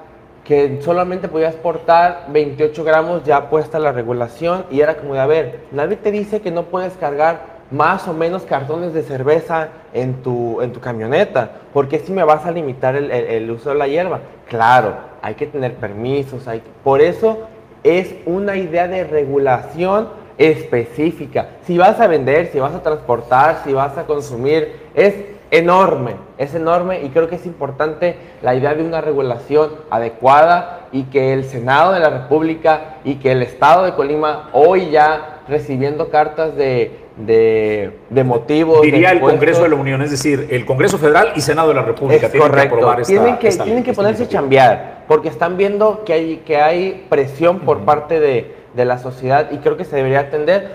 que 0.44 0.80
solamente 0.82 1.28
podías 1.28 1.54
portar 1.56 2.26
28 2.30 2.84
gramos 2.84 3.24
ya 3.24 3.50
puesta 3.50 3.78
la 3.78 3.92
regulación 3.92 4.66
y 4.72 4.82
era 4.82 4.98
como 4.98 5.14
de, 5.14 5.20
a 5.20 5.28
ver, 5.28 5.60
nadie 5.72 5.96
te 5.98 6.10
dice 6.12 6.42
que 6.42 6.50
no 6.52 6.64
puedes 6.64 6.94
cargar 6.98 7.59
más 7.72 8.08
o 8.08 8.14
menos 8.14 8.44
cartones 8.44 8.94
de 8.94 9.04
cerveza 9.04 9.70
en 9.94 10.24
tu, 10.24 10.62
en 10.62 10.74
tu 10.74 10.80
camioneta, 10.80 11.52
porque 11.74 12.00
si 12.00 12.12
me 12.12 12.24
vas 12.24 12.46
a 12.46 12.52
limitar 12.52 12.96
el, 12.96 13.12
el- 13.12 13.52
uso 13.52 13.70
de 13.70 13.76
la 13.76 13.88
hierba. 13.88 14.20
Claro, 14.48 14.96
hay 15.22 15.36
que 15.36 15.46
tener 15.46 15.76
permisos, 15.76 16.48
hay 16.48 16.64
por 16.84 17.02
eso 17.02 17.48
es 17.84 18.16
una 18.26 18.56
idea 18.58 18.88
de 18.88 19.04
regulación 19.04 20.10
específica. 20.38 21.48
Si 21.66 21.78
vas 21.78 22.00
a 22.00 22.08
vender, 22.08 22.48
si 22.48 22.60
vas 22.60 22.74
a 22.74 22.82
transportar, 22.82 23.62
si 23.64 23.74
vas 23.74 23.98
a 23.98 24.06
consumir, 24.06 24.88
es 24.96 25.16
enorme, 25.52 26.14
es 26.38 26.54
enorme 26.56 27.02
y 27.04 27.10
creo 27.10 27.28
que 27.28 27.36
es 27.36 27.46
importante 27.46 28.16
la 28.42 28.56
idea 28.56 28.74
de 28.76 28.84
una 28.84 29.02
regulación 29.02 29.72
adecuada 29.90 30.82
y 30.92 31.04
que 31.04 31.34
el 31.34 31.44
Senado 31.46 31.92
de 31.94 32.00
la 32.00 32.10
República 32.10 32.98
y 33.04 33.16
que 33.16 33.32
el 33.32 33.42
Estado 33.42 33.84
de 33.84 33.94
Colima 33.94 34.50
hoy 34.54 34.92
ya 34.92 35.40
recibiendo 35.48 36.10
cartas 36.10 36.56
de, 36.56 37.09
de, 37.20 38.00
de 38.10 38.24
motivos. 38.24 38.82
de 38.82 38.88
Diría 38.92 39.12
el 39.12 39.20
Congreso 39.20 39.64
de 39.64 39.70
la 39.70 39.76
Unión, 39.76 40.02
es 40.02 40.12
decir, 40.12 40.48
el 40.50 40.66
Congreso 40.66 40.98
Federal 40.98 41.34
y 41.36 41.42
Senado 41.42 41.68
de 41.68 41.76
la 41.76 41.84
República 41.84 42.26
es 42.28 42.32
tienen 42.32 42.52
que 42.52 42.60
aprobar 42.62 43.02
esta 43.02 43.14
tienen 43.14 43.38
que, 43.38 43.48
esta 43.48 43.64
tienen 43.64 43.84
que 43.84 43.92
esta 43.92 44.02
ponerse 44.02 44.24
a 44.24 44.28
chambear, 44.28 45.04
porque 45.08 45.28
están 45.28 45.58
viendo 45.58 46.04
que 46.06 46.14
hay, 46.14 46.38
que 46.38 46.58
hay 46.58 47.06
presión 47.10 47.60
por 47.60 47.80
parte 47.80 48.20
de, 48.20 48.56
de 48.74 48.86
la 48.86 48.98
sociedad 48.98 49.52
y 49.52 49.58
creo 49.58 49.78
que 49.78 49.86
se 49.86 49.96
debería 49.96 50.22
atender 50.22 50.72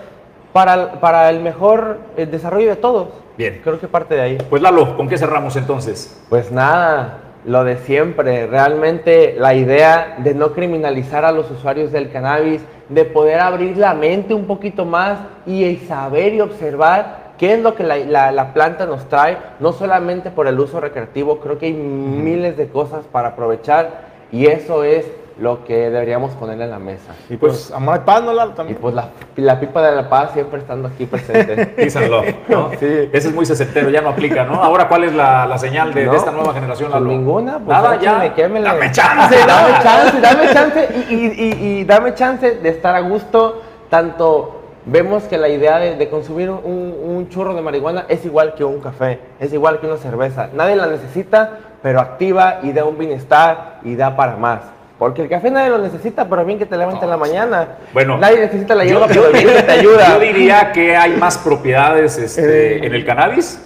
para, 0.53 0.99
para 1.01 1.29
el 1.29 1.41
mejor 1.41 1.99
eh, 2.15 2.25
desarrollo 2.25 2.69
de 2.69 2.75
todos. 2.77 3.09
Bien. 3.37 3.59
Creo 3.63 3.79
que 3.79 3.87
parte 3.87 4.15
de 4.15 4.21
ahí. 4.21 4.37
Pues 4.49 4.61
Lalo, 4.61 4.95
¿con 4.95 5.09
qué 5.09 5.17
cerramos 5.17 5.57
entonces? 5.57 6.17
Pues 6.29 6.51
nada, 6.51 7.19
lo 7.45 7.63
de 7.63 7.77
siempre. 7.77 8.47
Realmente 8.47 9.35
la 9.37 9.53
idea 9.53 10.15
de 10.19 10.33
no 10.33 10.51
criminalizar 10.53 11.25
a 11.25 11.31
los 11.31 11.49
usuarios 11.51 11.91
del 11.91 12.11
cannabis, 12.11 12.61
de 12.89 13.05
poder 13.05 13.39
abrir 13.39 13.77
la 13.77 13.93
mente 13.93 14.33
un 14.33 14.45
poquito 14.45 14.85
más 14.85 15.19
y 15.45 15.75
saber 15.87 16.33
y 16.33 16.41
observar 16.41 17.33
qué 17.37 17.53
es 17.53 17.59
lo 17.61 17.75
que 17.75 17.83
la, 17.83 17.97
la- 17.97 18.31
la 18.31 18.53
planta 18.53 18.85
nos 18.85 19.09
trae, 19.09 19.37
no 19.59 19.73
solamente 19.73 20.31
por 20.31 20.47
el 20.47 20.59
uso 20.59 20.79
recreativo, 20.79 21.39
creo 21.39 21.57
que 21.57 21.65
hay 21.67 21.73
miles 21.73 22.55
de 22.57 22.67
cosas 22.67 23.05
para 23.11 23.29
aprovechar 23.29 24.05
y 24.31 24.45
eso 24.47 24.83
es 24.83 25.05
lo 25.37 25.65
que 25.65 25.89
deberíamos 25.89 26.31
poner 26.35 26.61
en 26.61 26.69
la 26.71 26.79
mesa. 26.79 27.13
Y 27.29 27.35
pues, 27.35 27.69
amor 27.71 27.99
de 27.99 28.05
paz, 28.05 28.23
¿no? 28.23 28.31
Y 28.33 28.49
También. 28.53 28.77
pues 28.79 28.95
la, 28.95 29.09
la 29.35 29.59
pipa 29.59 29.81
de 29.81 29.95
la 29.95 30.07
paz 30.09 30.31
siempre 30.33 30.59
estando 30.59 30.87
aquí 30.87 31.05
presente. 31.05 31.65
Peace 31.65 31.97
and 31.99 32.09
love, 32.09 32.25
¿no? 32.47 32.69
Sí. 32.79 33.09
Ese 33.11 33.27
es 33.27 33.33
muy 33.35 33.45
sesentero, 33.45 33.89
ya 33.89 34.01
no 34.01 34.09
aplica, 34.09 34.45
¿no? 34.45 34.63
Ahora, 34.63 34.87
¿cuál 34.87 35.03
es 35.03 35.13
la, 35.13 35.45
la 35.45 35.57
señal 35.57 35.93
de, 35.93 36.05
esta 36.15 36.31
nueva 36.31 36.53
generación, 36.53 36.89
Pues 36.91 37.03
ninguna, 37.03 37.53
pues 37.59 37.67
Nada, 37.67 37.99
ya. 37.99 38.33
quémele. 38.33 38.65
Dame 38.65 38.91
chance, 38.91 39.35
dame 39.45 39.83
chance, 39.83 40.21
dame 40.21 40.53
chance 40.53 40.89
y, 41.09 41.13
y- 41.13 41.27
y- 41.27 41.79
y 41.79 41.83
dame 41.83 42.13
chance 42.13 42.51
de 42.55 42.69
estar 42.69 42.95
a 42.95 43.01
gusto. 43.01 43.61
Tanto 43.89 44.61
vemos 44.85 45.23
que 45.23 45.37
la 45.37 45.49
idea 45.49 45.77
de, 45.79 45.95
de 45.95 46.09
consumir 46.09 46.49
un, 46.49 46.95
un 47.03 47.27
churro 47.29 47.53
de 47.53 47.61
marihuana 47.61 48.05
es 48.07 48.23
igual 48.25 48.53
que 48.55 48.63
un 48.63 48.79
café, 48.79 49.19
es 49.39 49.51
igual 49.53 49.79
que 49.79 49.87
una 49.87 49.97
cerveza. 49.97 50.49
Nadie 50.53 50.75
la 50.75 50.87
necesita, 50.87 51.57
pero 51.81 51.99
activa 51.99 52.59
y 52.63 52.71
da 52.71 52.85
un 52.85 52.97
bienestar 52.97 53.79
y 53.83 53.95
da 53.95 54.15
para 54.15 54.37
más. 54.37 54.61
Porque 54.97 55.23
el 55.23 55.29
café 55.29 55.51
nadie 55.51 55.69
lo 55.69 55.77
necesita, 55.79 56.27
pero 56.27 56.45
bien 56.45 56.57
que 56.57 56.65
te 56.65 56.77
levantes 56.77 57.03
en 57.03 57.09
la 57.09 57.17
mañana. 57.17 57.67
Bueno, 57.93 58.17
nadie 58.17 58.39
necesita 58.39 58.75
la 58.75 58.85
hierba, 58.85 59.07
yo 59.07 59.23
pero 59.23 59.33
bien 59.33 59.47
que 59.47 59.63
te 59.63 59.71
ayuda. 59.71 60.13
yo 60.13 60.19
diría 60.19 60.71
que 60.71 60.95
hay 60.95 61.17
más 61.17 61.37
propiedades 61.37 62.17
este, 62.17 62.85
en 62.85 62.93
el 62.93 63.05
cannabis 63.05 63.59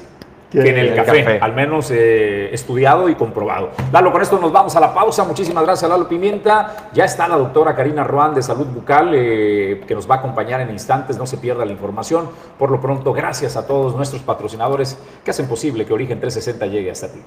que 0.52 0.62
en 0.62 0.78
el 0.78 0.88
el 0.90 0.96
café, 0.96 1.24
café. 1.24 1.40
al 1.40 1.54
menos 1.54 1.92
eh, 1.92 2.50
estudiado 2.54 3.08
y 3.10 3.16
comprobado. 3.16 3.70
Lalo, 3.92 4.12
con 4.12 4.22
esto 4.22 4.40
nos 4.40 4.52
vamos 4.52 4.76
a 4.76 4.80
la 4.80 4.94
pausa. 4.94 5.24
Muchísimas 5.24 5.64
gracias, 5.64 5.90
Lalo 5.90 6.08
Pimienta. 6.08 6.90
Ya 6.94 7.06
está 7.06 7.28
la 7.28 7.38
doctora 7.38 7.76
Karina 7.76 8.04
Ruán 8.04 8.34
de 8.34 8.42
Salud 8.42 8.66
Bucal, 8.66 9.12
eh, 9.14 9.84
que 9.88 9.94
nos 9.94 10.10
va 10.10 10.16
a 10.16 10.18
acompañar 10.20 10.62
en 10.62 10.72
instantes. 10.72 11.18
No 11.18 11.28
se 11.28 11.38
pierda 11.38 11.66
la 11.66 11.72
información. 11.72 12.30
Por 12.58 12.72
lo 12.72 12.82
pronto, 12.82 13.14
gracias 13.14 13.56
a 13.58 13.68
todos 13.68 13.96
nuestros 13.96 14.24
patrocinadores 14.24 14.98
que 15.24 15.32
hacen 15.32 15.48
posible 15.48 15.86
que 15.86 15.94
Origen 15.94 16.20
360 16.20 16.66
llegue 16.66 16.92
hasta 16.92 17.10
ti. 17.10 17.22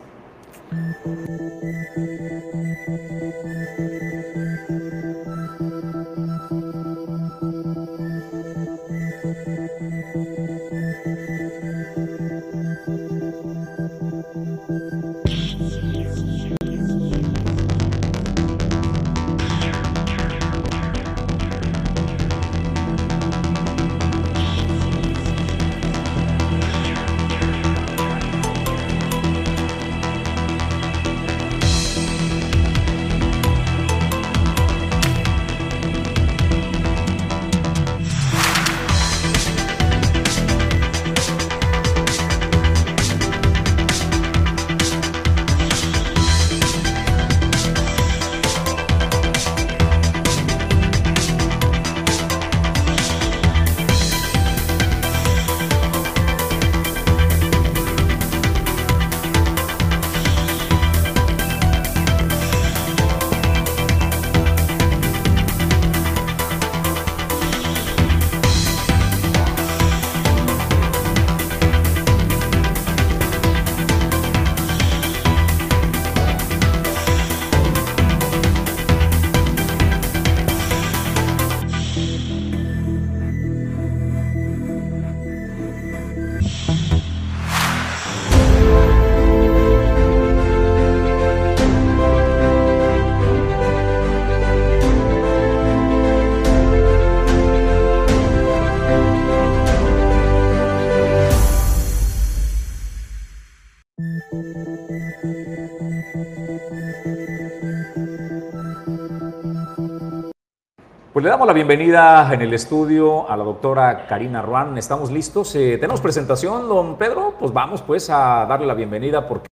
Pues 111.23 111.29
le 111.29 111.35
damos 111.35 111.47
la 111.47 111.53
bienvenida 111.53 112.35
en 112.35 112.43
el 112.43 112.53
estudio 112.53 113.31
a 113.31 113.37
la 113.37 113.45
doctora 113.45 114.09
Karina 114.09 114.43
Ruan. 114.43 114.77
¿Estamos 114.77 115.13
listos? 115.13 115.55
Eh, 115.55 115.79
¿Tenemos 115.79 116.01
presentación, 116.01 116.69
don 116.69 116.99
Pedro? 116.99 117.37
Pues 117.39 117.53
vamos 117.53 117.81
pues 117.81 118.11
a 118.11 118.45
darle 118.49 118.67
la 118.67 118.75
bienvenida 118.75 119.29
porque... 119.29 119.47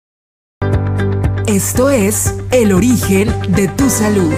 Esto 1.46 1.88
es 1.88 2.42
El 2.50 2.72
origen 2.72 3.28
de 3.54 3.68
tu 3.68 3.88
salud. 3.88 4.34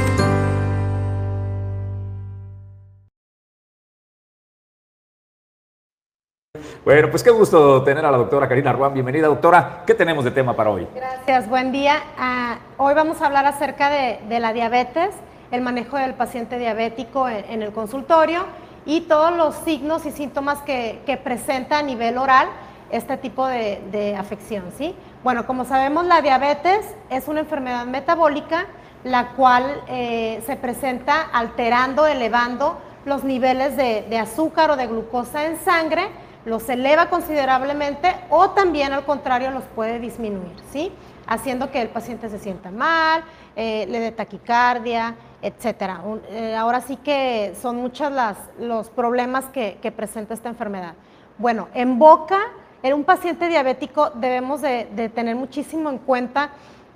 Bueno, 6.85 7.09
pues 7.11 7.23
qué 7.23 7.31
gusto 7.31 7.83
tener 7.83 8.05
a 8.05 8.11
la 8.11 8.19
doctora 8.19 8.47
Karina 8.47 8.75
Ruan. 8.75 8.93
Bienvenida, 8.93 9.29
doctora. 9.29 9.85
¿Qué 9.87 9.95
tenemos 9.95 10.23
de 10.27 10.33
tema 10.33 10.55
para 10.55 10.69
hoy? 10.69 10.87
Gracias, 10.95 11.49
buen 11.49 11.73
día. 11.73 11.95
Ah, 12.19 12.59
hoy 12.77 12.93
vamos 12.93 13.23
a 13.23 13.27
hablar 13.27 13.47
acerca 13.47 13.89
de, 13.89 14.21
de 14.29 14.39
la 14.39 14.53
diabetes 14.53 15.15
el 15.53 15.61
manejo 15.61 15.97
del 15.97 16.15
paciente 16.15 16.59
diabético 16.59 17.29
en, 17.29 17.63
el 17.63 17.73
consultorio 17.73 18.45
y 18.85 19.03
todos 19.03 19.37
los 19.37 19.55
signos 19.55 20.05
y 20.07 20.11
síntomas 20.11 20.59
que, 20.63 21.21
presenta 21.23 21.79
a 21.79 21.83
nivel 21.83 22.19
oral 22.19 22.49
este 22.91 23.17
tipo 23.17 23.47
de, 23.47 24.17
afección. 24.19 24.65
¿sí? 24.77 24.97
Bueno, 25.23 25.47
como 25.47 25.65
sabemos, 25.65 26.07
la 26.07 26.21
diabetes 26.21 26.85
es 27.11 27.29
una 27.29 27.41
enfermedad 27.41 27.87
metabólica 27.87 28.67
la 29.05 29.33
cual 29.33 29.83
eh, 29.89 30.43
se 30.47 30.57
presenta 30.57 31.23
alterando, 31.23 32.07
elevando 32.07 32.79
los 33.05 33.25
niveles 33.25 33.77
de, 33.77 34.19
azúcar 34.19 34.71
o 34.71 34.77
de 34.77 34.87
glucosa 34.87 35.47
en 35.47 35.59
sangre, 35.59 36.09
los 36.45 36.69
eleva 36.69 37.09
considerablemente 37.09 38.15
o 38.31 38.51
también 38.51 38.93
al 38.93 39.05
contrario 39.05 39.51
los 39.51 39.65
puede 39.65 39.99
disminuir, 39.99 40.55
¿sí? 40.73 40.93
haciendo 41.27 41.71
que 41.71 41.81
el 41.81 41.89
paciente 41.89 42.29
se 42.29 42.39
sienta 42.39 42.71
mal, 42.71 43.25
eh, 43.55 43.87
le 43.89 44.01
dé 44.01 44.13
taquicardia, 44.13 45.15
etcétera. 45.43 46.01
Eh, 46.31 46.55
ahora 46.55 46.81
sí 46.81 46.97
que 46.97 47.55
son 47.61 47.77
muchos 47.77 48.11
los 48.59 48.89
problemas 48.91 49.47
que, 49.47 49.93
presenta 49.95 50.35
esta 50.35 50.49
enfermedad. 50.49 50.95
Bueno, 51.37 51.69
en 51.75 51.99
boca, 51.99 52.39
en 52.83 52.95
un 52.95 53.05
paciente 53.05 53.49
diabético 53.49 54.11
debemos 54.11 54.63
de, 54.63 55.11
tener 55.15 55.35
muchísimo 55.35 55.91
en 55.91 55.99
cuenta 55.99 56.51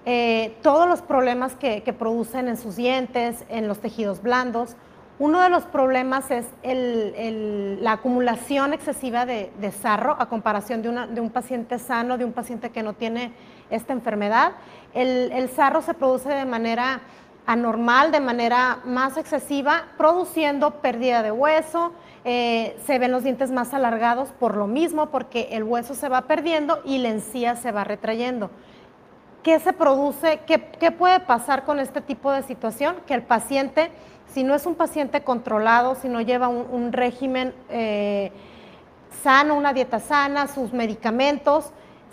eh, 0.05 0.57
todos 0.63 0.89
los 0.89 1.03
problemas 1.03 1.55
que, 1.55 1.83
producen 1.99 2.49
en 2.49 2.57
sus 2.57 2.77
dientes, 2.77 3.45
en 3.49 3.67
los 3.67 3.81
tejidos 3.81 4.23
blandos. 4.23 4.77
Uno 5.19 5.41
de 5.41 5.49
los 5.49 5.65
problemas 5.65 6.31
es 6.31 6.45
la 6.63 7.93
acumulación 7.93 8.75
excesiva 8.75 9.25
de, 9.25 9.73
sarro 9.73 10.15
a 10.19 10.29
comparación 10.29 10.83
de, 10.83 11.07
de, 11.15 11.21
un 11.21 11.31
paciente 11.31 11.79
sano, 11.79 12.19
de 12.19 12.27
un 12.27 12.33
paciente 12.33 12.71
que 12.71 12.83
no 12.83 12.93
tiene 12.93 13.33
esta 13.71 13.93
enfermedad. 13.93 14.53
el 14.95 15.49
sarro 15.49 15.81
se 15.81 15.95
produce 15.95 16.29
de 16.29 16.45
manera 16.45 17.01
anormal 17.47 18.11
de 18.11 18.21
manera 18.21 18.81
más 18.85 19.17
excesiva, 19.17 19.85
produciendo 19.97 20.81
pérdida 20.81 21.23
de 21.23 21.31
hueso, 21.31 21.93
eh, 22.25 22.77
se 22.85 22.99
ven 22.99 23.13
los 23.13 23.23
dientes 23.23 23.53
más 23.53 23.73
alargados 23.73 24.31
por 24.33 24.57
lo 24.57 24.67
mismo, 24.67 25.07
porque 25.07 25.49
el 25.53 25.63
hueso 25.63 25.95
se 25.95 26.09
va 26.09 26.23
perdiendo 26.23 26.81
y 26.85 26.99
la 26.99 27.09
encía 27.09 27.55
se 27.55 27.71
va 27.71 27.85
retrayendo. 27.85 28.51
¿Qué 29.45 29.61
se 29.61 29.73
produce? 29.73 30.41
¿Qué, 30.45 30.91
puede 30.91 31.21
pasar 31.21 31.65
con 31.65 31.79
este 31.79 32.01
tipo 32.01 32.33
de 32.33 32.43
situación? 32.43 32.97
Que 33.07 33.15
el 33.15 33.23
paciente, 33.23 33.93
si 34.27 34.43
no 34.43 34.57
es 34.57 34.67
un 34.67 34.75
paciente 34.75 35.23
controlado, 35.23 35.95
si 35.95 36.09
no 36.09 36.21
lleva 36.21 36.49
un, 36.49 36.93
régimen 36.93 37.55
eh, 37.69 38.33
sano, 39.23 39.55
una 39.55 39.73
dieta 39.73 40.01
sana, 40.01 40.49
sus 40.49 40.73
medicamentos, 40.73 41.71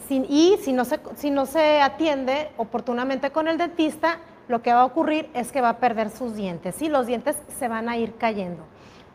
y 0.10 0.58
si 0.62 0.74
no, 0.74 0.86
se, 0.86 1.00
si 1.16 1.32
no 1.32 1.48
se 1.48 1.82
atiende 1.82 2.52
oportunamente 2.58 3.32
con 3.32 3.48
el 3.48 3.58
dentista, 3.58 4.20
lo 4.48 4.62
que 4.62 4.74
va 4.74 4.82
a 4.82 4.86
ocurrir 4.86 5.30
es 5.34 5.52
que 5.52 5.62
va 5.62 5.70
a 5.70 5.78
perder 5.78 6.10
sus 6.10 6.36
dientes 6.36 6.82
y 6.82 6.90
los 6.90 7.08
dientes 7.08 7.36
se 7.58 7.68
van 7.68 7.90
a 7.90 7.98
ir 7.98 8.16
cayendo. 8.16 8.64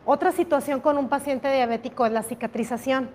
Otra 0.05 0.31
situación 0.31 0.79
con 0.79 0.97
un 0.97 1.07
paciente 1.07 1.53
diabético 1.53 2.05
es 2.05 2.11
la 2.11 2.23
cicatrización. 2.23 3.09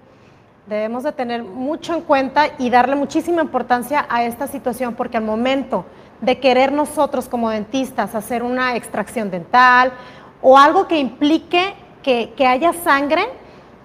Debemos 0.67 1.03
de 1.03 1.13
tener 1.13 1.43
mucho 1.43 1.95
en 1.95 2.03
cuenta 2.03 2.47
y 2.59 2.71
darle 2.71 2.97
muchísima 2.97 3.43
importancia 3.43 4.07
a 4.09 4.25
esta 4.25 4.47
situación 4.47 4.95
porque 4.95 5.17
al 5.17 5.25
momento 5.25 5.85
de 6.21 6.39
querer 6.39 6.73
nosotros 6.73 7.29
como 7.29 7.51
dentistas 7.51 8.15
hacer 8.15 8.43
una 8.43 8.77
extracción 8.77 9.31
dental 9.31 9.93
o 10.41 10.57
algo 10.57 10.87
que 10.87 10.99
implique 10.99 11.75
que, 12.03 12.47
haya 12.47 12.73
sangre, 12.73 13.23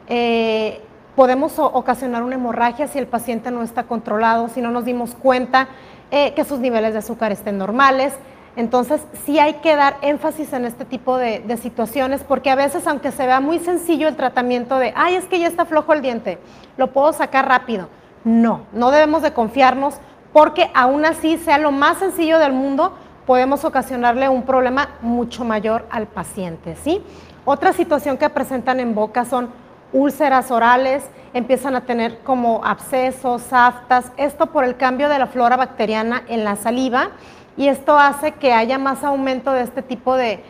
eh, 0.08 0.82
podemos 1.16 1.58
ocasionar 1.58 2.24
una 2.24 2.36
hemorragia 2.36 2.88
si 2.88 3.00
el 3.00 3.08
paciente 3.08 3.50
no 3.50 3.64
está 3.64 3.84
controlado, 3.84 4.50
si 4.50 4.62
no 4.62 4.72
nos 4.72 4.86
dimos 4.86 5.16
cuenta 5.16 5.70
eh, 6.12 6.34
que 6.34 6.44
sus 6.44 6.60
niveles 6.60 6.94
de 6.94 7.00
azúcar 7.00 7.32
estén 7.32 7.58
normales. 7.58 8.14
Entonces, 8.56 9.02
sí 9.26 9.40
hay 9.40 9.56
que 9.56 9.76
dar 9.76 9.98
énfasis 10.02 10.52
en 10.54 10.66
este 10.66 10.84
tipo 10.84 11.18
de, 11.18 11.58
situaciones, 11.62 12.24
porque 12.24 12.50
a 12.50 12.56
veces, 12.56 12.88
aunque 12.88 13.12
se 13.12 13.26
vea 13.26 13.40
muy 13.40 13.60
sencillo 13.60 14.08
el 14.08 14.16
tratamiento 14.16 14.78
de, 14.78 14.92
ay, 14.96 15.16
es 15.16 15.26
que 15.26 15.40
ya 15.40 15.48
está 15.48 15.66
flojo 15.66 15.94
el 15.94 16.02
diente, 16.02 16.40
lo 16.76 16.92
puedo 16.92 17.14
sacar 17.14 17.48
rápido. 17.48 17.88
No, 18.24 18.66
no 18.74 18.92
debemos 18.92 19.22
de 19.22 19.34
confiarnos, 19.34 19.96
porque 20.34 20.70
aún 20.74 21.06
así, 21.06 21.38
sea 21.38 21.58
lo 21.58 21.72
más 21.72 22.00
sencillo 22.00 22.38
del 22.40 22.52
mundo, 22.52 22.94
podemos 23.26 23.64
ocasionarle 23.64 24.28
un 24.28 24.44
problema 24.44 24.90
mucho 25.02 25.46
mayor 25.46 25.86
al 25.92 26.08
paciente, 26.08 26.76
¿sí? 26.76 27.02
Otra 27.46 27.74
situación 27.74 28.18
que 28.18 28.30
presentan 28.30 28.80
en 28.80 28.94
boca 28.94 29.24
son 29.24 29.50
úlceras 29.94 30.52
orales, 30.52 31.04
empiezan 31.34 31.76
a 31.76 31.82
tener 31.82 32.20
como 32.20 32.62
abscesos, 32.64 33.52
aftas, 33.52 34.12
esto 34.18 34.48
por 34.48 34.64
el 34.64 34.78
cambio 34.78 35.10
de 35.10 35.20
la 35.20 35.28
flora 35.28 35.58
bacteriana 35.58 36.24
en 36.28 36.44
la 36.44 36.56
saliva 36.56 37.12
y 37.58 37.68
esto 37.68 37.98
hace 37.98 38.32
que 38.34 38.54
haya 38.54 38.78
más 38.78 39.04
aumento 39.04 39.52
de 39.52 39.64
este 39.64 39.82
tipo 39.82 40.16
de, 40.16 40.42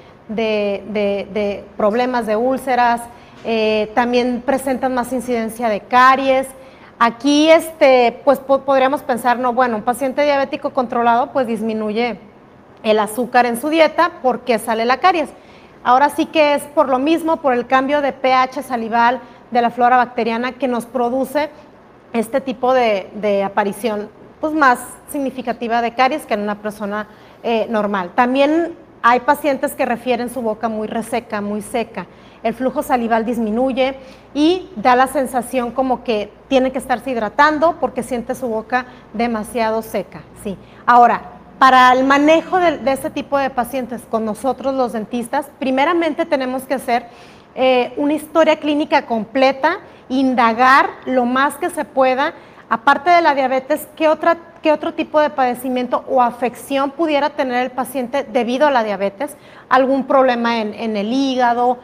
problemas 1.76 2.28
de 2.28 2.36
úlceras, 2.36 3.02
eh, 3.46 3.92
también 3.96 4.44
presentan 4.46 4.94
más 4.94 5.12
incidencia 5.12 5.70
de 5.70 5.82
caries. 5.82 6.48
Aquí, 7.00 7.50
este, 7.50 8.20
pues 8.26 8.40
podríamos 8.40 9.02
pensar, 9.02 9.40
no, 9.40 9.54
bueno, 9.54 9.78
un 9.78 9.84
paciente 9.84 10.24
diabético 10.24 10.72
controlado 10.72 11.32
pues 11.32 11.48
disminuye 11.48 12.20
el 12.84 13.00
azúcar 13.00 13.46
en 13.46 13.60
su 13.60 13.70
dieta 13.70 14.12
porque 14.22 14.60
sale 14.60 14.86
la 14.86 14.98
caries. 14.98 15.30
Ahora 15.84 16.10
sí 16.10 16.26
que 16.26 16.56
es 16.56 16.64
por 16.64 16.90
lo 16.90 17.00
mismo, 17.00 17.38
por 17.38 17.54
el 17.54 17.68
cambio 17.68 18.02
de 18.02 18.12
pH 18.12 18.64
salival 18.64 19.22
de 19.52 19.62
la 19.62 19.70
flora 19.70 19.98
bacteriana 19.98 20.54
que 20.54 20.68
nos 20.68 20.86
produce 20.86 21.50
este 22.14 22.42
tipo 22.42 22.74
de, 22.74 23.44
aparición 23.44 24.10
pues, 24.42 24.54
más 24.54 24.80
significativa 25.10 25.82
de 25.82 25.94
caries 25.94 26.26
que 26.26 26.34
en 26.34 26.42
una 26.42 26.56
persona 26.56 27.08
eh, 27.44 27.68
normal. 27.70 28.12
También 28.16 28.76
hay 29.02 29.22
pacientes 29.22 29.76
que 29.76 29.86
refieren 29.86 30.30
su 30.30 30.42
boca 30.42 30.68
muy 30.68 30.88
reseca, 30.88 31.40
muy 31.42 31.62
seca. 31.62 32.08
El 32.44 32.54
flujo 32.54 32.84
salival 32.84 33.26
disminuye 33.26 33.96
y 34.34 34.70
da 34.76 34.96
la 34.96 35.08
sensación 35.08 35.72
como 35.72 36.04
que 36.04 36.32
tiene 36.48 36.72
que 36.72 36.78
estarse 36.78 37.12
hidratando 37.12 37.78
porque 37.80 38.04
siente 38.04 38.36
su 38.36 38.48
boca 38.48 38.86
demasiado 39.14 39.82
seca. 39.82 40.22
Sí. 40.44 40.58
Ahora, 40.86 41.39
para 41.60 41.92
el 41.92 42.06
manejo 42.06 42.58
de, 42.58 42.80
este 42.86 43.10
tipo 43.10 43.38
de 43.38 43.50
pacientes 43.50 44.02
con 44.10 44.24
nosotros 44.24 44.74
los 44.74 44.94
dentistas, 44.94 45.48
primeramente 45.60 46.26
tenemos 46.26 46.64
que 46.64 46.76
hacer 46.76 47.08
eh, 47.54 47.94
una 47.98 48.14
historia 48.14 48.56
clínica 48.56 49.06
completa, 49.06 49.80
indagar 50.08 50.90
lo 51.06 51.26
más 51.26 51.56
que 51.56 51.70
se 51.70 51.84
pueda, 51.84 52.34
aparte 52.70 53.10
de 53.10 53.22
la 53.22 53.36
diabetes, 53.36 53.88
¿qué, 53.98 54.08
otra, 54.08 54.38
qué 54.62 54.72
otro 54.72 54.94
tipo 54.94 55.20
de 55.20 55.30
padecimiento 55.30 56.06
o 56.08 56.22
afección 56.22 56.92
pudiera 56.92 57.32
tener 57.32 57.66
el 57.66 57.72
paciente 57.72 58.24
debido 58.24 58.66
a 58.66 58.72
la 58.72 58.84
diabetes, 58.86 59.36
algún 59.68 60.06
problema 60.06 60.60
en, 60.60 60.96
el 60.96 61.12
hígado, 61.12 61.80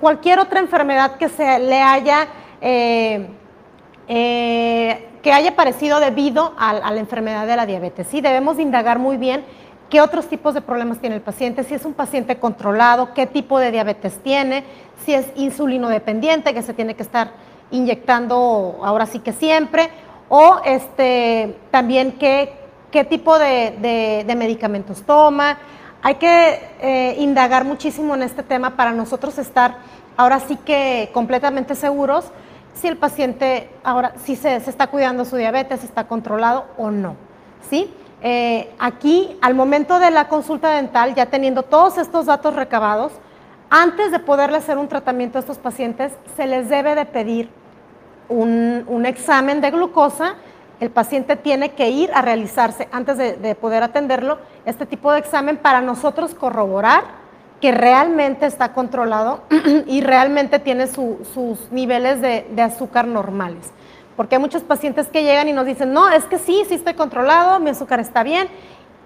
cualquier 0.00 0.38
otra 0.38 0.60
enfermedad 0.60 1.16
que 1.16 1.28
se 1.28 1.58
le 1.58 1.82
haya... 1.82 2.28
Eh, 2.60 3.30
eh, 4.08 5.08
que 5.26 5.32
haya 5.32 5.56
parecido 5.56 5.98
debido 5.98 6.52
a, 6.56 6.72
la 6.72 7.00
enfermedad 7.00 7.48
de 7.48 7.56
la 7.56 7.66
diabetes. 7.66 8.06
Sí, 8.08 8.20
debemos 8.20 8.60
indagar 8.60 9.00
muy 9.00 9.16
bien 9.16 9.44
qué 9.90 10.00
otros 10.00 10.28
tipos 10.28 10.54
de 10.54 10.60
problemas 10.60 11.00
tiene 11.00 11.16
el 11.16 11.20
paciente, 11.20 11.64
si 11.64 11.74
es 11.74 11.84
un 11.84 11.94
paciente 11.94 12.36
controlado, 12.36 13.12
qué 13.12 13.26
tipo 13.26 13.58
de 13.58 13.72
diabetes 13.72 14.20
tiene, 14.22 14.62
si 15.04 15.14
es 15.14 15.26
insulino 15.34 15.88
dependiente, 15.88 16.54
que 16.54 16.62
se 16.62 16.74
tiene 16.74 16.94
que 16.94 17.02
estar 17.02 17.32
inyectando 17.72 18.78
ahora 18.84 19.04
sí 19.06 19.18
que 19.18 19.32
siempre, 19.32 19.90
o 20.28 20.60
este, 20.64 21.56
también 21.72 22.12
qué, 22.12 22.52
qué 22.92 23.02
tipo 23.02 23.36
de, 23.36 24.32
medicamentos 24.36 25.02
toma. 25.02 25.58
Hay 26.02 26.14
que 26.14 26.60
eh, 26.80 27.16
indagar 27.18 27.64
muchísimo 27.64 28.14
en 28.14 28.22
este 28.22 28.44
tema 28.44 28.76
para 28.76 28.92
nosotros 28.92 29.38
estar 29.38 29.78
ahora 30.16 30.38
sí 30.38 30.56
que 30.64 31.10
completamente 31.12 31.74
seguros 31.74 32.26
si 32.76 32.88
el 32.88 32.96
paciente 32.96 33.70
ahora 33.82 34.12
si 34.22 34.36
se, 34.36 34.56
está 34.56 34.86
cuidando 34.86 35.24
su 35.24 35.36
diabetes, 35.36 35.82
está 35.82 36.06
controlado 36.06 36.66
o 36.76 36.90
no. 36.90 37.16
¿sí? 37.68 37.92
Eh, 38.22 38.72
aquí, 38.78 39.36
al 39.40 39.54
momento 39.54 39.98
de 39.98 40.10
la 40.10 40.28
consulta 40.28 40.70
dental, 40.70 41.14
ya 41.14 41.26
teniendo 41.26 41.62
todos 41.62 41.98
estos 41.98 42.26
datos 42.26 42.54
recabados, 42.54 43.12
antes 43.70 44.12
de 44.12 44.18
poderle 44.20 44.58
hacer 44.58 44.78
un 44.78 44.88
tratamiento 44.88 45.38
a 45.38 45.40
estos 45.40 45.58
pacientes, 45.58 46.12
se 46.36 46.46
les 46.46 46.68
debe 46.68 46.94
de 46.94 47.04
pedir 47.04 47.50
un, 48.28 49.04
examen 49.06 49.60
de 49.60 49.70
glucosa. 49.70 50.34
El 50.78 50.90
paciente 50.90 51.36
tiene 51.36 51.72
que 51.72 51.88
ir 51.88 52.10
a 52.14 52.22
realizarse, 52.22 52.88
antes 52.92 53.16
de, 53.16 53.32
de 53.36 53.54
poder 53.54 53.82
atenderlo, 53.82 54.38
este 54.66 54.84
tipo 54.84 55.10
de 55.10 55.18
examen 55.18 55.56
para 55.56 55.80
nosotros 55.80 56.34
corroborar 56.34 57.25
que 57.60 57.72
realmente 57.72 58.46
está 58.46 58.72
controlado 58.72 59.40
y 59.86 60.00
realmente 60.00 60.58
tiene 60.58 60.86
sus 60.86 61.70
niveles 61.70 62.20
de, 62.20 62.62
azúcar 62.62 63.06
normales. 63.06 63.72
Porque 64.16 64.36
hay 64.36 64.40
muchos 64.40 64.62
pacientes 64.62 65.08
que 65.08 65.22
llegan 65.22 65.48
y 65.48 65.52
nos 65.52 65.66
dicen, 65.66 65.92
no, 65.92 66.08
es 66.08 66.24
que 66.24 66.38
sí, 66.38 66.64
sí 66.68 66.74
estoy 66.74 66.94
controlado, 66.94 67.58
mi 67.60 67.70
azúcar 67.70 68.00
está 68.00 68.22
bien, 68.22 68.48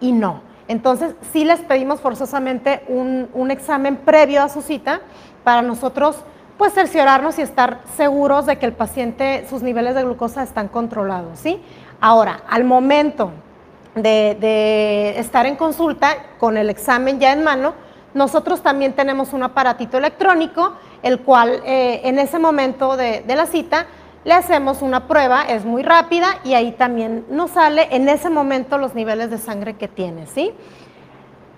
y 0.01 0.13
no. 0.13 0.43
Entonces, 0.69 1.15
sí 1.33 1.45
les 1.45 1.61
pedimos 1.61 2.01
forzosamente 2.01 2.85
un, 2.87 3.29
un 3.35 3.51
examen 3.51 3.97
previo 3.97 4.43
a 4.43 4.49
su 4.49 4.63
cita 4.63 5.01
para 5.43 5.63
nosotros, 5.63 6.17
pues, 6.59 6.73
cerciorarnos 6.75 7.39
y 7.41 7.43
estar 7.43 7.81
seguros 7.97 8.47
de 8.47 8.59
que 8.59 8.67
el 8.67 8.73
paciente, 8.73 9.47
sus 9.51 9.63
niveles 9.63 9.97
de 9.97 10.05
glucosa 10.05 10.45
están 10.45 10.69
controlados, 10.69 11.41
¿sí? 11.41 11.61
Ahora, 12.01 12.43
al 12.49 12.63
momento 12.63 13.33
de 13.97 15.15
estar 15.19 15.47
en 15.47 15.57
consulta 15.57 16.17
con 16.39 16.57
el 16.57 16.71
examen 16.71 17.19
ya 17.19 17.33
en 17.33 17.43
mano, 17.43 17.75
nosotros 18.15 18.63
también 18.63 18.93
tenemos 18.95 19.33
un 19.33 19.43
aparatito 19.43 19.99
electrónico, 19.99 20.75
el 21.03 21.21
cual 21.21 21.63
eh, 21.65 22.01
en 22.05 22.19
ese 22.19 22.39
momento 22.39 22.97
de, 22.97 23.25
la 23.27 23.47
cita 23.47 23.87
le 24.25 24.35
hacemos 24.35 24.83
una 24.83 25.07
prueba, 25.07 25.45
es 25.45 25.65
muy 25.65 25.83
rápida 25.83 26.41
y 26.45 26.55
ahí 26.55 26.73
también 26.73 27.25
nos 27.31 27.53
sale 27.53 27.89
en 27.91 28.09
ese 28.09 28.29
momento 28.29 28.79
los 28.79 28.95
niveles 28.95 29.31
de 29.31 29.39
sangre 29.39 29.75
que 29.75 29.89
tiene, 29.89 30.27
¿sí? 30.27 30.53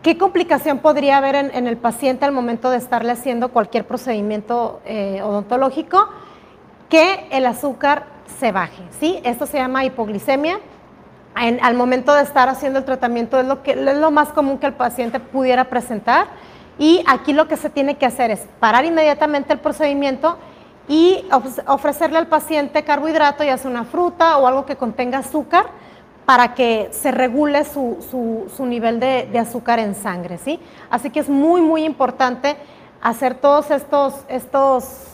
¿Qué 0.03 0.18
complicación 0.18 0.78
podría 0.78 1.18
haber 1.18 1.36
en, 1.36 1.66
el 1.66 1.76
paciente 1.76 2.24
al 2.24 2.32
momento 2.32 2.70
de 2.70 2.76
estarle 2.76 3.12
haciendo 3.12 3.50
cualquier 3.50 3.86
procedimiento 3.86 4.80
eh, 4.84 5.20
odontológico? 5.22 6.09
Que 6.88 7.28
el 7.30 7.46
azúcar 7.46 8.07
se 8.38 8.50
baje, 8.50 8.82
¿sí? 8.98 9.20
Esto 9.22 9.46
se 9.46 9.59
llama 9.59 9.84
hipoglicemia. 9.84 10.59
Al 11.35 11.74
momento 11.74 12.14
de 12.14 12.22
estar 12.22 12.49
haciendo 12.49 12.78
el 12.78 12.85
tratamiento 12.85 13.41
es 13.41 13.47
lo, 13.47 13.62
que, 13.62 13.72
es 13.72 13.97
lo 13.97 14.11
más 14.11 14.28
común 14.28 14.59
que 14.59 14.66
el 14.66 14.74
paciente 14.74 15.18
pudiera 15.18 15.64
presentar 15.64 16.26
y 16.78 17.03
aquí 17.07 17.33
lo 17.33 17.49
que 17.49 17.57
se 17.57 17.70
tiene 17.70 17.97
que 17.97 18.07
hacer 18.07 18.30
es 18.30 18.47
parar 18.61 18.85
inmediatamente 18.85 19.53
el 19.53 19.61
procedimiento 19.61 20.37
y 20.89 21.24
ofrecerle 21.66 22.18
al 22.18 22.26
paciente 22.26 22.83
carbohidrato, 22.83 23.45
ya 23.45 23.57
sea 23.57 23.70
una 23.70 23.85
fruta 23.85 24.37
o 24.39 24.47
algo 24.47 24.66
que 24.66 24.76
contenga 24.76 25.18
azúcar, 25.18 25.66
para 26.26 26.55
que 26.55 26.89
se 26.93 27.11
regule 27.11 27.64
su, 27.64 28.47
nivel 28.61 29.01
de, 29.01 29.28
de, 29.30 29.39
azúcar 29.39 29.78
en 29.78 29.95
sangre, 29.95 30.39
¿sí? 30.39 30.61
Así 30.89 31.11
que 31.11 31.20
es 31.20 31.28
muy, 31.28 31.61
muy 31.61 31.85
importante 31.85 32.57
hacer 33.01 33.35
todos 33.35 33.70
estos, 33.70 34.14
estos 34.28 35.11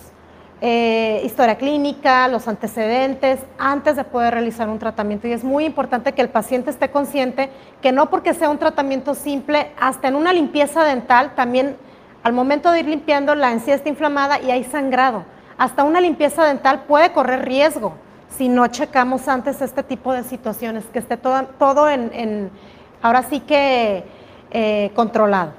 eh, 0.61 1.23
historia 1.25 1.57
clínica, 1.57 2.27
los 2.29 2.49
antecedentes, 2.49 3.41
antes 3.59 3.97
de 3.97 4.05
poder 4.05 4.35
realizar 4.35 4.69
un 4.69 4.79
tratamiento. 4.79 5.29
Y 5.29 5.33
es 5.33 5.45
muy 5.45 5.65
importante 5.65 6.13
que 6.13 6.23
el 6.23 6.31
paciente 6.31 6.71
esté 6.71 6.91
consciente 6.91 7.51
que 7.81 7.93
no 7.93 8.11
porque 8.11 8.35
sea 8.35 8.51
un 8.51 8.59
tratamiento 8.59 9.15
simple, 9.15 9.71
hasta 9.79 10.09
en 10.09 10.17
una 10.17 10.33
limpieza 10.33 10.85
dental, 10.85 11.35
también 11.37 11.77
al 12.25 12.33
momento 12.33 12.73
de 12.73 12.81
ir 12.81 12.87
limpiando 12.87 13.35
la 13.35 13.53
encía 13.53 13.75
está 13.75 13.89
inflamada 13.89 14.41
y 14.41 14.51
hay 14.51 14.65
sangrado. 14.65 15.25
Hasta 15.57 15.85
una 15.85 16.01
limpieza 16.01 16.45
dental 16.45 16.85
puede 16.87 17.13
correr 17.13 17.45
riesgo 17.45 17.95
si 18.37 18.49
no 18.49 18.67
checamos 18.67 19.29
antes 19.29 19.63
este 19.63 19.83
tipo 19.83 20.13
de 20.13 20.23
situaciones, 20.23 20.85
que 20.87 20.99
esté 20.99 21.17
todo, 21.17 21.45
todo 21.59 21.89
en, 21.89 22.51
ahora 23.01 23.23
sí 23.23 23.41
que 23.41 24.05
eh, 24.51 24.91
controlado. 24.95 25.53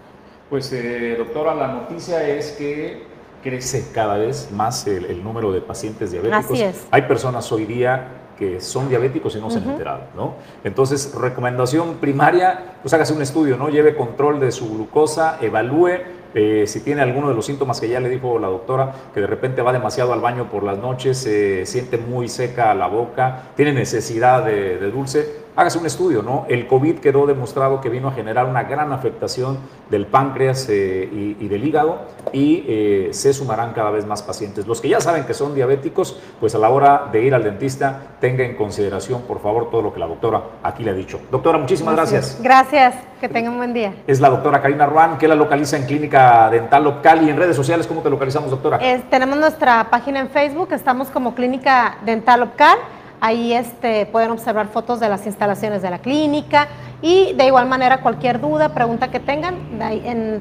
Pues 0.50 0.72
eh, 0.74 1.16
doctora, 1.18 1.54
la 1.54 1.68
noticia 1.68 2.28
es 2.28 2.52
que 2.54 3.09
crece 3.42 3.88
cada 3.94 4.18
vez 4.18 4.50
más 4.52 4.88
el, 4.88 5.24
número 5.24 5.52
de 5.52 5.62
pacientes 5.62 6.12
diabéticos. 6.12 6.46
Así 6.46 6.62
es. 6.62 6.88
Hay 6.92 7.04
personas 7.04 7.52
hoy 7.52 7.66
día 7.66 8.08
que 8.38 8.62
son 8.62 8.88
diabéticos 8.88 9.36
y 9.36 9.42
no 9.42 9.50
se 9.50 9.58
han 9.58 9.70
enterado, 9.70 10.04
¿no? 10.16 10.36
Entonces, 10.64 11.14
recomendación 11.14 11.96
primaria, 11.96 12.76
pues 12.82 12.94
hágase 12.94 13.14
un 13.14 13.22
estudio, 13.22 13.58
¿no? 13.58 13.68
Lleve 13.68 13.96
control 13.96 14.40
de 14.40 14.54
su 14.54 14.70
glucosa, 14.70 15.38
evalúe 15.42 15.90
eh, 16.34 16.66
si 16.68 16.82
tiene 16.82 17.02
alguno 17.02 17.30
de 17.30 17.34
los 17.34 17.46
síntomas 17.46 17.82
que 17.82 17.90
ya 17.90 18.00
le 18.00 18.08
dijo 18.08 18.38
la 18.38 18.48
doctora, 18.48 18.94
que 19.14 19.20
de 19.20 19.28
repente 19.28 19.62
va 19.62 19.74
demasiado 19.74 20.14
al 20.14 20.22
baño 20.22 20.50
por 20.50 20.64
las 20.64 20.78
noches, 20.78 21.18
se 21.18 21.66
siente 21.66 21.98
muy 21.98 22.30
seca 22.30 22.74
la 22.76 22.88
boca, 22.88 23.50
tiene 23.56 23.74
necesidad 23.74 24.46
de, 24.46 24.78
de 24.78 24.92
dulce, 24.92 25.28
hágase 25.56 25.78
un 25.78 25.86
estudio, 25.86 26.22
¿no? 26.22 26.46
El 26.50 26.68
COVID 26.68 27.00
quedó 27.00 27.26
demostrado 27.26 27.82
que 27.82 27.90
vino 27.90 28.08
a 28.08 28.12
generar 28.12 28.46
una 28.46 28.64
gran 28.64 28.92
afectación 28.92 29.58
del 29.90 30.06
páncreas 30.06 30.68
eh, 30.70 31.36
y, 31.40 31.48
del 31.48 31.66
hígado 31.66 32.02
y 32.32 32.64
eh, 32.68 33.10
se 33.12 33.34
sumarán 33.34 33.74
cada 33.74 33.90
vez 33.90 34.06
más 34.06 34.22
pacientes. 34.22 34.68
Los 34.68 34.82
que 34.82 34.90
ya 34.90 35.02
saben 35.02 35.26
que 35.26 35.34
son 35.34 35.56
diabéticos, 35.56 36.20
pues 36.40 36.56
a 36.56 36.60
la 36.60 36.70
hora 36.70 37.10
de 37.12 37.24
ir 37.24 37.34
al 37.34 37.44
dentista, 37.44 38.02
tenga 38.20 38.44
en 38.44 38.56
consideración, 38.56 39.24
por 39.24 39.42
favor, 39.42 39.70
todo 39.70 39.82
lo 39.82 39.94
que 39.94 40.00
la 40.00 40.08
doctora 40.08 40.44
aquí 40.64 40.84
le 40.84 40.92
ha 40.92 40.94
dicho. 40.94 41.20
Doctora, 41.32 41.58
muchísimas 41.58 41.96
gracias. 41.96 42.40
Gracias, 42.42 42.96
que 43.20 43.28
tenga 43.28 43.50
un 43.50 43.58
buen 43.58 43.74
día. 43.74 43.94
Es 44.08 44.20
la 44.20 44.30
doctora 44.30 44.62
Karina 44.62 44.86
Ruan, 44.86 45.18
que 45.18 45.28
la 45.28 45.36
localiza 45.36 45.78
en 45.78 45.86
Clínica 45.86 46.50
Dental 46.50 46.84
Local 46.84 47.24
y 47.24 47.30
en 47.30 47.38
redes 47.38 47.56
sociales. 47.56 47.88
¿Cómo 47.88 48.02
te 48.02 48.10
localizamos, 48.10 48.52
doctora? 48.52 48.80
tenemos 49.10 49.38
nuestra 49.38 49.90
página 49.90 50.20
en 50.20 50.30
Facebook, 50.30 50.70
estamos 50.72 51.10
como 51.10 51.36
Clínica 51.36 51.98
Dental 52.06 52.42
Local. 52.42 52.78
Ahí 53.22 53.54
este, 53.54 54.06
pueden 54.06 54.32
observar 54.32 54.68
fotos 54.68 55.00
de 55.00 55.10
las 55.10 55.26
instalaciones 55.26 55.82
de 55.82 55.90
la 55.90 56.00
clínica 56.00 56.68
y 57.02 57.34
de 57.34 57.46
igual 57.46 57.68
manera 57.68 58.02
cualquier 58.02 58.40
duda, 58.40 58.70
pregunta 58.74 59.10
que 59.10 59.20
tengan, 59.20 59.56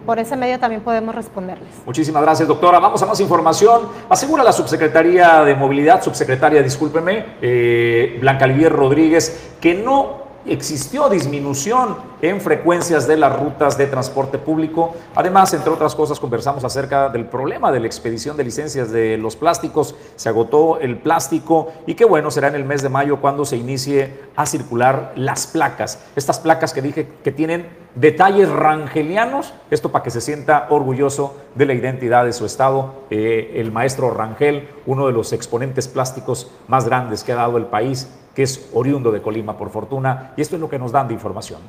por 0.05 0.19
ese 0.19 0.37
medio 0.37 0.59
también 0.59 0.83
podemos 0.83 1.15
responderles. 1.15 1.69
Muchísimas 1.87 2.23
gracias, 2.23 2.49
doctora. 2.49 2.79
Vamos 2.79 3.03
a 3.03 3.07
más 3.07 3.21
información. 3.21 3.89
Asegura 4.09 4.43
la 4.43 4.53
subsecretaría 4.53 5.45
de 5.45 5.55
Movilidad, 5.55 6.03
subsecretaria, 6.03 6.63
discúlpeme, 6.63 7.25
eh, 7.41 8.19
Blanca 8.21 8.45
Olivier 8.45 8.73
Rodríguez, 8.73 9.55
que 9.61 9.75
no 9.75 10.28
existió 10.53 11.09
disminución 11.09 11.97
en 12.21 12.41
frecuencias 12.41 13.07
de 13.07 13.17
las 13.17 13.39
rutas 13.39 13.79
de 13.79 13.87
transporte 13.87 14.39
público. 14.39 14.95
Además, 15.15 15.55
entre 15.55 15.71
otras 15.71 15.95
cosas, 15.95 16.19
conversamos 16.19 16.65
acerca 16.65 17.09
del 17.09 17.27
problema 17.27 17.71
de 17.71 17.81
la 17.81 17.87
expedición 17.87 18.37
de 18.37 18.45
licencias 18.45 18.91
de 18.91 19.17
los 19.17 19.37
plásticos. 19.37 19.95
Se 20.17 20.29
agotó 20.29 20.81
el 20.81 20.99
plástico 20.99 21.73
y 21.87 21.95
qué 21.95 22.05
bueno, 22.05 22.31
será 22.31 22.49
en 22.49 22.55
el 22.55 22.65
mes 22.65 22.83
de 22.83 22.89
mayo 22.89 23.21
cuando 23.21 23.45
se 23.45 23.57
inicie 23.57 24.13
a 24.37 24.47
circular 24.47 25.13
las 25.17 25.47
placas. 25.47 26.01
Estas 26.17 26.39
placas 26.41 26.73
que 26.73 26.83
dije 26.83 27.09
que 27.23 27.33
tienen 27.33 27.69
detalles 27.95 28.49
rangelianos, 28.49 29.55
esto 29.71 29.91
para 29.91 30.05
que 30.05 30.11
se 30.11 30.21
sienta 30.21 30.67
orgulloso 30.71 31.37
de 31.55 31.67
la 31.67 31.75
identidad 31.75 32.25
de 32.25 32.33
su 32.33 32.47
estado. 32.47 32.95
Eh, 33.11 33.53
el 33.57 33.73
maestro 33.73 34.11
Rangel, 34.11 34.69
uno 34.87 35.07
de 35.07 35.13
los 35.13 35.33
exponentes 35.33 35.89
plásticos 35.89 36.51
más 36.69 36.85
grandes 36.85 37.25
que 37.25 37.33
ha 37.33 37.37
dado 37.37 37.57
el 37.57 37.67
país, 37.67 38.09
que 38.39 38.45
es 38.45 38.69
oriundo 38.73 39.11
de 39.11 39.21
Colima, 39.21 39.59
por 39.59 39.69
fortuna, 39.69 40.33
y 40.37 40.43
esto 40.43 40.55
es 40.55 40.61
lo 40.61 40.71
que 40.71 40.79
nos 40.79 40.93
dan 40.93 41.09
de 41.09 41.15
información. 41.15 41.61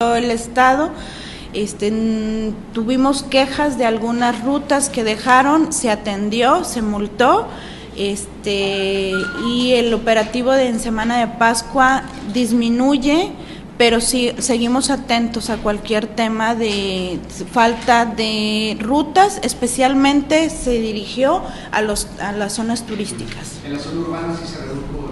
El 0.00 0.30
Estado 0.30 0.88
este, 1.52 1.92
tuvimos 2.72 3.24
quejas 3.24 3.76
de 3.76 3.84
algunas 3.84 4.42
rutas 4.42 4.88
que 4.88 5.04
dejaron, 5.04 5.70
se 5.70 5.90
atendió, 5.90 6.64
se 6.64 6.80
multó, 6.80 7.46
este, 7.94 9.12
y 9.46 9.72
el 9.74 9.92
operativo 9.92 10.52
de 10.52 10.68
en 10.68 10.80
Semana 10.80 11.18
de 11.18 11.26
Pascua 11.26 12.04
disminuye 12.32 13.32
pero 13.76 14.00
sí 14.00 14.32
seguimos 14.38 14.90
atentos 14.90 15.50
a 15.50 15.56
cualquier 15.56 16.06
tema 16.06 16.54
de 16.54 17.18
falta 17.50 18.06
de 18.06 18.76
rutas, 18.80 19.40
especialmente 19.42 20.50
se 20.50 20.72
dirigió 20.72 21.42
a, 21.72 21.82
los, 21.82 22.08
a 22.20 22.32
las 22.32 22.52
zonas 22.52 22.86
turísticas. 22.86 23.58
¿En 23.64 23.72
la 23.72 23.78
zona 23.78 24.00
urbana 24.00 24.36
sí 24.40 24.46
se 24.46 24.60
redujo? 24.64 25.04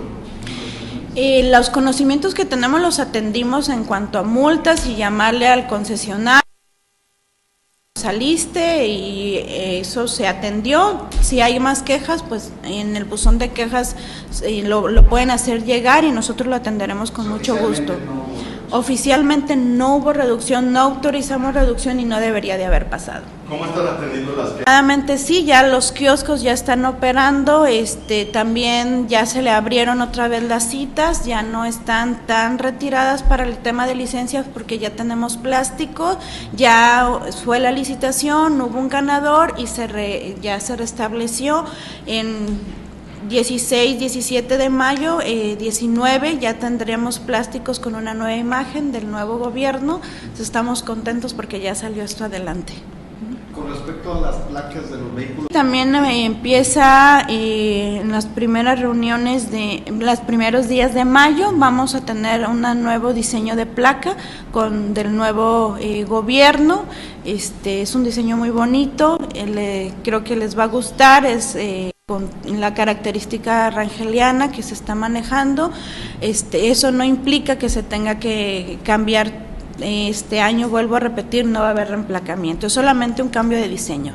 Eh, 1.14 1.50
los 1.50 1.68
conocimientos 1.68 2.34
que 2.34 2.46
tenemos 2.46 2.80
los 2.80 2.98
atendimos 2.98 3.68
en 3.68 3.84
cuanto 3.84 4.18
a 4.18 4.22
multas 4.22 4.86
y 4.86 4.96
llamarle 4.96 5.46
al 5.46 5.66
concesionario. 5.66 6.40
Saliste 7.94 8.86
y 8.86 9.36
eso 9.46 10.08
se 10.08 10.26
atendió. 10.26 11.06
Si 11.20 11.42
hay 11.42 11.60
más 11.60 11.82
quejas, 11.82 12.22
pues 12.22 12.50
en 12.64 12.96
el 12.96 13.04
buzón 13.04 13.38
de 13.38 13.50
quejas 13.50 13.94
eh, 14.42 14.62
lo, 14.62 14.88
lo, 14.88 15.08
pueden 15.08 15.30
hacer 15.30 15.64
llegar 15.64 16.04
y 16.04 16.10
nosotros 16.10 16.48
lo 16.48 16.56
atenderemos 16.56 17.10
con 17.10 17.28
mucho 17.28 17.56
gusto. 17.56 17.94
Oficialmente 18.72 19.54
no 19.54 19.96
hubo 19.96 20.14
reducción, 20.14 20.72
no 20.72 20.80
autorizamos 20.80 21.52
reducción 21.52 22.00
y 22.00 22.06
no 22.06 22.20
debería 22.20 22.56
de 22.56 22.64
haber 22.64 22.88
pasado. 22.88 23.20
¿Cómo 23.46 23.66
están 23.66 23.86
atendiendo 23.86 24.34
las 24.34 24.50
quejas? 24.52 25.20
sí, 25.20 25.44
ya 25.44 25.62
los 25.62 25.92
kioscos 25.92 26.40
ya 26.40 26.52
están 26.52 26.86
operando, 26.86 27.66
este 27.66 28.24
también 28.24 29.08
ya 29.08 29.26
se 29.26 29.42
le 29.42 29.50
abrieron 29.50 30.00
otra 30.00 30.26
vez 30.28 30.42
las 30.42 30.70
citas, 30.70 31.26
ya 31.26 31.42
no 31.42 31.66
están 31.66 32.26
tan 32.26 32.58
retiradas 32.58 33.22
para 33.22 33.44
el 33.44 33.58
tema 33.58 33.86
de 33.86 33.94
licencias 33.94 34.46
porque 34.52 34.78
ya 34.78 34.88
tenemos 34.88 35.36
plástico, 35.36 36.18
ya 36.56 37.20
fue 37.44 37.60
la 37.60 37.72
licitación, 37.72 38.58
hubo 38.62 38.78
un 38.78 38.88
ganador 38.88 39.52
y 39.58 39.66
se 39.66 40.36
ya 40.40 40.60
se 40.60 40.76
restableció 40.76 41.66
en 42.06 42.81
16, 43.28 43.98
17 43.98 44.58
de 44.58 44.68
mayo, 44.68 45.18
19 45.18 46.28
eh, 46.28 46.38
ya 46.40 46.58
tendremos 46.58 47.18
plásticos 47.18 47.78
con 47.78 47.94
una 47.94 48.14
nueva 48.14 48.36
imagen 48.36 48.92
del 48.92 49.10
nuevo 49.10 49.38
gobierno. 49.38 50.00
estamos 50.38 50.82
contentos 50.82 51.34
porque 51.34 51.60
ya 51.60 51.74
salió 51.74 52.02
esto 52.02 52.24
adelante. 52.24 52.72
Con 53.54 53.68
respecto 53.68 54.14
a 54.14 54.20
las 54.20 54.36
placas 54.36 54.90
de 54.90 54.96
los 54.96 55.14
vehículos. 55.14 55.48
También 55.52 55.94
eh, 55.94 56.24
empieza 56.24 57.26
eh, 57.28 57.98
en 58.00 58.10
las 58.10 58.26
primeras 58.26 58.80
reuniones 58.80 59.50
de 59.50 59.84
los 59.90 60.20
primeros 60.20 60.68
días 60.68 60.94
de 60.94 61.04
mayo. 61.04 61.52
Vamos 61.54 61.94
a 61.94 62.04
tener 62.04 62.46
un 62.48 62.62
nuevo 62.82 63.12
diseño 63.12 63.54
de 63.54 63.66
placa 63.66 64.16
con 64.52 64.94
del 64.94 65.14
nuevo 65.14 65.76
eh, 65.78 66.04
gobierno. 66.04 66.84
Este 67.24 67.82
es 67.82 67.94
un 67.94 68.04
diseño 68.04 68.36
muy 68.36 68.50
bonito. 68.50 69.18
eh, 69.34 69.92
creo 70.02 70.24
que 70.24 70.34
les 70.34 70.58
va 70.58 70.64
a 70.64 70.68
gustar. 70.68 71.26
Es 71.26 71.54
eh, 71.54 71.92
con 72.12 72.28
la 72.60 72.74
característica 72.74 73.70
rangeliana 73.70 74.52
que 74.52 74.62
se 74.62 74.74
está 74.74 74.94
manejando. 74.94 75.72
Este, 76.20 76.70
eso 76.70 76.92
no 76.92 77.04
implica 77.04 77.56
que 77.56 77.70
se 77.70 77.82
tenga 77.82 78.18
que 78.18 78.78
cambiar 78.84 79.32
este 79.80 80.38
año, 80.38 80.68
vuelvo 80.68 80.96
a 80.96 81.00
repetir, 81.00 81.46
no 81.46 81.60
va 81.60 81.68
a 81.68 81.70
haber 81.70 81.88
reemplacamiento, 81.88 82.66
es 82.66 82.74
solamente 82.74 83.22
un 83.22 83.30
cambio 83.30 83.56
de 83.56 83.66
diseño. 83.66 84.12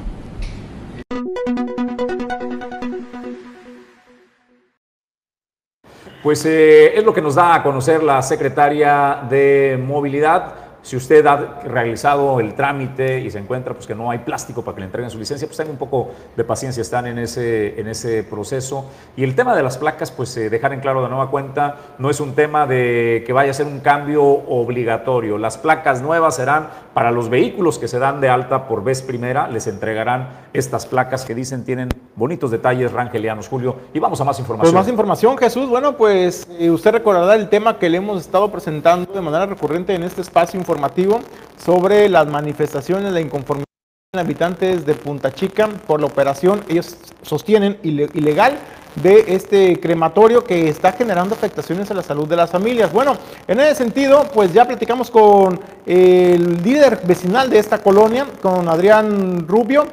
Pues 6.21 6.45
eh, 6.45 6.95
es 6.95 7.03
lo 7.03 7.15
que 7.15 7.21
nos 7.21 7.33
da 7.33 7.55
a 7.55 7.63
conocer 7.63 8.03
la 8.03 8.21
secretaria 8.21 9.23
de 9.27 9.83
Movilidad. 9.83 10.66
Si 10.87 10.95
usted 10.95 11.25
ha 11.25 11.59
realizado 11.65 12.39
el 12.39 12.53
trámite 12.53 13.19
y 13.19 13.29
se 13.29 13.39
encuentra 13.39 13.73
pues, 13.73 13.85
que 13.85 13.93
no 13.93 14.09
hay 14.09 14.19
plástico 14.19 14.61
para 14.63 14.75
que 14.75 14.79
le 14.79 14.85
entreguen 14.85 15.11
su 15.11 15.19
licencia, 15.19 15.45
pues 15.45 15.57
tenga 15.57 15.69
un 15.69 15.77
poco 15.77 16.11
de 16.33 16.45
paciencia, 16.45 16.79
están 16.79 17.07
en 17.07 17.19
ese, 17.19 17.77
en 17.77 17.89
ese 17.89 18.23
proceso. 18.23 18.85
Y 19.17 19.25
el 19.25 19.35
tema 19.35 19.53
de 19.53 19.63
las 19.63 19.77
placas, 19.77 20.11
pues 20.11 20.37
eh, 20.37 20.49
dejar 20.49 20.71
en 20.71 20.79
claro 20.79 21.03
de 21.03 21.09
nueva 21.09 21.29
cuenta, 21.29 21.75
no 21.97 22.09
es 22.09 22.21
un 22.21 22.35
tema 22.35 22.67
de 22.67 23.21
que 23.27 23.33
vaya 23.33 23.51
a 23.51 23.53
ser 23.53 23.65
un 23.65 23.81
cambio 23.81 24.23
obligatorio. 24.23 25.37
Las 25.37 25.57
placas 25.57 26.01
nuevas 26.01 26.37
serán 26.37 26.69
para 26.93 27.11
los 27.11 27.27
vehículos 27.27 27.79
que 27.79 27.89
se 27.89 27.99
dan 27.99 28.21
de 28.21 28.29
alta 28.29 28.69
por 28.69 28.81
vez 28.81 29.01
primera, 29.01 29.49
les 29.49 29.67
entregarán 29.67 30.29
estas 30.53 30.85
placas 30.85 31.25
que 31.25 31.35
dicen 31.35 31.65
tienen 31.65 31.89
bonitos 32.15 32.49
detalles 32.49 32.93
rangelianos, 32.93 33.49
Julio. 33.49 33.75
Y 33.93 33.99
vamos 33.99 34.21
a 34.21 34.23
más 34.23 34.39
información. 34.39 34.73
Pues 34.73 34.81
más 34.81 34.89
información, 34.89 35.37
Jesús. 35.37 35.67
Bueno, 35.67 35.97
pues 35.97 36.47
eh, 36.57 36.71
usted 36.71 36.93
recordará 36.93 37.35
el 37.35 37.49
tema 37.49 37.77
que 37.77 37.89
le 37.89 37.97
hemos 37.97 38.21
estado 38.21 38.49
presentando 38.49 39.11
de 39.13 39.19
manera 39.19 39.45
recurrente 39.45 39.93
en 39.93 40.03
este 40.03 40.21
espacio 40.21 40.57
informativo 40.57 40.76
sobre 41.57 42.07
las 42.09 42.27
manifestaciones, 42.27 43.11
la 43.11 43.19
inconformidad 43.21 43.65
de 44.13 44.21
habitantes 44.21 44.85
de 44.85 44.93
Punta 44.93 45.33
Chica 45.33 45.67
por 45.85 45.99
la 45.99 46.05
operación, 46.07 46.63
ellos 46.69 46.97
sostienen 47.21 47.77
ile- 47.83 48.09
ilegal 48.13 48.57
de 48.95 49.25
este 49.27 49.79
crematorio 49.79 50.43
que 50.43 50.69
está 50.69 50.91
generando 50.93 51.35
afectaciones 51.35 51.91
a 51.91 51.93
la 51.93 52.01
salud 52.01 52.27
de 52.27 52.35
las 52.35 52.49
familias. 52.49 52.91
Bueno, 52.91 53.15
en 53.47 53.59
ese 53.59 53.75
sentido, 53.75 54.23
pues 54.33 54.53
ya 54.53 54.65
platicamos 54.65 55.11
con 55.11 55.59
el 55.85 56.63
líder 56.63 57.01
vecinal 57.05 57.49
de 57.49 57.59
esta 57.59 57.77
colonia, 57.79 58.25
con 58.41 58.67
Adrián 58.67 59.47
Rubio, 59.47 59.85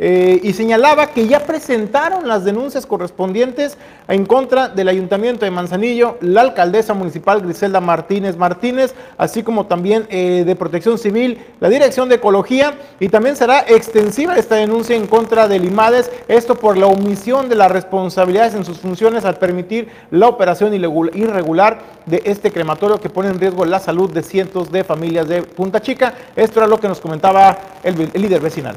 eh, 0.00 0.40
y 0.42 0.54
señalaba 0.54 1.08
que 1.08 1.28
ya 1.28 1.40
presentaron 1.40 2.26
las 2.26 2.44
denuncias 2.44 2.86
correspondientes 2.86 3.76
en 4.08 4.26
contra 4.26 4.68
del 4.68 4.88
Ayuntamiento 4.88 5.44
de 5.44 5.52
Manzanillo, 5.52 6.16
la 6.22 6.40
alcaldesa 6.40 6.94
municipal 6.94 7.42
Griselda 7.42 7.80
Martínez 7.80 8.36
Martínez, 8.36 8.94
así 9.18 9.42
como 9.42 9.66
también 9.66 10.06
eh, 10.08 10.42
de 10.46 10.56
Protección 10.56 10.98
Civil, 10.98 11.38
la 11.60 11.68
Dirección 11.68 12.08
de 12.08 12.14
Ecología, 12.14 12.74
y 12.98 13.10
también 13.10 13.36
será 13.36 13.60
extensiva 13.60 14.36
esta 14.36 14.54
denuncia 14.54 14.96
en 14.96 15.06
contra 15.06 15.46
del 15.46 15.66
IMADES, 15.66 16.10
esto 16.28 16.54
por 16.54 16.78
la 16.78 16.86
omisión 16.86 17.48
de 17.50 17.56
las 17.56 17.70
responsabilidades 17.70 18.54
en 18.54 18.64
sus 18.64 18.78
funciones 18.78 19.26
al 19.26 19.36
permitir 19.36 19.88
la 20.10 20.28
operación 20.28 20.72
irregu- 20.72 21.14
irregular 21.14 21.78
de 22.06 22.22
este 22.24 22.50
crematorio 22.50 22.98
que 22.98 23.10
pone 23.10 23.28
en 23.28 23.38
riesgo 23.38 23.66
la 23.66 23.78
salud 23.78 24.10
de 24.10 24.22
cientos 24.22 24.72
de 24.72 24.82
familias 24.82 25.28
de 25.28 25.42
Punta 25.42 25.80
Chica. 25.82 26.14
Esto 26.34 26.60
era 26.60 26.66
lo 26.66 26.80
que 26.80 26.88
nos 26.88 27.00
comentaba 27.00 27.58
el 27.82 28.10
líder 28.14 28.40
vecinal. 28.40 28.76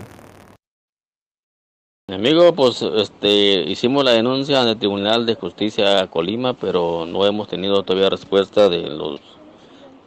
Mi 2.10 2.16
amigo, 2.16 2.54
pues 2.54 2.82
este, 2.82 3.64
hicimos 3.64 4.04
la 4.04 4.12
denuncia 4.12 4.62
en 4.62 4.68
el 4.68 4.78
Tribunal 4.78 5.26
de 5.26 5.36
Justicia 5.36 6.06
Colima, 6.08 6.54
pero 6.54 7.06
no 7.06 7.26
hemos 7.26 7.47
tenido 7.47 7.82
todavía 7.84 8.10
respuesta 8.10 8.68
de 8.68 8.82
los 8.89 9.22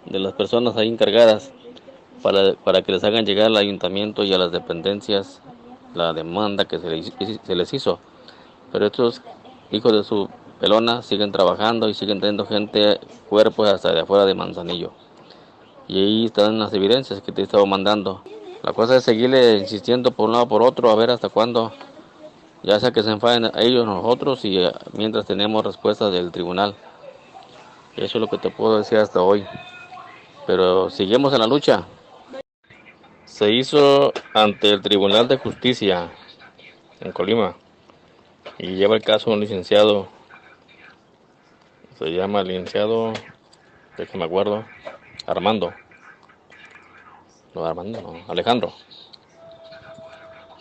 de 0.04 0.18
las 0.18 0.34
personas 0.34 0.76
ahí 0.76 0.88
encargadas 0.88 1.54
para, 2.22 2.52
para 2.52 2.82
que 2.82 2.92
les 2.92 3.02
hagan 3.02 3.24
llegar 3.24 3.46
al 3.46 3.56
ayuntamiento 3.56 4.24
y 4.24 4.34
a 4.34 4.36
las 4.36 4.52
dependencias 4.52 5.40
la 5.94 6.12
demanda 6.12 6.66
que 6.66 6.78
se 6.78 6.90
les, 6.90 7.14
se 7.42 7.54
les 7.54 7.72
hizo. 7.72 7.98
Pero 8.72 8.84
estos 8.84 9.22
hijos 9.70 9.92
de 9.92 10.04
su 10.04 10.28
pelona 10.60 11.00
siguen 11.00 11.32
trabajando 11.32 11.88
y 11.88 11.94
siguen 11.94 12.20
teniendo 12.20 12.44
gente, 12.44 13.00
cuerpos 13.30 13.70
hasta 13.70 13.94
de 13.94 14.00
afuera 14.00 14.26
de 14.26 14.34
Manzanillo. 14.34 14.92
Y 15.88 15.98
ahí 15.98 16.24
están 16.26 16.58
las 16.58 16.74
evidencias 16.74 17.22
que 17.22 17.32
te 17.32 17.40
he 17.40 17.44
estado 17.44 17.64
mandando. 17.64 18.22
La 18.66 18.72
cosa 18.72 18.96
es 18.96 19.04
seguirle 19.04 19.58
insistiendo 19.58 20.10
por 20.10 20.26
un 20.26 20.32
lado 20.32 20.48
por 20.48 20.60
otro, 20.60 20.90
a 20.90 20.96
ver 20.96 21.10
hasta 21.10 21.28
cuándo, 21.28 21.72
ya 22.64 22.80
sea 22.80 22.90
que 22.90 23.04
se 23.04 23.12
enfaden 23.12 23.48
ellos 23.54 23.86
nosotros 23.86 24.44
y 24.44 24.58
eh, 24.58 24.72
mientras 24.92 25.24
tenemos 25.24 25.64
respuestas 25.64 26.12
del 26.12 26.32
tribunal. 26.32 26.74
Eso 27.94 28.18
es 28.18 28.20
lo 28.20 28.26
que 28.26 28.38
te 28.38 28.50
puedo 28.50 28.78
decir 28.78 28.98
hasta 28.98 29.22
hoy. 29.22 29.46
Pero 30.48 30.90
seguimos 30.90 31.32
en 31.32 31.38
la 31.38 31.46
lucha. 31.46 31.86
Se 33.24 33.52
hizo 33.52 34.12
ante 34.34 34.70
el 34.70 34.82
Tribunal 34.82 35.28
de 35.28 35.38
Justicia 35.38 36.10
en 36.98 37.12
Colima 37.12 37.54
y 38.58 38.74
lleva 38.74 38.96
el 38.96 39.02
caso 39.02 39.30
un 39.30 39.38
licenciado, 39.38 40.08
se 42.00 42.06
llama 42.06 42.42
licenciado, 42.42 43.12
de 43.96 44.06
que 44.08 44.18
me 44.18 44.24
acuerdo, 44.24 44.64
Armando. 45.24 45.72
No, 47.56 47.64
Armando, 47.64 48.02
no, 48.02 48.12
Alejandro. 48.28 48.74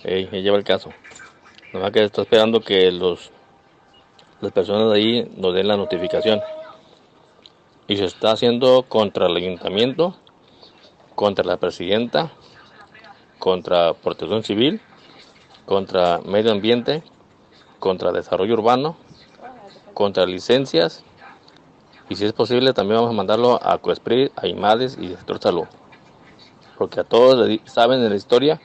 Ey, 0.06 0.30
él 0.32 0.44
lleva 0.44 0.56
el 0.56 0.64
caso. 0.64 0.92
Nada 1.74 1.88
más 1.88 1.92
que 1.92 2.06
está 2.06 2.22
esperando 2.22 2.62
que 2.62 2.90
los 2.90 3.32
las 4.40 4.54
personas 4.54 4.94
ahí 4.94 5.30
nos 5.36 5.54
den 5.54 5.68
la 5.68 5.76
notificación. 5.76 6.40
Y 7.90 7.98
se 7.98 8.06
está 8.06 8.32
haciendo 8.32 8.84
contra 8.84 9.28
el 9.28 9.36
ayuntamiento, 9.36 10.16
contra 11.16 11.44
la 11.44 11.58
presidenta, 11.58 12.32
contra 13.40 13.94
protección 13.94 14.44
civil, 14.44 14.80
contra 15.66 16.20
medio 16.20 16.54
ambiente, 16.54 17.04
contra 17.80 18.14
desarrollo 18.14 18.54
urbano, 18.54 18.96
contra 19.94 20.26
licencias. 20.26 21.04
Y 22.08 22.16
si 22.16 22.24
es 22.24 22.32
posible 22.32 22.72
también 22.72 23.00
vamos 23.00 23.12
a 23.12 23.18
mandarlo 23.18 23.60
a 23.62 23.80
Coesprit, 23.80 24.32
a 24.38 24.48
IMADES 24.48 24.98
y 24.98 25.10
sector 25.10 25.42
salud 25.42 25.68
porque 26.78 27.00
a 27.00 27.04
todos 27.04 27.50
saben 27.66 28.02
de 28.02 28.10
la 28.10 28.16
historia 28.16 28.60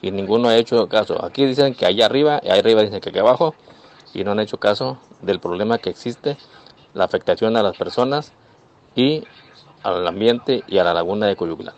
y 0.00 0.10
ninguno 0.10 0.48
ha 0.48 0.56
hecho 0.56 0.88
caso. 0.88 1.24
Aquí 1.24 1.46
dicen 1.46 1.74
que 1.74 1.86
allá 1.86 2.06
arriba 2.06 2.40
y 2.42 2.50
arriba 2.50 2.82
dicen 2.82 3.00
que 3.00 3.10
aquí 3.10 3.18
abajo 3.18 3.54
y 4.14 4.24
no 4.24 4.32
han 4.32 4.40
hecho 4.40 4.58
caso 4.58 4.98
del 5.22 5.40
problema 5.40 5.78
que 5.78 5.90
existe, 5.90 6.36
la 6.94 7.04
afectación 7.04 7.56
a 7.56 7.62
las 7.62 7.76
personas 7.76 8.32
y 8.94 9.24
al 9.82 10.06
ambiente 10.06 10.64
y 10.66 10.78
a 10.78 10.84
la 10.84 10.94
laguna 10.94 11.26
de 11.26 11.36
Coyuclán. 11.36 11.74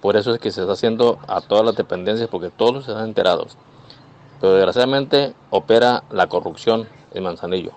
Por 0.00 0.16
eso 0.16 0.34
es 0.34 0.40
que 0.40 0.50
se 0.50 0.62
está 0.62 0.72
haciendo 0.72 1.18
a 1.28 1.40
todas 1.40 1.64
las 1.64 1.76
dependencias 1.76 2.28
porque 2.28 2.50
todos 2.50 2.88
están 2.88 3.04
enterados. 3.04 3.56
Pero 4.40 4.54
desgraciadamente 4.54 5.34
opera 5.50 6.02
la 6.10 6.26
corrupción 6.26 6.88
en 7.14 7.22
Manzanillo. 7.22 7.72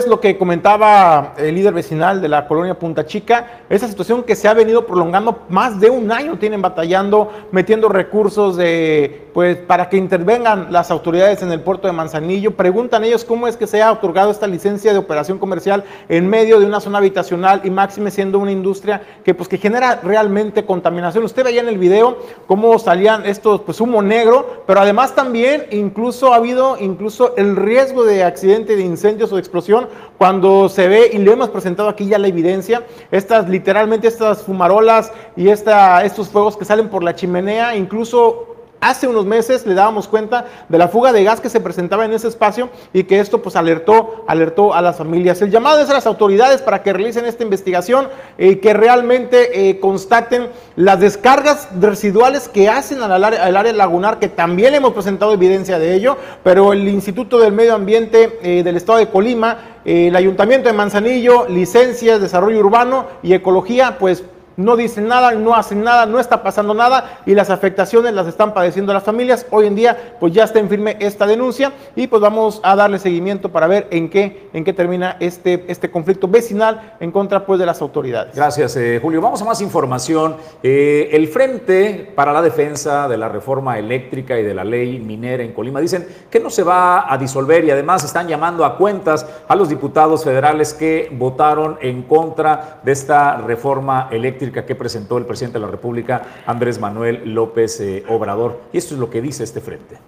Es 0.00 0.06
lo 0.06 0.18
que 0.18 0.38
comentaba 0.38 1.34
el 1.36 1.54
líder 1.54 1.74
vecinal 1.74 2.22
de 2.22 2.28
la 2.28 2.48
colonia 2.48 2.78
Punta 2.78 3.04
Chica, 3.04 3.60
esa 3.68 3.86
situación 3.86 4.22
que 4.22 4.34
se 4.34 4.48
ha 4.48 4.54
venido 4.54 4.86
prolongando 4.86 5.42
más 5.50 5.78
de 5.78 5.90
un 5.90 6.10
año, 6.10 6.38
tienen 6.38 6.62
batallando, 6.62 7.30
metiendo 7.52 7.86
recursos 7.90 8.56
de, 8.56 9.28
pues, 9.32 9.56
para 9.56 9.88
que 9.88 9.96
intervengan 9.96 10.72
las 10.72 10.90
autoridades 10.90 11.42
en 11.42 11.52
el 11.52 11.60
puerto 11.60 11.86
de 11.86 11.92
Manzanillo. 11.92 12.56
Preguntan 12.56 13.04
ellos 13.04 13.24
cómo 13.24 13.46
es 13.48 13.56
que 13.56 13.66
se 13.66 13.82
ha 13.82 13.92
otorgado 13.92 14.30
esta 14.30 14.46
licencia 14.46 14.92
de 14.92 14.98
operación 14.98 15.38
comercial 15.38 15.84
en 16.08 16.28
medio 16.28 16.58
de 16.58 16.66
una 16.66 16.80
zona 16.80 16.98
habitacional 16.98 17.60
y 17.64 17.70
máxime 17.70 18.10
siendo 18.10 18.38
una 18.38 18.52
industria 18.52 19.02
que, 19.24 19.34
pues, 19.34 19.48
que 19.48 19.58
genera 19.58 20.00
realmente 20.02 20.64
contaminación. 20.64 21.24
Usted 21.24 21.44
veía 21.44 21.60
en 21.60 21.68
el 21.68 21.78
video 21.78 22.18
cómo 22.46 22.78
salían 22.78 23.26
estos, 23.26 23.60
pues, 23.62 23.80
humo 23.80 24.02
negro, 24.02 24.64
pero 24.66 24.80
además 24.80 25.14
también 25.14 25.66
incluso 25.70 26.32
ha 26.32 26.36
habido 26.36 26.76
incluso 26.78 27.36
el 27.36 27.56
riesgo 27.56 28.04
de 28.04 28.24
accidente, 28.24 28.76
de 28.76 28.82
incendios 28.82 29.32
o 29.32 29.36
de 29.36 29.40
explosión 29.40 29.88
cuando 30.18 30.68
se 30.68 30.88
ve, 30.88 31.10
y 31.12 31.18
le 31.18 31.32
hemos 31.32 31.48
presentado 31.48 31.88
aquí 31.88 32.06
ya 32.06 32.18
la 32.18 32.28
evidencia, 32.28 32.84
estas 33.10 33.48
literalmente 33.48 34.06
estas 34.06 34.42
fumarolas 34.42 35.12
y 35.36 35.48
esta, 35.48 36.04
estos 36.04 36.28
fuegos 36.28 36.56
que 36.56 36.64
salen 36.64 36.88
por 36.88 37.02
la 37.02 37.14
chimenea, 37.14 37.74
incluso 37.74 38.46
Hace 38.80 39.06
unos 39.06 39.26
meses 39.26 39.66
le 39.66 39.74
dábamos 39.74 40.08
cuenta 40.08 40.46
de 40.70 40.78
la 40.78 40.88
fuga 40.88 41.12
de 41.12 41.22
gas 41.22 41.40
que 41.40 41.50
se 41.50 41.60
presentaba 41.60 42.06
en 42.06 42.14
ese 42.14 42.28
espacio 42.28 42.70
y 42.94 43.04
que 43.04 43.20
esto 43.20 43.42
pues 43.42 43.54
alertó, 43.54 44.24
alertó 44.26 44.72
a 44.72 44.80
las 44.80 44.96
familias. 44.96 45.42
El 45.42 45.50
llamado 45.50 45.82
es 45.82 45.90
a 45.90 45.92
las 45.92 46.06
autoridades 46.06 46.62
para 46.62 46.82
que 46.82 46.94
realicen 46.94 47.26
esta 47.26 47.42
investigación 47.42 48.08
y 48.38 48.56
que 48.56 48.72
realmente 48.72 49.68
eh, 49.68 49.80
constaten 49.80 50.48
las 50.76 50.98
descargas 50.98 51.68
residuales 51.78 52.48
que 52.48 52.70
hacen 52.70 53.02
al 53.02 53.22
área, 53.22 53.72
lagunar, 53.74 54.18
que 54.18 54.28
también 54.28 54.74
hemos 54.74 54.94
presentado 54.94 55.34
evidencia 55.34 55.78
de 55.78 55.94
ello, 55.94 56.16
pero 56.42 56.72
el 56.72 56.88
Instituto 56.88 57.38
del 57.38 57.52
Medio 57.52 57.74
Ambiente 57.74 58.38
eh, 58.42 58.62
del 58.62 58.78
Estado 58.78 58.98
de 58.98 59.08
Colima, 59.08 59.58
eh, 59.84 60.08
el 60.08 60.16
Ayuntamiento 60.16 60.70
de 60.70 60.74
Manzanillo, 60.74 61.46
licencias, 61.48 62.20
desarrollo 62.20 62.60
urbano 62.60 63.04
y 63.22 63.34
ecología, 63.34 63.98
pues 63.98 64.24
no 64.56 64.76
dicen 64.76 65.08
nada, 65.08 65.32
no 65.32 65.54
hacen 65.54 65.82
nada, 65.82 66.06
no 66.06 66.20
está 66.20 66.42
pasando 66.42 66.74
nada 66.74 67.20
y 67.26 67.34
las 67.34 67.50
afectaciones 67.50 68.12
las 68.14 68.26
están 68.26 68.52
padeciendo 68.54 68.92
las 68.92 69.02
familias. 69.02 69.46
Hoy 69.50 69.66
en 69.66 69.74
día 69.74 70.16
pues 70.18 70.32
ya 70.32 70.44
está 70.44 70.58
en 70.58 70.68
firme 70.68 70.96
esta 71.00 71.26
denuncia 71.26 71.72
y 71.96 72.06
pues 72.06 72.20
vamos 72.20 72.60
a 72.62 72.76
darle 72.76 72.98
seguimiento 72.98 73.50
para 73.50 73.66
ver 73.66 73.86
en 73.90 74.10
qué, 74.10 74.48
en 74.52 74.64
qué 74.64 74.72
termina 74.72 75.16
este, 75.20 75.64
este 75.68 75.90
conflicto 75.90 76.28
vecinal 76.28 76.96
en 77.00 77.10
contra 77.10 77.46
pues 77.46 77.58
de 77.58 77.66
las 77.66 77.80
autoridades. 77.80 78.34
Gracias 78.34 78.76
eh, 78.76 78.98
Julio. 79.00 79.20
Vamos 79.20 79.40
a 79.42 79.44
más 79.44 79.60
información. 79.60 80.36
Eh, 80.62 81.08
el 81.12 81.28
Frente 81.28 82.12
para 82.14 82.32
la 82.32 82.42
Defensa 82.42 83.08
de 83.08 83.16
la 83.16 83.28
Reforma 83.28 83.78
Eléctrica 83.78 84.38
y 84.38 84.42
de 84.42 84.54
la 84.54 84.64
Ley 84.64 84.98
Minera 84.98 85.42
en 85.42 85.52
Colima 85.52 85.80
dicen 85.80 86.06
que 86.30 86.40
no 86.40 86.50
se 86.50 86.62
va 86.62 87.12
a 87.12 87.16
disolver 87.18 87.64
y 87.64 87.70
además 87.70 88.04
están 88.04 88.28
llamando 88.28 88.64
a 88.64 88.76
cuentas 88.76 89.26
a 89.48 89.54
los 89.54 89.68
diputados 89.68 90.24
federales 90.24 90.74
que 90.74 91.08
votaron 91.12 91.78
en 91.80 92.02
contra 92.02 92.80
de 92.82 92.92
esta 92.92 93.36
reforma 93.38 94.08
eléctrica 94.10 94.39
que 94.40 94.74
presentó 94.74 95.18
el 95.18 95.26
presidente 95.26 95.58
de 95.58 95.64
la 95.64 95.70
República, 95.70 96.42
Andrés 96.46 96.80
Manuel 96.80 97.34
López 97.34 97.80
eh, 97.80 98.04
Obrador. 98.08 98.60
Y 98.72 98.78
esto 98.78 98.94
es 98.94 99.00
lo 99.00 99.10
que 99.10 99.20
dice 99.20 99.44
este 99.44 99.60
frente 99.60 99.98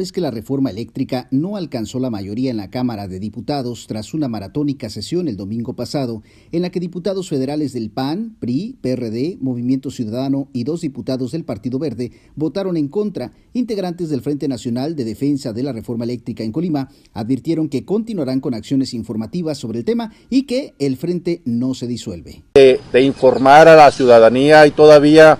es 0.00 0.12
que 0.12 0.20
la 0.20 0.30
reforma 0.30 0.70
eléctrica 0.70 1.28
no 1.30 1.56
alcanzó 1.56 1.98
la 2.00 2.10
mayoría 2.10 2.50
en 2.50 2.56
la 2.56 2.70
Cámara 2.70 3.08
de 3.08 3.20
Diputados 3.20 3.86
tras 3.86 4.14
una 4.14 4.28
maratónica 4.28 4.90
sesión 4.90 5.28
el 5.28 5.36
domingo 5.36 5.74
pasado, 5.74 6.22
en 6.52 6.62
la 6.62 6.70
que 6.70 6.80
diputados 6.80 7.28
federales 7.28 7.72
del 7.72 7.90
PAN, 7.90 8.36
PRI, 8.40 8.76
PRD, 8.80 9.38
Movimiento 9.40 9.90
Ciudadano 9.90 10.48
y 10.52 10.64
dos 10.64 10.80
diputados 10.80 11.32
del 11.32 11.44
Partido 11.44 11.78
Verde 11.78 12.12
votaron 12.36 12.76
en 12.76 12.88
contra. 12.88 13.32
Integrantes 13.52 14.10
del 14.10 14.22
Frente 14.22 14.48
Nacional 14.48 14.96
de 14.96 15.04
Defensa 15.04 15.52
de 15.52 15.62
la 15.62 15.72
Reforma 15.72 16.04
Eléctrica 16.04 16.44
en 16.44 16.52
Colima 16.52 16.88
advirtieron 17.12 17.68
que 17.68 17.84
continuarán 17.84 18.40
con 18.40 18.54
acciones 18.54 18.94
informativas 18.94 19.58
sobre 19.58 19.80
el 19.80 19.84
tema 19.84 20.12
y 20.28 20.42
que 20.42 20.74
el 20.78 20.96
Frente 20.96 21.42
no 21.44 21.74
se 21.74 21.86
disuelve. 21.86 22.42
De, 22.54 22.80
informar 23.00 23.68
a 23.68 23.76
la 23.76 23.90
ciudadanía 23.90 24.66
y 24.66 24.70
todavía 24.70 25.38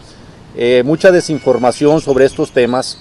eh, 0.56 0.82
mucha 0.84 1.11
desinformación 1.11 2.00
sobre 2.00 2.24
estos 2.24 2.52
temas. 2.52 2.98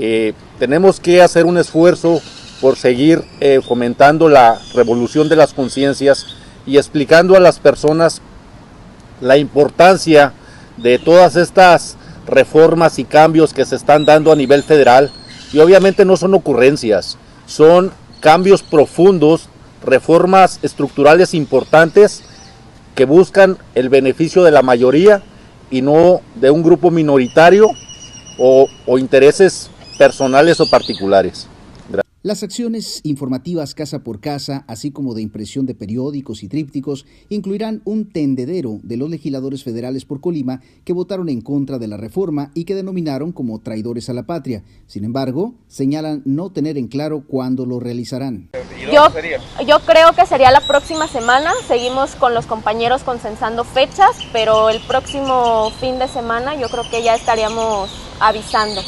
Eh, 0.00 0.32
tenemos 0.60 1.00
que 1.00 1.22
hacer 1.22 1.44
un 1.44 1.58
esfuerzo 1.58 2.22
por 2.60 2.76
seguir 2.76 3.24
eh, 3.40 3.60
fomentando 3.66 4.28
la 4.28 4.60
revolución 4.72 5.28
de 5.28 5.34
las 5.34 5.52
conciencias 5.52 6.24
y 6.66 6.76
explicando 6.76 7.34
a 7.34 7.40
las 7.40 7.58
personas 7.58 8.22
la 9.20 9.38
importancia 9.38 10.34
de 10.76 11.00
todas 11.00 11.34
estas 11.34 11.96
reformas 12.28 13.00
y 13.00 13.04
cambios 13.04 13.52
que 13.52 13.64
se 13.64 13.74
están 13.74 14.04
dando 14.04 14.30
a 14.30 14.36
nivel 14.36 14.62
federal. 14.62 15.10
Y 15.52 15.58
obviamente 15.58 16.04
no 16.04 16.16
son 16.16 16.32
ocurrencias, 16.32 17.18
son 17.46 17.90
cambios 18.20 18.62
profundos, 18.62 19.48
reformas 19.84 20.60
estructurales 20.62 21.34
importantes 21.34 22.22
que 22.94 23.04
buscan 23.04 23.58
el 23.74 23.88
beneficio 23.88 24.44
de 24.44 24.52
la 24.52 24.62
mayoría 24.62 25.22
y 25.72 25.82
no 25.82 26.20
de 26.36 26.52
un 26.52 26.62
grupo 26.62 26.92
minoritario 26.92 27.66
o, 28.38 28.68
o 28.86 28.98
intereses 28.98 29.70
personales 29.98 30.60
o 30.60 30.70
particulares. 30.70 31.48
Las 32.22 32.42
acciones 32.42 33.00
informativas 33.04 33.74
casa 33.74 34.00
por 34.00 34.20
casa, 34.20 34.64
así 34.66 34.90
como 34.90 35.14
de 35.14 35.22
impresión 35.22 35.66
de 35.66 35.76
periódicos 35.76 36.42
y 36.42 36.48
trípticos, 36.48 37.06
incluirán 37.28 37.80
un 37.84 38.12
tendedero 38.12 38.80
de 38.82 38.96
los 38.96 39.08
legisladores 39.08 39.62
federales 39.62 40.04
por 40.04 40.20
Colima 40.20 40.60
que 40.84 40.92
votaron 40.92 41.28
en 41.28 41.40
contra 41.40 41.78
de 41.78 41.86
la 41.86 41.96
reforma 41.96 42.50
y 42.54 42.64
que 42.64 42.74
denominaron 42.74 43.30
como 43.30 43.60
traidores 43.60 44.10
a 44.10 44.14
la 44.14 44.24
patria. 44.24 44.64
Sin 44.88 45.04
embargo, 45.04 45.54
señalan 45.68 46.22
no 46.24 46.50
tener 46.50 46.76
en 46.76 46.88
claro 46.88 47.22
cuándo 47.26 47.64
lo 47.66 47.78
realizarán. 47.78 48.50
Yo, 48.92 49.06
yo 49.64 49.78
creo 49.86 50.12
que 50.12 50.26
sería 50.26 50.50
la 50.50 50.60
próxima 50.60 51.06
semana. 51.06 51.52
Seguimos 51.68 52.16
con 52.16 52.34
los 52.34 52.46
compañeros 52.46 53.04
consensando 53.04 53.62
fechas, 53.62 54.16
pero 54.32 54.70
el 54.70 54.80
próximo 54.80 55.70
fin 55.80 56.00
de 56.00 56.08
semana 56.08 56.56
yo 56.60 56.68
creo 56.68 56.82
que 56.90 57.04
ya 57.04 57.14
estaríamos 57.14 57.90
avisando. 58.18 58.82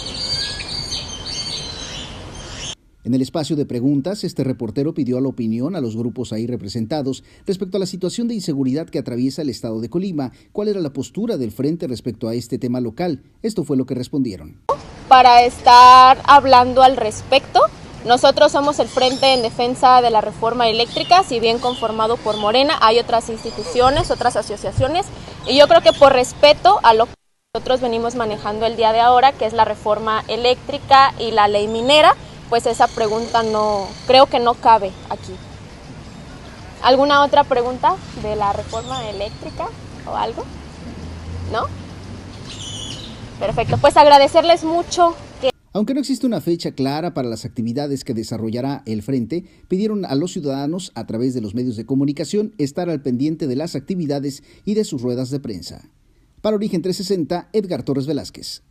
En 3.03 3.15
el 3.15 3.23
espacio 3.23 3.57
de 3.57 3.65
preguntas, 3.65 4.25
este 4.25 4.45
reportero 4.45 4.93
pidió 4.93 5.19
la 5.23 5.29
opinión 5.29 5.75
a 5.75 5.81
los 5.81 5.97
grupos 5.97 6.35
ahí 6.35 6.47
representados 6.47 7.25
respecto 7.47 7.79
a 7.79 7.81
la 7.81 7.87
situación 7.87 8.29
de 8.29 8.35
inseguridad 8.35 8.91
que 8.91 8.99
atraviesa 8.99 9.41
el 9.41 9.49
estado 9.49 9.81
de 9.81 9.89
Colima, 9.89 10.33
cuál 10.53 10.69
era 10.69 10.81
la 10.81 10.93
postura 10.93 11.39
del 11.39 11.51
frente 11.51 11.87
respecto 11.87 12.29
a 12.29 12.35
este 12.35 12.59
tema 12.59 12.79
local. 12.79 13.23
Esto 13.43 13.65
fue 13.65 13.79
lo 13.79 13.87
que 13.87 13.95
respondieron. 13.95 14.61
Para 15.09 15.45
estar 15.45 16.19
hablando 16.25 16.83
al 16.83 16.99
respecto, 16.99 17.61
nosotros 18.05 18.53
somos 18.53 18.79
el 18.79 18.89
Frente 18.89 19.33
en 19.33 19.41
Defensa 19.41 20.03
de 20.03 20.11
la 20.11 20.21
Reforma 20.21 20.69
Eléctrica, 20.69 21.23
si 21.23 21.41
bien 21.41 21.59
conformado 21.59 22.19
por 22.19 22.37
Morena, 22.37 22.75
hay 22.83 22.99
otras 22.99 23.31
instituciones, 23.31 24.11
otras 24.11 24.37
asociaciones, 24.37 25.07
y 25.49 25.57
yo 25.59 25.67
creo 25.69 25.81
que 25.81 25.95
por 25.95 26.13
respeto 26.13 26.79
a 26.83 26.93
lo 26.93 27.07
que 27.07 27.15
nosotros 27.55 27.81
venimos 27.81 28.15
manejando 28.15 28.67
el 28.67 28.77
día 28.77 28.93
de 28.93 29.01
ahora, 29.01 29.33
que 29.33 29.47
es 29.47 29.55
la 29.55 29.65
reforma 29.65 30.23
eléctrica 30.29 31.15
y 31.19 31.31
la 31.31 31.49
ley 31.49 31.67
minera, 31.67 32.15
pues 32.51 32.67
esa 32.67 32.89
pregunta 32.89 33.43
no, 33.45 33.87
creo 34.07 34.27
que 34.27 34.41
no 34.41 34.55
cabe 34.55 34.91
aquí. 35.09 35.33
¿Alguna 36.83 37.23
otra 37.25 37.45
pregunta 37.45 37.95
de 38.23 38.37
la 38.37 38.53
reforma 38.53 39.09
eléctrica 39.09 39.69
o 40.07 40.17
algo? 40.17 40.45
¿No? 41.53 41.67
Perfecto, 43.39 43.79
pues 43.79 43.97
agradecerles 43.97 44.65
mucho 44.65 45.15
que... 45.41 45.51
Aunque 45.73 45.95
no 45.95 46.01
existe 46.01 46.27
una 46.27 46.41
fecha 46.41 46.73
clara 46.73 47.15
para 47.15 47.29
las 47.29 47.45
actividades 47.45 48.03
que 48.03 48.15
desarrollará 48.15 48.83
el 48.87 49.03
Frente, 49.03 49.45
pidieron 49.69 50.05
a 50.05 50.17
los 50.17 50.33
ciudadanos, 50.33 50.91
a 50.97 51.07
través 51.07 51.33
de 51.33 51.41
los 51.41 51.55
medios 51.55 51.77
de 51.77 51.87
comunicación, 51.87 52.55
estar 52.59 52.91
al 52.91 53.01
pendiente 53.01 53.47
de 53.47 53.57
las 53.57 53.77
actividades 53.77 54.43
y 54.65 54.75
de 54.75 54.85
sus 54.85 55.01
ruedas 55.01 55.31
de 55.31 55.39
prensa. 55.39 55.89
Para 56.41 56.57
Origen 56.57 56.83
360, 56.83 57.51
Edgar 57.53 57.85
Torres 57.85 58.07
Velázquez. 58.07 58.63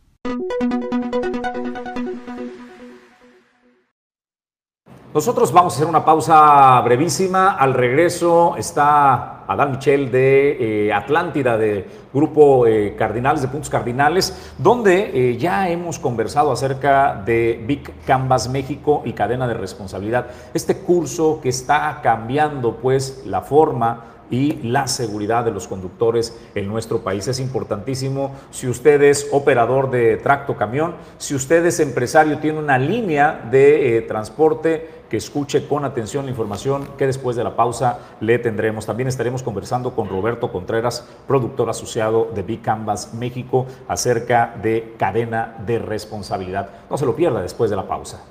Nosotros 5.12 5.50
vamos 5.50 5.72
a 5.72 5.76
hacer 5.76 5.88
una 5.88 6.04
pausa 6.04 6.80
brevísima. 6.82 7.56
Al 7.56 7.74
regreso 7.74 8.54
está 8.56 9.44
Adán 9.44 9.72
Michel 9.72 10.08
de 10.08 10.86
eh, 10.86 10.92
Atlántida, 10.92 11.58
de 11.58 11.84
Grupo 12.14 12.64
eh, 12.64 12.94
Cardinales, 12.96 13.42
de 13.42 13.48
Puntos 13.48 13.68
Cardinales, 13.68 14.52
donde 14.56 15.10
eh, 15.32 15.36
ya 15.36 15.68
hemos 15.68 15.98
conversado 15.98 16.52
acerca 16.52 17.20
de 17.26 17.60
Big 17.66 17.92
Canvas 18.06 18.48
México 18.48 19.02
y 19.04 19.12
cadena 19.12 19.48
de 19.48 19.54
responsabilidad. 19.54 20.28
Este 20.54 20.76
curso 20.76 21.40
que 21.42 21.48
está 21.48 21.98
cambiando 22.04 22.76
pues 22.76 23.24
la 23.26 23.40
forma 23.40 24.04
y 24.30 24.62
la 24.62 24.86
seguridad 24.86 25.44
de 25.44 25.50
los 25.50 25.66
conductores 25.66 26.38
en 26.54 26.68
nuestro 26.68 27.00
país. 27.00 27.26
Es 27.26 27.40
importantísimo 27.40 28.30
si 28.52 28.68
usted 28.68 29.02
es 29.02 29.26
operador 29.32 29.90
de 29.90 30.18
tracto 30.18 30.56
camión, 30.56 30.94
si 31.18 31.34
usted 31.34 31.66
es 31.66 31.80
empresario, 31.80 32.38
tiene 32.38 32.60
una 32.60 32.78
línea 32.78 33.48
de 33.50 34.04
transporte, 34.06 34.99
que 35.10 35.18
escuche 35.18 35.66
con 35.68 35.84
atención 35.84 36.24
la 36.24 36.30
información 36.30 36.88
que 36.96 37.06
después 37.06 37.36
de 37.36 37.44
la 37.44 37.56
pausa 37.56 37.98
le 38.20 38.38
tendremos. 38.38 38.86
También 38.86 39.08
estaremos 39.08 39.42
conversando 39.42 39.94
con 39.94 40.08
Roberto 40.08 40.50
Contreras, 40.50 41.06
productor 41.26 41.68
asociado 41.68 42.30
de 42.34 42.42
Big 42.42 42.62
Canvas 42.62 43.12
México, 43.12 43.66
acerca 43.88 44.54
de 44.62 44.94
cadena 44.96 45.56
de 45.66 45.80
responsabilidad. 45.80 46.70
No 46.88 46.96
se 46.96 47.04
lo 47.04 47.16
pierda 47.16 47.42
después 47.42 47.68
de 47.70 47.76
la 47.76 47.86
pausa. 47.86 48.22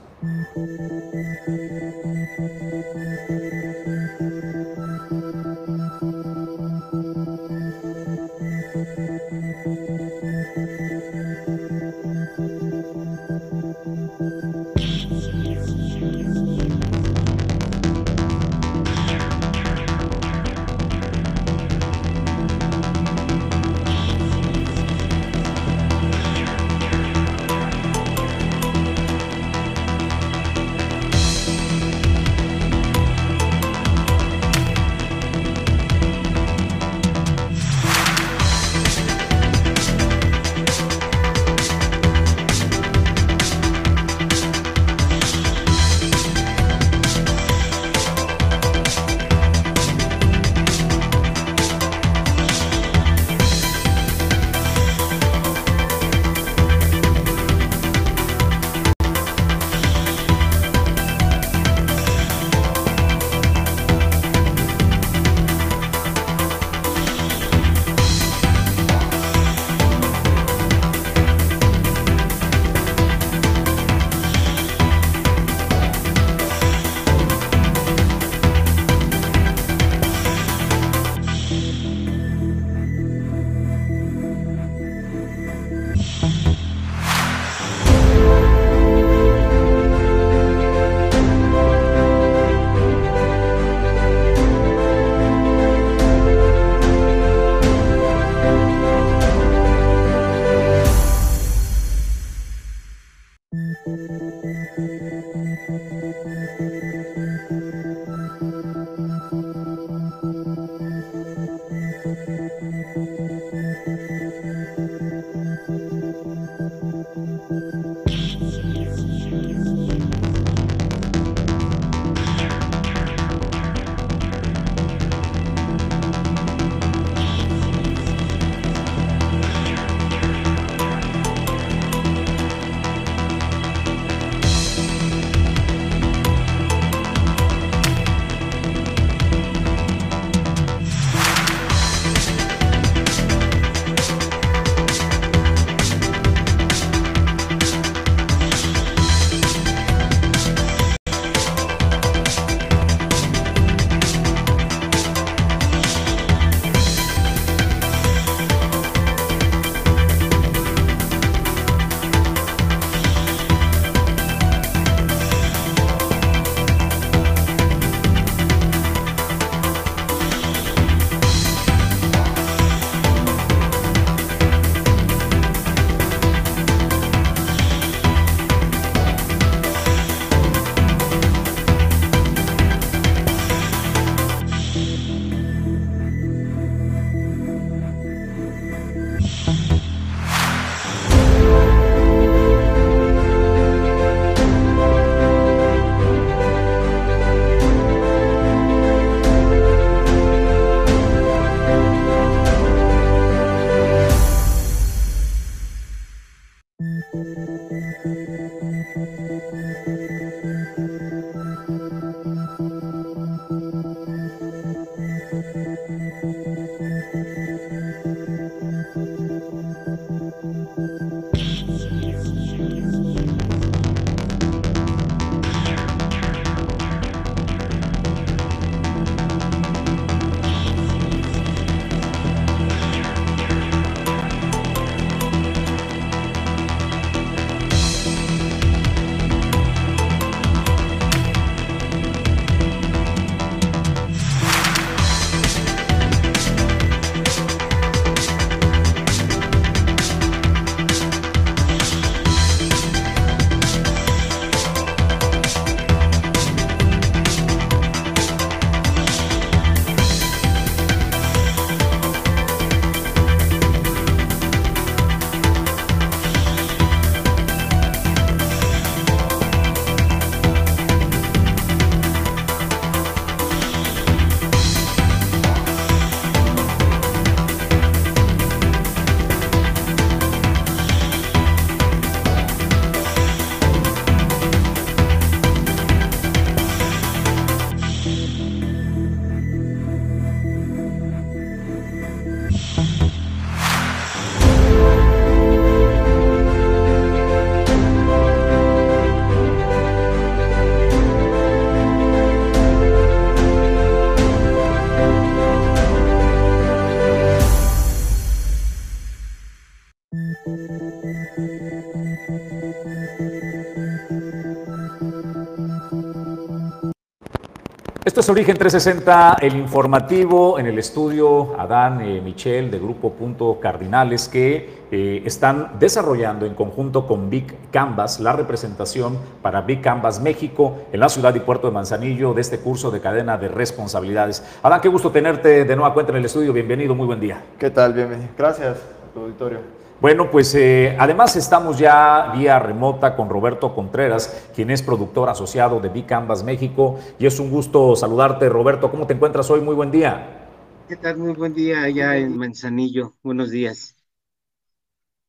Es 318.19 318.27
Origen 318.27 318.57
360, 318.57 319.37
el 319.39 319.55
informativo 319.55 320.59
en 320.59 320.65
el 320.65 320.77
estudio 320.77 321.57
Adán 321.57 322.01
eh, 322.01 322.19
Michel 322.19 322.69
de 322.69 322.77
Grupo 322.77 323.13
Punto 323.13 323.61
Cardinales 323.61 324.27
que 324.27 324.87
eh, 324.91 325.23
están 325.23 325.79
desarrollando 325.79 326.45
en 326.45 326.53
conjunto 326.53 327.07
con 327.07 327.29
Big 327.29 327.55
Canvas 327.71 328.19
la 328.19 328.33
representación 328.33 329.17
para 329.41 329.61
Big 329.61 329.79
Canvas 329.79 330.19
México 330.19 330.79
en 330.91 330.99
la 330.99 331.07
ciudad 331.07 331.33
y 331.33 331.39
puerto 331.39 331.67
de 331.67 331.73
Manzanillo 331.73 332.33
de 332.33 332.41
este 332.41 332.59
curso 332.59 332.91
de 332.91 332.99
cadena 332.99 333.37
de 333.37 333.47
responsabilidades. 333.47 334.43
Adán, 334.63 334.81
qué 334.81 334.89
gusto 334.89 335.11
tenerte 335.11 335.63
de 335.63 335.75
nueva 335.77 335.93
cuenta 335.93 336.11
en 336.11 336.17
el 336.17 336.25
estudio. 336.25 336.51
Bienvenido, 336.51 336.93
muy 336.95 337.07
buen 337.07 337.21
día. 337.21 337.41
¿Qué 337.57 337.69
tal? 337.69 337.93
Bienvenido. 337.93 338.31
Gracias 338.37 338.79
a 338.79 339.13
tu 339.13 339.21
auditorio. 339.21 339.78
Bueno, 340.01 340.31
pues 340.31 340.55
eh, 340.55 340.95
además 340.97 341.35
estamos 341.35 341.77
ya 341.77 342.31
vía 342.33 342.57
remota 342.57 343.17
con 343.17 343.29
Roberto 343.29 343.75
Contreras, 343.75 344.49
quien 344.55 344.71
es 344.71 344.81
productor 344.81 345.27
asociado 345.27 345.81
de 345.81 345.89
Big 345.89 346.05
Canvas 346.05 346.41
México. 346.41 346.97
Y 347.19 347.25
es 347.25 347.37
un 347.37 347.51
gusto 347.51 347.97
saludarte, 347.97 348.47
Roberto. 348.47 348.89
¿Cómo 348.91 349.05
te 349.05 349.13
encuentras 349.13 349.49
hoy? 349.51 349.59
Muy 349.59 349.75
buen 349.75 349.91
día. 349.91 350.47
¿Qué 350.87 350.95
tal? 350.95 351.17
Muy 351.17 351.33
buen 351.33 351.53
día 351.53 351.83
allá 351.83 352.15
en 352.15 352.37
Manzanillo. 352.37 353.15
Buenos 353.21 353.51
días. 353.51 353.97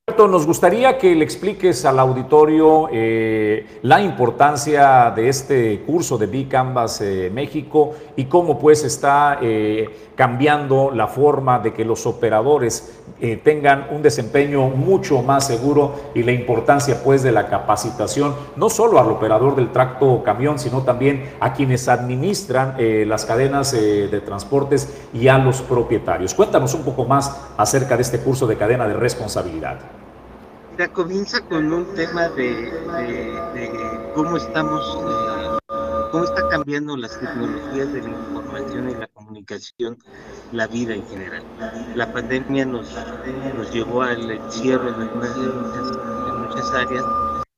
Roberto, 0.06 0.28
nos 0.28 0.46
gustaría 0.46 0.98
que 0.98 1.14
le 1.14 1.24
expliques 1.24 1.84
al 1.84 1.98
auditorio 1.98 2.88
eh, 2.92 3.78
la 3.82 4.00
importancia 4.00 5.12
de 5.14 5.28
este 5.28 5.82
curso 5.82 6.16
de 6.16 6.26
Big 6.26 6.48
Canvas 6.48 7.00
eh, 7.00 7.30
México 7.32 7.94
y 8.16 8.24
cómo 8.24 8.58
pues 8.58 8.82
está 8.84 9.38
cambiando 10.20 10.90
la 10.94 11.06
forma 11.06 11.60
de 11.60 11.72
que 11.72 11.82
los 11.82 12.04
operadores 12.04 12.92
eh, 13.22 13.40
tengan 13.42 13.86
un 13.90 14.02
desempeño 14.02 14.68
mucho 14.68 15.22
más 15.22 15.46
seguro 15.46 15.94
y 16.14 16.22
la 16.22 16.32
importancia 16.32 17.02
pues 17.02 17.22
de 17.22 17.32
la 17.32 17.48
capacitación, 17.48 18.34
no 18.54 18.68
solo 18.68 19.00
al 19.00 19.08
operador 19.08 19.56
del 19.56 19.72
tracto 19.72 20.22
camión, 20.22 20.58
sino 20.58 20.82
también 20.82 21.30
a 21.40 21.54
quienes 21.54 21.88
administran 21.88 22.74
eh, 22.76 23.06
las 23.08 23.24
cadenas 23.24 23.72
eh, 23.72 24.08
de 24.10 24.20
transportes 24.20 24.94
y 25.14 25.28
a 25.28 25.38
los 25.38 25.62
propietarios. 25.62 26.34
Cuéntanos 26.34 26.74
un 26.74 26.82
poco 26.82 27.06
más 27.06 27.34
acerca 27.56 27.96
de 27.96 28.02
este 28.02 28.20
curso 28.20 28.46
de 28.46 28.58
cadena 28.58 28.86
de 28.86 28.92
responsabilidad. 28.92 29.78
Mira, 30.72 30.88
comienza 30.88 31.40
con 31.48 31.72
un 31.72 31.94
tema 31.94 32.28
de, 32.28 32.70
cómo 34.14 34.36
estamos, 34.36 34.98
cómo 36.12 36.24
está 36.24 36.46
cambiando 36.50 36.94
las 36.98 37.18
tecnologías 37.18 37.90
de 37.94 38.02
la 38.02 38.08
información 38.10 38.90
y 38.90 38.94
la 38.96 39.06
comunicación 39.06 39.19
la 40.52 40.66
vida 40.66 40.94
en 40.94 41.06
general. 41.06 41.42
La 41.94 42.12
pandemia 42.12 42.64
nos, 42.64 42.88
nos 43.56 43.72
llevó 43.72 44.02
al 44.02 44.30
encierro 44.30 44.88
en, 44.88 45.10
muchas, 45.16 45.92
muchas 46.38 46.72
áreas 46.72 47.04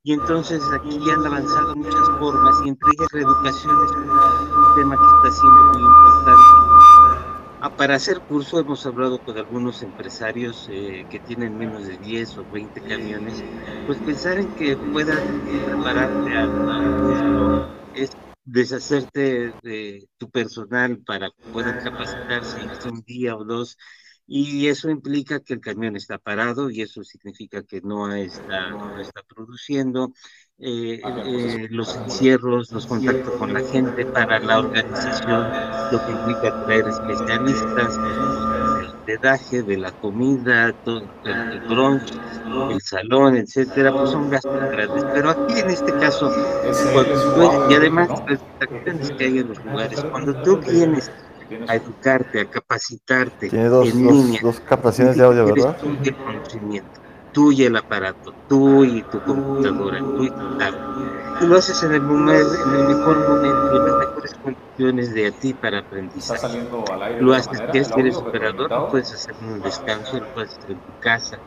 y 0.05 0.13
entonces 0.13 0.61
aquí 0.73 0.99
han 1.11 1.25
avanzado 1.25 1.77
muchas 1.77 2.09
formas 2.19 2.61
y 2.65 2.71
entre 2.71 2.91
ellas 2.91 3.09
la 3.13 3.21
educación 3.21 3.85
es 3.85 3.93
un 3.93 4.75
tema 4.75 4.97
que 4.97 5.29
está 5.29 5.41
siendo 5.41 5.65
muy 5.73 5.83
importante. 5.83 6.43
Ah, 7.61 7.71
para 7.77 7.95
hacer 7.95 8.21
curso 8.23 8.59
hemos 8.59 8.85
hablado 8.85 9.21
con 9.21 9.39
algunos 9.39 9.85
empresarios 9.85 10.69
eh, 10.73 11.07
que 11.09 11.21
tienen 11.21 11.57
menos 11.57 11.87
de 11.87 11.97
10 11.99 12.39
o 12.39 12.45
20 12.53 12.81
camiones, 12.81 13.45
pues 13.87 13.99
pensar 13.99 14.39
en 14.39 14.49
que 14.55 14.77
puedan 14.77 15.43
prepararte 15.69 16.37
a, 16.37 16.43
a 16.43 17.69
es 17.95 18.11
deshacerte 18.45 19.55
de 19.63 20.09
tu 20.19 20.31
personal 20.31 21.03
para 21.05 21.31
que 21.31 21.37
puedan 21.51 21.79
capacitarse 21.79 22.61
un 22.85 23.03
día 23.03 23.37
o 23.37 23.45
dos 23.45 23.77
y 24.27 24.69
eso 24.69 24.89
implica 24.91 25.41
que 25.41 25.55
el 25.55 25.61
camión 25.61 25.97
está 25.97 26.19
parado 26.19 26.71
y 26.71 26.81
eso 26.83 27.03
significa 27.05 27.63
que 27.65 27.81
no 27.83 28.15
está, 28.15 28.77
no 28.91 29.01
está 29.01 29.23
produciendo. 29.25 30.13
Eh, 30.59 31.01
eh, 31.05 31.67
los 31.71 31.97
encierros, 31.97 32.71
los 32.71 32.87
contactos 32.87 33.33
con 33.35 33.53
la 33.53 33.61
gente 33.61 34.07
para 34.07 34.39
la 34.39 34.61
organización, 34.61 35.49
lo 35.91 36.05
que 36.05 36.13
implica 36.13 36.65
traer 36.65 36.87
especialistas, 36.87 37.99
hospedaje, 38.87 39.63
de 39.63 39.77
la 39.79 39.91
comida, 39.91 40.73
todo 40.85 41.03
el 41.25 41.61
bronce, 41.69 42.15
el 42.71 42.81
salón, 42.81 43.37
etcétera, 43.37 43.93
pues 43.93 44.11
son 44.11 44.31
gastos 44.31 44.61
grandes. 44.71 45.05
Pero 45.13 45.31
aquí 45.31 45.59
en 45.59 45.71
este 45.71 45.93
caso, 45.95 46.31
y 47.69 47.75
además 47.75 48.09
las 48.29 48.41
acciones 48.61 49.11
que 49.11 49.25
hay 49.25 49.39
en 49.39 49.49
los 49.49 49.65
lugares, 49.65 50.05
cuando 50.13 50.43
tú 50.43 50.59
vienes 50.59 51.11
a 51.67 51.77
educarte, 51.77 52.41
a 52.41 52.45
capacitarte 52.49 53.49
Tiene 53.49 53.69
dos, 53.69 53.89
en 53.89 54.07
línea, 54.07 54.41
dos, 54.43 54.61
capacidades 54.61 55.17
de 55.17 55.25
audio, 55.25 55.45
¿verdad? 55.45 55.77
El 56.05 56.17
conocimiento, 56.17 57.01
tú 57.33 57.53
y 57.53 57.65
el 57.65 57.77
aparato, 57.77 58.35
tú 58.49 58.85
y 58.85 59.03
tu 59.03 59.21
computadora, 59.23 59.99
tú 60.01 60.25
y 60.25 60.31
tu 60.31 60.59
tablet. 60.59 60.81
Y 61.41 61.47
lo 61.47 61.57
haces 61.57 61.83
en 61.83 61.93
el, 61.93 62.03
momento, 62.03 62.55
en 62.55 62.75
el 62.75 62.89
mejor 62.89 63.29
momento, 63.29 63.77
en 63.77 63.87
las 63.87 63.99
mejores 63.99 64.35
condiciones 64.35 65.15
de 65.15 65.27
a 65.27 65.33
ti 65.33 65.55
para 65.55 65.79
aprendizaje. 65.81 66.69
lo 67.21 67.35
haces, 67.35 67.61
que 67.73 67.85
si 67.85 68.01
eres 68.01 68.17
operador, 68.17 68.71
lo 68.71 68.89
puedes 68.91 69.13
hacer 69.13 69.35
en 69.41 69.49
un 69.49 69.63
descanso, 69.63 70.21
lo 70.21 70.35
puedes 70.35 70.57
hacer 70.57 70.71
en 70.73 70.79
tu 70.79 71.01
casa, 71.01 71.39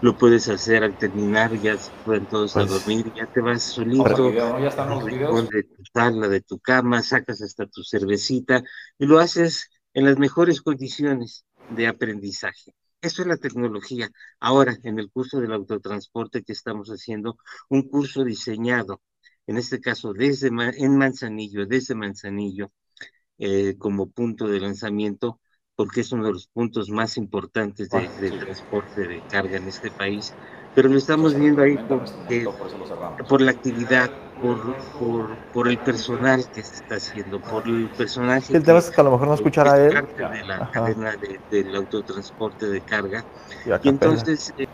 lo 0.00 0.16
puedes 0.16 0.48
hacer 0.48 0.84
al 0.84 0.96
terminar, 0.96 1.52
ya 1.60 1.76
se 1.76 1.90
pueden 2.04 2.26
todos 2.26 2.56
a 2.56 2.60
pues, 2.60 2.70
dormir, 2.70 3.12
ya 3.16 3.26
te 3.26 3.40
vas 3.40 3.62
solito, 3.62 4.30
de 4.30 5.62
tu 5.62 5.82
sala, 5.92 6.28
de 6.28 6.40
tu 6.40 6.58
cama, 6.58 7.02
sacas 7.02 7.40
hasta 7.42 7.66
tu 7.66 7.82
cervecita 7.82 8.62
y 8.98 9.06
lo 9.06 9.18
haces 9.18 9.70
en 9.94 10.04
las 10.04 10.18
mejores 10.18 10.60
condiciones 10.60 11.44
de 11.70 11.86
aprendizaje. 11.86 12.74
Eso 13.02 13.22
es 13.22 13.28
la 13.28 13.36
tecnología. 13.36 14.10
Ahora, 14.40 14.78
en 14.84 14.98
el 14.98 15.10
curso 15.10 15.40
del 15.40 15.52
autotransporte 15.52 16.42
que 16.42 16.52
estamos 16.52 16.88
haciendo, 16.88 17.36
un 17.68 17.82
curso 17.88 18.24
diseñado 18.24 19.02
en 19.46 19.56
este 19.58 19.80
caso 19.80 20.12
desde 20.12 20.48
en 20.48 20.96
Manzanillo, 20.96 21.66
desde 21.66 21.94
Manzanillo, 21.96 22.72
eh, 23.38 23.76
como 23.78 24.10
punto 24.10 24.46
de 24.46 24.60
lanzamiento, 24.60 25.40
porque 25.74 26.02
es 26.02 26.12
uno 26.12 26.26
de 26.26 26.32
los 26.32 26.46
puntos 26.48 26.90
más 26.90 27.16
importantes 27.16 27.88
de, 27.90 28.30
transporte 28.38 29.08
de 29.08 29.24
carga 29.24 29.58
en 29.58 29.68
este 29.68 29.90
país. 29.90 30.36
Pero 30.74 30.88
lo 30.88 30.96
estamos 30.96 31.34
viendo 31.34 31.62
ahí 31.62 31.78
por 33.28 33.40
la 33.42 33.50
actividad, 33.50 34.10
por, 34.40 34.76
por, 34.98 35.36
por, 35.52 35.68
el 35.68 35.78
personal 35.78 36.44
que 36.50 36.62
se 36.62 36.76
está 36.76 36.96
haciendo, 36.96 37.40
por 37.40 37.66
el 37.68 37.88
personal 37.90 38.42
El 38.48 38.62
tema 38.62 38.78
es 38.78 38.90
que 38.90 39.00
a 39.00 39.04
lo 39.04 39.12
mejor 39.12 39.28
no 39.28 39.34
escuchará 39.34 39.78
él. 39.78 40.06
De 40.16 40.44
la 40.44 40.70
cadena 40.70 41.14
del 41.50 41.76
autotransporte 41.76 42.66
de 42.66 42.80
carga. 42.80 43.24
Y, 43.82 43.88
entonces 43.88 44.54
eh, 44.56 44.66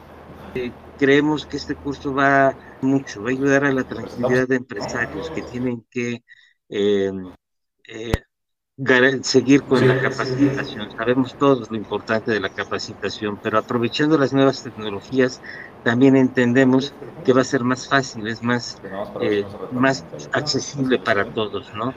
eh, 0.55 0.73
creemos 0.99 1.47
que 1.47 1.57
este 1.57 1.75
curso 1.75 2.15
va 2.15 2.55
mucho, 2.81 3.23
va 3.23 3.29
a 3.29 3.33
ayudar 3.33 3.65
a 3.65 3.73
la 3.73 3.85
tranquilidad 3.85 4.49
de 4.49 4.57
empresarios 4.57 5.31
que 5.31 5.43
tienen 5.43 5.85
que 5.91 6.23
eh, 6.69 7.13
eh, 7.89 8.13
seguir 9.23 9.63
con 9.63 9.87
la 9.87 10.01
capacitación. 10.01 10.91
Sabemos 10.97 11.37
todos 11.37 11.71
lo 11.71 11.77
importante 11.77 12.31
de 12.31 12.41
la 12.41 12.51
capacitación, 12.51 13.39
pero 13.43 13.59
aprovechando 13.59 14.19
las 14.19 14.33
nuevas 14.33 14.63
tecnologías, 14.63 15.41
también 15.89 16.17
entendemos 16.17 16.93
que 17.25 17.33
va 17.33 17.41
a 17.41 17.45
ser 17.45 17.65
más 17.65 17.89
fácil, 17.89 18.27
es 18.29 18.43
más, 18.43 18.77
eh, 19.23 19.47
más 19.73 20.05
accesible 20.33 20.99
para 20.99 21.25
todos, 21.33 21.73
¿no? 21.75 21.95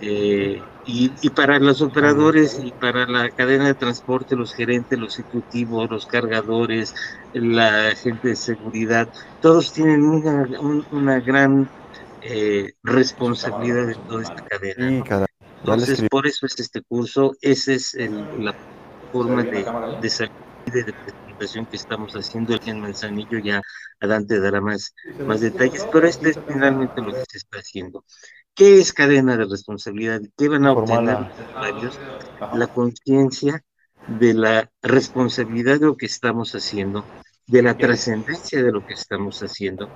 y, 0.00 0.62
y, 0.86 1.30
para 1.34 1.58
los 1.58 1.82
operadores 1.82 2.58
y 2.64 2.70
para 2.70 3.06
la 3.06 3.28
cadena 3.28 3.66
de 3.66 3.74
transporte, 3.74 4.36
los 4.36 4.54
gerentes, 4.54 4.98
los 4.98 5.18
ejecutivos, 5.18 5.90
los 5.90 6.06
cargadores, 6.06 6.94
la 7.34 7.94
gente 7.94 8.28
de 8.28 8.36
seguridad, 8.36 9.06
todos 9.42 9.70
tienen 9.70 10.02
una, 10.02 10.48
una 10.90 11.20
gran 11.20 11.68
eh, 12.22 12.72
responsabilidad 12.84 13.90
en 13.90 14.00
toda 14.08 14.22
esta 14.22 14.42
cadena. 14.46 15.04
Entonces, 15.58 16.02
por 16.08 16.26
eso 16.26 16.46
es 16.46 16.58
este 16.58 16.80
curso, 16.80 17.36
esa 17.42 17.72
es 17.74 17.94
la 18.38 18.54
forma 19.12 19.42
de, 19.42 19.66
de 20.00 20.08
salir 20.08 20.32
de, 20.72 20.84
de 20.84 20.94
presentación 21.36 21.66
que 21.66 21.76
estamos 21.76 22.12
haciendo 22.14 22.54
aquí 22.54 22.70
en 22.70 22.80
Manzanillo, 22.80 23.38
ya 23.38 23.62
Adante 24.00 24.40
dará 24.40 24.60
más, 24.60 24.94
más 25.26 25.40
detalles, 25.40 25.86
pero 25.92 26.06
este 26.06 26.30
es 26.30 26.40
finalmente 26.46 27.00
lo 27.00 27.12
que 27.12 27.24
se 27.28 27.38
está 27.38 27.58
haciendo. 27.58 28.04
¿Qué 28.54 28.78
es 28.78 28.92
cadena 28.92 29.36
de 29.36 29.44
responsabilidad? 29.44 30.20
¿Qué 30.36 30.48
van 30.48 30.66
a 30.66 30.72
obtener 30.72 31.18
los 31.20 31.48
usuarios? 31.48 31.98
La 32.54 32.66
conciencia 32.66 33.62
de 34.06 34.34
la 34.34 34.70
responsabilidad 34.82 35.80
de 35.80 35.86
lo 35.86 35.96
que 35.96 36.06
estamos 36.06 36.54
haciendo, 36.54 37.04
de 37.46 37.62
la 37.62 37.76
trascendencia 37.76 38.62
de 38.62 38.72
lo 38.72 38.86
que 38.86 38.94
estamos 38.94 39.42
haciendo. 39.42 39.90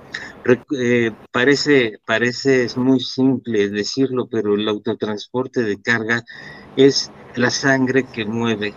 Eh, 0.77 1.11
parece, 1.31 1.99
parece 2.05 2.63
es 2.63 2.77
muy 2.77 2.99
simple 2.99 3.69
decirlo, 3.69 4.27
pero 4.29 4.55
el 4.55 4.67
autotransporte 4.67 5.63
de 5.63 5.81
carga 5.81 6.23
es 6.75 7.11
la 7.35 7.49
sangre 7.49 8.03
que 8.03 8.25
mueve 8.25 8.73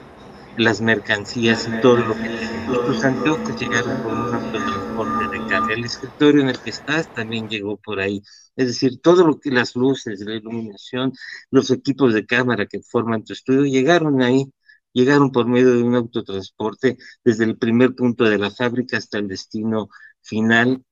las 0.56 0.80
mercancías 0.80 1.68
y 1.68 1.80
todo 1.80 1.96
lo 1.98 2.14
que. 2.14 2.30
Los 2.68 3.04
anteojos 3.04 3.60
llegaron 3.60 4.02
con 4.02 4.18
un 4.18 4.34
autotransporte 4.34 5.38
de 5.38 5.46
carga. 5.46 5.74
El 5.74 5.84
escritorio 5.84 6.42
en 6.42 6.48
el 6.48 6.58
que 6.58 6.70
estás 6.70 7.12
también 7.14 7.48
llegó 7.48 7.76
por 7.76 8.00
ahí. 8.00 8.22
Es 8.56 8.68
decir, 8.68 9.00
todo 9.00 9.26
lo 9.26 9.38
que 9.38 9.50
las 9.50 9.76
luces, 9.76 10.20
la 10.20 10.34
iluminación, 10.34 11.12
los 11.50 11.70
equipos 11.70 12.14
de 12.14 12.24
cámara 12.24 12.66
que 12.66 12.80
forman 12.80 13.24
tu 13.24 13.32
estudio 13.32 13.64
llegaron 13.64 14.22
ahí 14.22 14.50
llegaron 14.94 15.32
por 15.32 15.46
medio 15.46 15.74
de 15.74 15.82
un 15.82 15.96
autotransporte 15.96 16.96
desde 17.24 17.44
el 17.44 17.58
primer 17.58 17.94
punto 17.94 18.24
de 18.24 18.38
la 18.38 18.50
fábrica 18.50 18.96
hasta 18.96 19.18
el 19.18 19.28
destino 19.28 19.88
final 20.22 20.82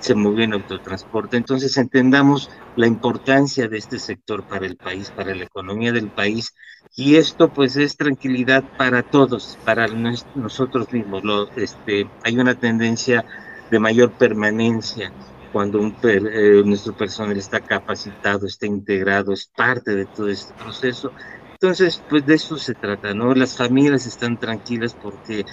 se 0.00 0.14
movió 0.14 0.44
en 0.44 0.54
autotransporte. 0.54 1.36
Entonces 1.36 1.76
entendamos 1.76 2.50
la 2.74 2.86
importancia 2.86 3.68
de 3.68 3.78
este 3.78 3.98
sector 3.98 4.48
para 4.48 4.66
el 4.66 4.76
país, 4.76 5.10
para 5.10 5.34
la 5.34 5.44
economía 5.44 5.92
del 5.92 6.10
país, 6.10 6.54
y 6.96 7.16
esto 7.16 7.52
pues 7.52 7.76
es 7.76 7.96
tranquilidad 7.96 8.66
para 8.76 9.02
todos, 9.02 9.60
para 9.64 9.86
nosotros 10.34 10.86
mismos. 10.92 11.22
Lo, 11.24 11.50
este, 11.54 12.12
hay 12.22 12.38
una 12.38 12.58
tendencia 12.58 13.24
de 13.68 13.78
mayor 13.78 14.16
permanencia 14.16 15.14
cuando 15.50 15.80
un 15.80 15.96
eh, 16.02 16.62
nuestro 16.64 16.94
personal 16.94 17.36
está 17.36 17.60
capacitado, 17.60 18.46
está 18.46 18.66
integrado, 18.66 19.32
es 19.32 19.48
parte 19.54 19.94
de 19.94 20.06
todo 20.06 20.28
este 20.28 20.54
proceso. 20.54 21.14
Entonces, 21.52 22.04
pues 22.08 22.24
de 22.24 22.34
eso 22.34 22.56
se 22.56 22.74
trata, 22.74 23.14
¿no? 23.14 23.34
Las 23.34 23.56
familias 23.56 24.06
están 24.06 24.38
tranquilas 24.38 24.94
porque 24.94 25.44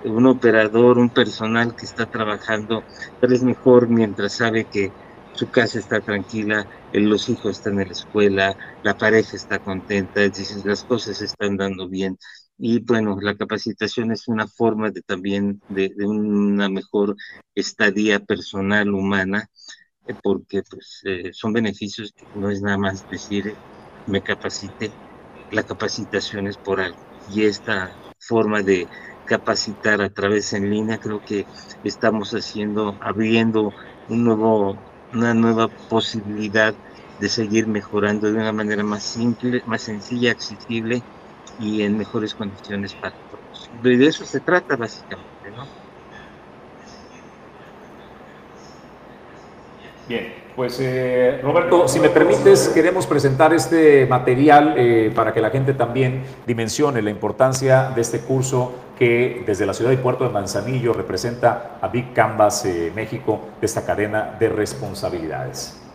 un 0.00 0.26
operador, 0.26 0.98
un 0.98 1.10
personal 1.12 1.74
que 1.74 1.86
está 1.86 2.06
trabajando, 2.06 2.86
es 3.20 3.42
mejor 3.42 3.88
mientras 3.88 4.34
sabe 4.34 4.68
que 4.68 4.94
su 5.32 5.50
casa 5.50 5.78
está 5.78 6.00
tranquila, 6.00 6.68
los 7.00 7.28
hijos 7.28 7.58
están 7.58 7.80
en 7.80 7.88
la 7.88 7.92
escuela, 7.92 8.56
la 8.82 8.96
pareja 8.96 9.36
está 9.36 9.58
contenta, 9.58 10.22
es 10.24 10.64
las 10.64 10.84
cosas 10.84 11.20
están 11.20 11.56
dando 11.56 11.88
bien. 11.88 12.18
Y 12.58 12.80
bueno, 12.80 13.18
la 13.20 13.36
capacitación 13.36 14.12
es 14.12 14.28
una 14.28 14.46
forma 14.48 14.90
de 14.90 15.02
también 15.02 15.60
de, 15.68 15.92
una 15.98 16.68
mejor 16.68 17.16
estadía 17.54 18.20
personal 18.20 18.94
humana, 18.94 19.48
eh, 20.06 20.14
porque 20.22 20.62
pues, 20.62 21.02
eh, 21.04 21.30
son 21.32 21.52
beneficios 21.52 22.12
que 22.12 22.26
no 22.34 22.50
es 22.50 22.62
nada 22.62 22.78
más 22.78 23.08
decir 23.10 23.54
me 24.06 24.22
capacité, 24.22 24.90
la 25.50 25.64
capacitación 25.64 26.46
es 26.46 26.56
por 26.56 26.80
algo. 26.80 26.98
Y 27.32 27.44
esta 27.44 27.90
forma 28.18 28.62
de 28.62 28.88
capacitar 29.26 30.00
a 30.00 30.10
través 30.10 30.52
en 30.52 30.70
línea, 30.70 30.98
creo 30.98 31.22
que 31.24 31.46
estamos 31.84 32.32
haciendo, 32.32 32.96
abriendo 33.00 33.72
un 34.08 34.24
nuevo, 34.24 34.78
una 35.12 35.34
nueva 35.34 35.68
posibilidad 35.68 36.74
de 37.20 37.28
seguir 37.28 37.66
mejorando 37.66 38.30
de 38.30 38.34
una 38.34 38.52
manera 38.52 38.82
más 38.82 39.02
simple, 39.02 39.62
más 39.66 39.82
sencilla, 39.82 40.32
accesible 40.32 41.02
y 41.58 41.82
en 41.82 41.96
mejores 41.96 42.34
condiciones 42.34 42.94
para 42.94 43.14
todos. 43.30 43.70
De 43.82 44.06
eso 44.06 44.24
se 44.24 44.40
trata 44.40 44.76
básicamente, 44.76 45.50
¿no? 45.56 45.64
Bien, 50.08 50.34
pues 50.54 50.78
eh, 50.80 51.40
Roberto, 51.42 51.88
si 51.88 51.98
me 51.98 52.08
permites, 52.10 52.68
queremos 52.68 53.06
presentar 53.06 53.52
este 53.52 54.06
material 54.06 54.74
eh, 54.76 55.12
para 55.14 55.34
que 55.34 55.40
la 55.40 55.50
gente 55.50 55.74
también 55.74 56.22
dimensione 56.46 57.02
la 57.02 57.10
importancia 57.10 57.90
de 57.90 58.02
este 58.02 58.20
curso 58.20 58.72
que 58.96 59.42
desde 59.44 59.66
la 59.66 59.74
ciudad 59.74 59.90
y 59.90 59.96
puerto 59.96 60.24
de 60.24 60.30
Manzanillo 60.30 60.92
representa 60.92 61.78
a 61.80 61.88
Big 61.88 62.12
Canvas 62.12 62.64
eh, 62.64 62.92
México 62.94 63.48
de 63.60 63.66
esta 63.66 63.84
cadena 63.84 64.36
de 64.38 64.48
responsabilidades. 64.48 65.85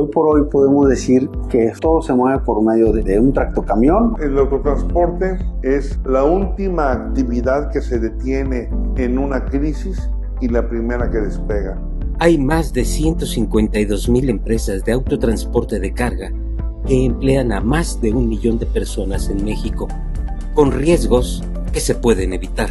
Hoy 0.00 0.08
por 0.08 0.34
hoy 0.34 0.48
podemos 0.50 0.88
decir 0.88 1.28
que 1.50 1.74
todo 1.78 2.00
se 2.00 2.14
mueve 2.14 2.38
por 2.38 2.64
medio 2.64 2.90
de, 2.90 3.20
un 3.20 3.34
tractocamión. 3.34 4.14
El 4.18 4.38
autotransporte 4.38 5.36
es 5.60 6.00
la 6.06 6.24
última 6.24 6.90
actividad 6.90 7.70
que 7.70 7.82
se 7.82 7.98
detiene 7.98 8.70
en 8.96 9.18
una 9.18 9.44
crisis 9.44 10.08
y 10.40 10.48
la 10.48 10.66
primera 10.66 11.10
que 11.10 11.18
despega. 11.18 11.78
Hay 12.18 12.38
más 12.38 12.72
de 12.72 12.86
152 12.86 14.08
mil 14.08 14.30
empresas 14.30 14.82
de 14.86 14.92
autotransporte 14.92 15.78
de 15.78 15.92
carga 15.92 16.32
que 16.86 17.04
emplean 17.04 17.52
a 17.52 17.60
más 17.60 18.00
de 18.00 18.14
un 18.14 18.26
millón 18.26 18.58
de 18.58 18.64
personas 18.64 19.28
en 19.28 19.44
México, 19.44 19.86
con 20.54 20.72
riesgos 20.72 21.44
que 21.74 21.80
se 21.80 21.94
pueden 21.94 22.32
evitar. 22.32 22.70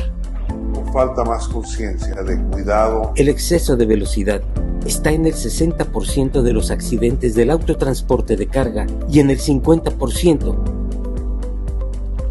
Falta 0.92 1.24
más 1.24 1.48
conciencia 1.48 2.24
de 2.24 2.44
cuidado. 2.46 3.12
El 3.16 3.30
exceso 3.30 3.78
de 3.78 3.86
velocidad 3.86 4.42
está 4.86 5.12
en 5.12 5.26
el 5.26 5.34
60% 5.34 6.42
de 6.42 6.54
los 6.54 6.72
accidentes 6.72 7.36
del 7.36 7.52
autotransporte 7.52 8.36
de 8.36 8.48
carga 8.48 8.88
y 9.10 9.20
en 9.20 9.30
el 9.30 9.40
50%. 9.40 10.80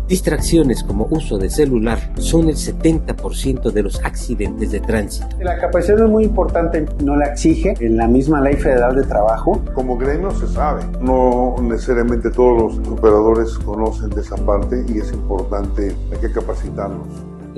Distracciones 0.09 0.83
como 0.83 1.07
uso 1.11 1.37
de 1.37 1.51
celular 1.51 1.99
son 2.17 2.49
el 2.49 2.57
70% 2.57 3.71
de 3.71 3.83
los 3.83 4.03
accidentes 4.03 4.71
de 4.71 4.81
tránsito. 4.81 5.29
La 5.39 5.59
capacitación 5.59 6.07
es 6.07 6.11
muy 6.11 6.25
importante, 6.25 6.87
no 7.05 7.15
la 7.15 7.27
exige 7.27 7.75
en 7.81 7.99
la 7.99 8.09
misma 8.09 8.41
ley 8.41 8.55
federal 8.55 8.97
de 8.97 9.03
trabajo. 9.03 9.61
Como 9.75 9.99
gremio 9.99 10.31
se 10.31 10.49
sabe, 10.49 10.83
no 11.03 11.57
necesariamente 11.61 12.31
todos 12.31 12.79
los 12.79 12.89
operadores 12.89 13.59
conocen 13.59 14.09
de 14.09 14.23
esa 14.23 14.37
parte 14.37 14.83
y 14.89 14.97
es 14.97 15.13
importante, 15.13 15.95
hay 16.11 16.19
que 16.19 16.33
capacitarlos. 16.33 17.07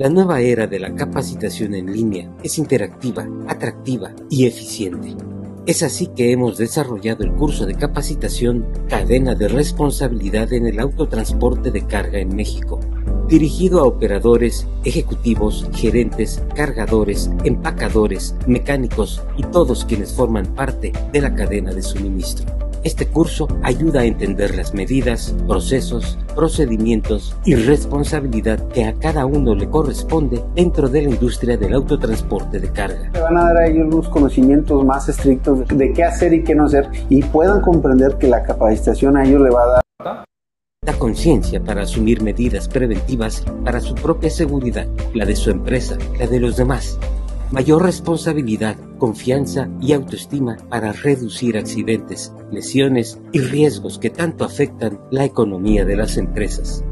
La 0.01 0.09
nueva 0.09 0.41
era 0.41 0.65
de 0.65 0.79
la 0.79 0.95
capacitación 0.95 1.75
en 1.75 1.93
línea 1.93 2.27
es 2.41 2.57
interactiva, 2.57 3.29
atractiva 3.47 4.11
y 4.31 4.47
eficiente. 4.47 5.15
Es 5.67 5.83
así 5.83 6.07
que 6.07 6.31
hemos 6.31 6.57
desarrollado 6.57 7.23
el 7.23 7.31
curso 7.33 7.67
de 7.67 7.75
capacitación 7.75 8.65
Cadena 8.89 9.35
de 9.35 9.47
Responsabilidad 9.47 10.51
en 10.53 10.65
el 10.65 10.79
Autotransporte 10.79 11.69
de 11.69 11.85
Carga 11.85 12.17
en 12.17 12.35
México, 12.35 12.79
dirigido 13.27 13.79
a 13.79 13.83
operadores, 13.83 14.65
ejecutivos, 14.85 15.69
gerentes, 15.71 16.41
cargadores, 16.55 17.29
empacadores, 17.43 18.33
mecánicos 18.47 19.21
y 19.37 19.43
todos 19.43 19.85
quienes 19.85 20.13
forman 20.13 20.47
parte 20.55 20.93
de 21.13 21.21
la 21.21 21.35
cadena 21.35 21.75
de 21.75 21.83
suministro. 21.83 22.70
Este 22.83 23.07
curso 23.07 23.47
ayuda 23.61 24.01
a 24.01 24.05
entender 24.05 24.55
las 24.55 24.73
medidas, 24.73 25.35
procesos, 25.47 26.17
procedimientos 26.35 27.35
y 27.45 27.53
responsabilidad 27.53 28.67
que 28.69 28.85
a 28.85 28.95
cada 28.95 29.27
uno 29.27 29.53
le 29.53 29.69
corresponde 29.69 30.43
dentro 30.55 30.89
de 30.89 31.03
la 31.03 31.09
industria 31.09 31.57
del 31.57 31.75
autotransporte 31.75 32.59
de 32.59 32.71
carga. 32.71 33.11
Le 33.13 33.21
van 33.21 33.37
a 33.37 33.43
dar 33.45 33.57
a 33.57 33.67
ellos 33.67 33.85
unos 33.93 34.09
conocimientos 34.09 34.83
más 34.83 35.07
estrictos 35.07 35.67
de 35.67 35.93
qué 35.93 36.03
hacer 36.03 36.33
y 36.33 36.43
qué 36.43 36.55
no 36.55 36.65
hacer 36.65 36.89
y 37.07 37.21
puedan 37.21 37.61
comprender 37.61 38.17
que 38.17 38.27
la 38.27 38.41
capacitación 38.41 39.15
a 39.15 39.25
ellos 39.25 39.41
le 39.41 39.49
va 39.51 39.63
a 39.63 39.67
dar 39.67 39.81
la 40.83 40.93
conciencia 40.93 41.63
para 41.63 41.83
asumir 41.83 42.23
medidas 42.23 42.67
preventivas 42.67 43.45
para 43.63 43.79
su 43.79 43.93
propia 43.93 44.31
seguridad, 44.31 44.87
la 45.13 45.25
de 45.27 45.35
su 45.35 45.51
empresa, 45.51 45.95
la 46.17 46.25
de 46.25 46.39
los 46.39 46.57
demás 46.57 46.97
mayor 47.51 47.83
responsabilidad, 47.83 48.77
confianza 48.97 49.69
y 49.81 49.93
autoestima 49.93 50.57
para 50.69 50.93
reducir 50.93 51.57
accidentes, 51.57 52.33
lesiones 52.51 53.19
y 53.31 53.39
riesgos 53.39 53.99
que 53.99 54.09
tanto 54.09 54.45
afectan 54.45 54.99
la 55.11 55.25
economía 55.25 55.85
de 55.85 55.97
las 55.97 56.17
empresas. 56.17 56.83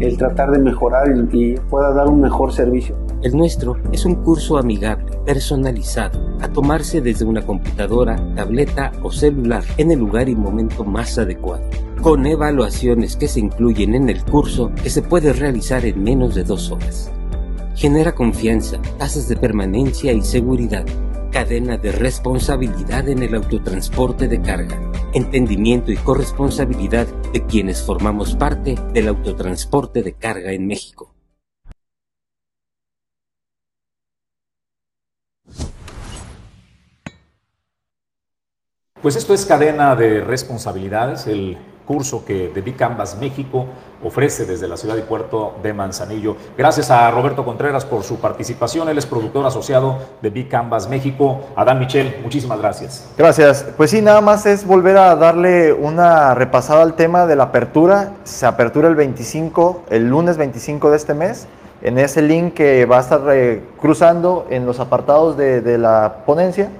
El 0.00 0.16
tratar 0.16 0.50
de 0.50 0.58
mejorar 0.58 1.04
y 1.32 1.54
pueda 1.70 1.92
dar 1.92 2.08
un 2.08 2.20
mejor 2.20 2.52
servicio. 2.52 2.96
El 3.22 3.36
nuestro 3.36 3.76
es 3.92 4.04
un 4.04 4.16
curso 4.16 4.58
amigable, 4.58 5.18
personalizado, 5.24 6.20
a 6.40 6.48
tomarse 6.48 7.00
desde 7.00 7.24
una 7.24 7.42
computadora, 7.42 8.16
tableta 8.34 8.92
o 9.02 9.10
celular 9.10 9.62
en 9.76 9.90
el 9.90 9.98
lugar 9.98 10.28
y 10.28 10.34
momento 10.34 10.84
más 10.84 11.18
adecuado 11.18 11.62
con 12.02 12.26
evaluaciones 12.26 13.16
que 13.16 13.28
se 13.28 13.40
incluyen 13.40 13.94
en 13.94 14.10
el 14.10 14.22
curso 14.24 14.70
que 14.82 14.90
se 14.90 15.00
puede 15.00 15.32
realizar 15.32 15.86
en 15.86 16.04
menos 16.04 16.34
de 16.34 16.44
dos 16.44 16.70
horas 16.70 17.10
genera 17.74 18.14
confianza, 18.14 18.80
tasas 18.98 19.28
de 19.28 19.36
permanencia 19.36 20.12
y 20.12 20.22
seguridad, 20.22 20.84
cadena 21.32 21.76
de 21.76 21.92
responsabilidad 21.92 23.08
en 23.08 23.22
el 23.22 23.34
autotransporte 23.34 24.28
de 24.28 24.40
carga, 24.40 24.80
entendimiento 25.12 25.90
y 25.90 25.96
corresponsabilidad 25.96 27.06
de 27.32 27.44
quienes 27.44 27.82
formamos 27.82 28.36
parte 28.36 28.76
del 28.92 29.08
autotransporte 29.08 30.02
de 30.02 30.12
carga 30.12 30.52
en 30.52 30.66
México. 30.66 31.12
Pues 39.02 39.16
esto 39.16 39.34
es 39.34 39.44
cadena 39.44 39.94
de 39.96 40.22
responsabilidades, 40.22 41.26
el 41.26 41.58
curso 41.86 42.24
que 42.24 42.48
Big 42.48 42.76
Canvas 42.76 43.16
México 43.20 43.66
ofrece 44.02 44.44
desde 44.44 44.68
la 44.68 44.76
ciudad 44.76 44.96
y 44.96 45.02
puerto 45.02 45.54
de 45.62 45.72
Manzanillo. 45.72 46.36
Gracias 46.56 46.90
a 46.90 47.10
Roberto 47.10 47.44
Contreras 47.44 47.84
por 47.84 48.04
su 48.04 48.16
participación. 48.16 48.88
Él 48.88 48.98
es 48.98 49.06
productor 49.06 49.46
asociado 49.46 49.98
de 50.20 50.30
Big 50.30 50.48
Canvas 50.48 50.88
México. 50.88 51.40
Adán 51.56 51.78
Michel, 51.78 52.20
muchísimas 52.22 52.58
gracias. 52.58 53.08
Gracias. 53.16 53.66
Pues 53.76 53.90
sí, 53.90 54.02
nada 54.02 54.20
más 54.20 54.46
es 54.46 54.66
volver 54.66 54.96
a 54.96 55.16
darle 55.16 55.72
una 55.72 56.34
repasada 56.34 56.82
al 56.82 56.94
tema 56.94 57.26
de 57.26 57.36
la 57.36 57.44
apertura. 57.44 58.12
Se 58.24 58.46
apertura 58.46 58.88
el 58.88 58.94
25, 58.94 59.84
el 59.90 60.08
lunes 60.08 60.36
25 60.36 60.90
de 60.90 60.96
este 60.96 61.14
mes. 61.14 61.46
En 61.82 61.98
ese 61.98 62.22
link 62.22 62.54
que 62.54 62.86
va 62.86 62.98
a 62.98 63.00
estar 63.00 63.20
eh, 63.30 63.62
cruzando 63.78 64.46
en 64.48 64.64
los 64.64 64.80
apartados 64.80 65.36
de 65.36 65.78
la 65.78 66.22
ponencia 66.24 66.70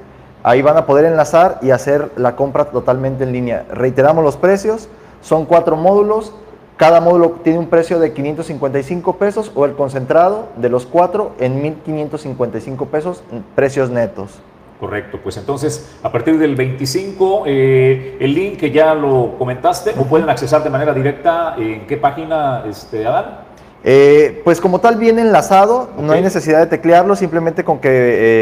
Ahí 0.47 0.61
van 0.61 0.77
a 0.77 0.85
poder 0.85 1.07
enlazar 1.07 1.59
y 1.63 1.71
hacer 1.71 2.11
la 2.17 2.37
compra 2.37 2.67
totalmente 2.67 3.25
en 3.25 3.33
línea. 3.33 3.65
Reiteramos 3.73 4.23
los 4.23 4.37
precios, 4.37 4.91
son 5.23 5.47
cuatro 5.47 5.75
módulos, 5.75 6.35
cada 6.77 7.01
módulo 7.01 7.41
tiene 7.43 7.59
un 7.59 7.69
precio 7.69 7.99
de 7.99 8.13
555 8.13 9.17
pesos 9.17 9.51
o 9.55 9.65
el 9.65 9.73
concentrado 9.73 10.49
de 10.57 10.69
los 10.69 10.85
cuatro 10.85 11.33
en 11.41 11.63
1555 11.63 12.87
pesos, 12.87 13.25
precios 13.55 13.89
netos. 13.89 14.39
Correcto, 14.79 15.19
pues 15.23 15.39
entonces 15.39 15.97
a 16.03 16.13
partir 16.13 16.37
del 16.37 16.57
25, 16.57 17.45
eh, 17.47 18.19
el 18.21 18.35
link 18.35 18.59
que 18.59 18.71
ya 18.71 18.95
lo 18.95 19.37
comentaste, 19.39 19.95
o 19.99 20.05
pueden 20.05 20.29
accesar 20.29 20.63
de 20.63 20.69
manera 20.69 20.93
directa 20.93 21.55
en 21.57 21.87
qué 21.87 21.97
página, 21.97 22.65
este, 22.69 23.07
Adán? 23.07 23.44
Eh, 23.87 24.41
pues 24.45 24.63
como 24.63 24.81
tal 24.81 24.97
viene 24.97 25.21
enlazado, 25.21 25.91
no 25.99 26.15
hay 26.15 26.23
necesidad 26.23 26.59
de 26.59 26.67
teclearlo, 26.67 27.17
simplemente 27.17 27.65
con 27.65 27.81
que 27.81 27.91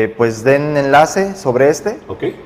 eh, 0.05 0.15
pues 0.17 0.45
den 0.45 0.77
enlace 0.77 1.35
sobre 1.35 1.69
este, 1.69 1.99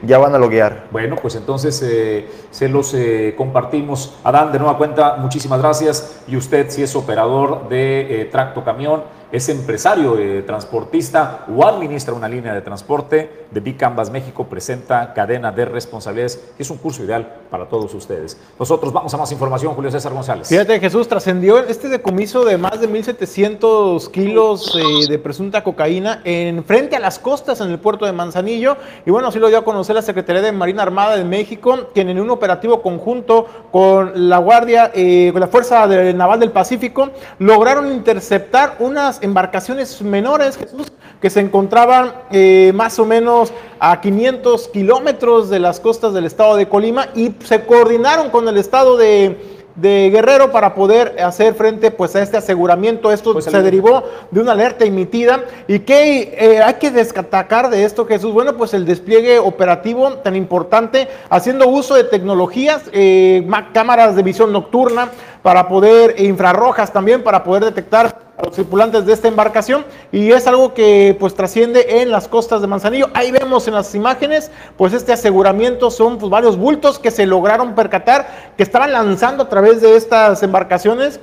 ya 0.03 0.17
van 0.17 0.35
a 0.35 0.39
loguear. 0.39 0.87
Bueno, 0.91 1.17
pues 1.21 1.35
entonces 1.35 1.83
eh, 1.83 2.27
se 2.51 2.71
los 2.71 2.95
eh, 2.95 3.35
compartimos. 3.37 4.17
Adán, 4.25 4.51
de 4.51 4.59
nueva 4.59 4.79
cuenta, 4.79 5.17
muchísimas 5.17 5.61
gracias. 5.61 6.23
Y 6.27 6.37
usted, 6.37 6.71
si 6.71 6.83
es 6.83 6.97
operador 6.97 7.69
de 7.69 8.31
tracto 8.33 8.65
camión, 8.65 9.03
es 9.33 9.49
empresario 9.49 10.19
eh, 10.19 10.43
transportista 10.43 11.45
o 11.55 11.67
administra 11.67 12.15
una 12.15 12.29
línea 12.29 12.55
de 12.55 12.61
transporte, 12.61 13.47
de 13.51 13.61
Big 13.61 13.77
México 14.13 14.45
presenta 14.45 15.13
Cadena 15.15 15.53
de 15.53 15.65
Responsabilidades, 15.65 16.43
es 16.59 16.71
un 16.71 16.79
curso 16.79 17.05
ideal 17.05 17.37
para 17.51 17.67
todos 17.67 17.95
ustedes. 17.95 18.37
Nosotros 18.59 18.93
vamos 18.93 19.13
a 19.15 19.17
más 19.17 19.31
información, 19.33 19.75
Julio 19.75 19.91
César 19.91 20.13
González. 20.13 20.49
Fíjate, 20.49 20.81
Jesús, 20.81 21.09
trascendió 21.09 21.59
este 21.59 21.89
decomiso 21.89 22.45
de 22.45 22.59
más 22.59 22.81
de 22.81 22.89
1.700 22.89 24.11
kilos 24.11 24.77
eh, 24.77 25.09
de 25.09 25.19
presunta 25.19 25.63
cocaína 25.63 26.21
en 26.25 26.65
frente 26.65 26.97
a 26.97 27.01
las 27.01 27.19
costas 27.19 27.61
en 27.61 27.71
el 27.71 27.79
puerto 27.79 28.07
de 28.07 28.13
Manzanillo. 28.13 28.77
Y 29.05 29.11
bueno, 29.11 29.29
así 29.29 29.39
lo 29.39 29.49
dio 29.49 29.59
a 29.59 29.65
conocer 29.65 29.95
la 29.95 30.03
Secretaría 30.03 30.43
de 30.43 30.53
Marina 30.53 30.83
Armada 30.83 31.17
de 31.17 31.25
México, 31.25 31.89
quien 31.95 32.09
en 32.09 32.21
un 32.21 32.31
operativo 32.31 32.83
conjunto 32.83 33.47
con 33.71 34.29
la 34.29 34.39
Guardia, 34.39 34.91
eh, 34.95 35.31
con 35.33 35.41
la 35.41 35.49
Fuerza 35.49 35.87
Naval 35.87 36.41
del 36.41 36.51
Pacífico, 36.51 37.11
lograron 37.39 37.91
interceptar 37.93 38.77
unas 38.81 39.16
embarcaciones 39.23 40.01
menores, 40.03 40.57
Jesús, 40.57 40.93
que 41.21 41.31
se 41.31 41.41
encontraban 41.41 42.13
eh, 42.31 42.73
más 42.75 42.99
o 42.99 43.07
menos 43.07 43.53
a 43.81 44.01
500 44.01 44.69
kilómetros 44.69 45.49
de 45.51 45.59
las 45.59 45.81
costas 45.81 46.13
del 46.15 46.25
estado 46.25 46.57
de 46.57 46.69
Colima 46.69 47.09
y 47.15 47.35
se 47.45 47.65
coordinaron 47.65 48.31
con 48.31 48.49
el 48.49 48.57
estado 48.59 48.97
de, 48.97 49.55
Guerrero 49.79 50.53
para 50.53 50.75
poder 50.75 51.21
hacer 51.23 51.53
frente 51.53 51.91
pues, 51.91 52.17
a 52.17 52.23
este 52.23 52.39
aseguramiento. 52.39 53.13
Esto 53.13 53.35
pues 53.35 53.45
se 53.45 53.63
derivó 53.63 54.05
de 54.31 54.41
una 54.41 54.53
alerta 54.53 54.87
emitida. 54.87 55.45
¿Y 55.69 55.81
qué 55.81 56.35
eh, 56.39 56.63
hay 56.63 56.75
que 56.75 56.91
destacar 56.91 57.69
de 57.69 57.85
esto, 57.85 58.07
Jesús? 58.07 58.33
Bueno, 58.33 58.57
pues 58.57 58.73
el 58.73 58.87
despliegue 58.87 59.39
operativo 59.39 60.15
tan 60.15 60.35
importante, 60.35 61.09
haciendo 61.29 61.69
uso 61.69 61.95
de 61.95 62.05
tecnologías, 62.05 62.85
eh, 62.93 63.47
cámaras 63.75 64.17
de 64.17 64.23
visión 64.23 64.51
nocturna 64.51 65.11
para 65.43 65.69
poder, 65.69 66.15
e 66.17 66.25
infrarrojas 66.25 66.91
también, 66.91 67.23
para 67.23 67.45
poder 67.45 67.67
detectar 67.67 68.26
a 68.37 68.43
los 68.43 68.53
tripulantes 68.53 69.07
de 69.07 69.13
esta 69.13 69.29
embarcación 69.29 69.85
y 70.13 70.31
es 70.31 70.47
algo 70.47 70.75
que 70.75 71.17
pues 71.19 71.35
trasciende 71.35 72.03
en 72.03 72.11
las 72.11 72.29
costas 72.29 72.61
de 72.61 72.67
Manzanillo. 72.67 73.09
Ahí 73.15 73.31
vemos 73.31 73.67
en 73.67 73.75
las 73.75 73.95
imágenes 73.95 74.51
pues 74.77 74.93
este 74.93 75.13
aseguramiento 75.13 75.91
son 75.91 76.19
pues, 76.19 76.31
varios 76.31 76.57
bultos 76.57 76.99
que 76.99 77.11
se 77.11 77.27
lograron 77.27 77.75
percatar 77.75 78.53
que 78.57 78.63
estaban 78.63 78.93
lanzando 78.93 79.45
a 79.45 79.49
través 79.49 79.81
de 79.81 79.97
estas 79.97 80.43
embarcaciones 80.43 81.21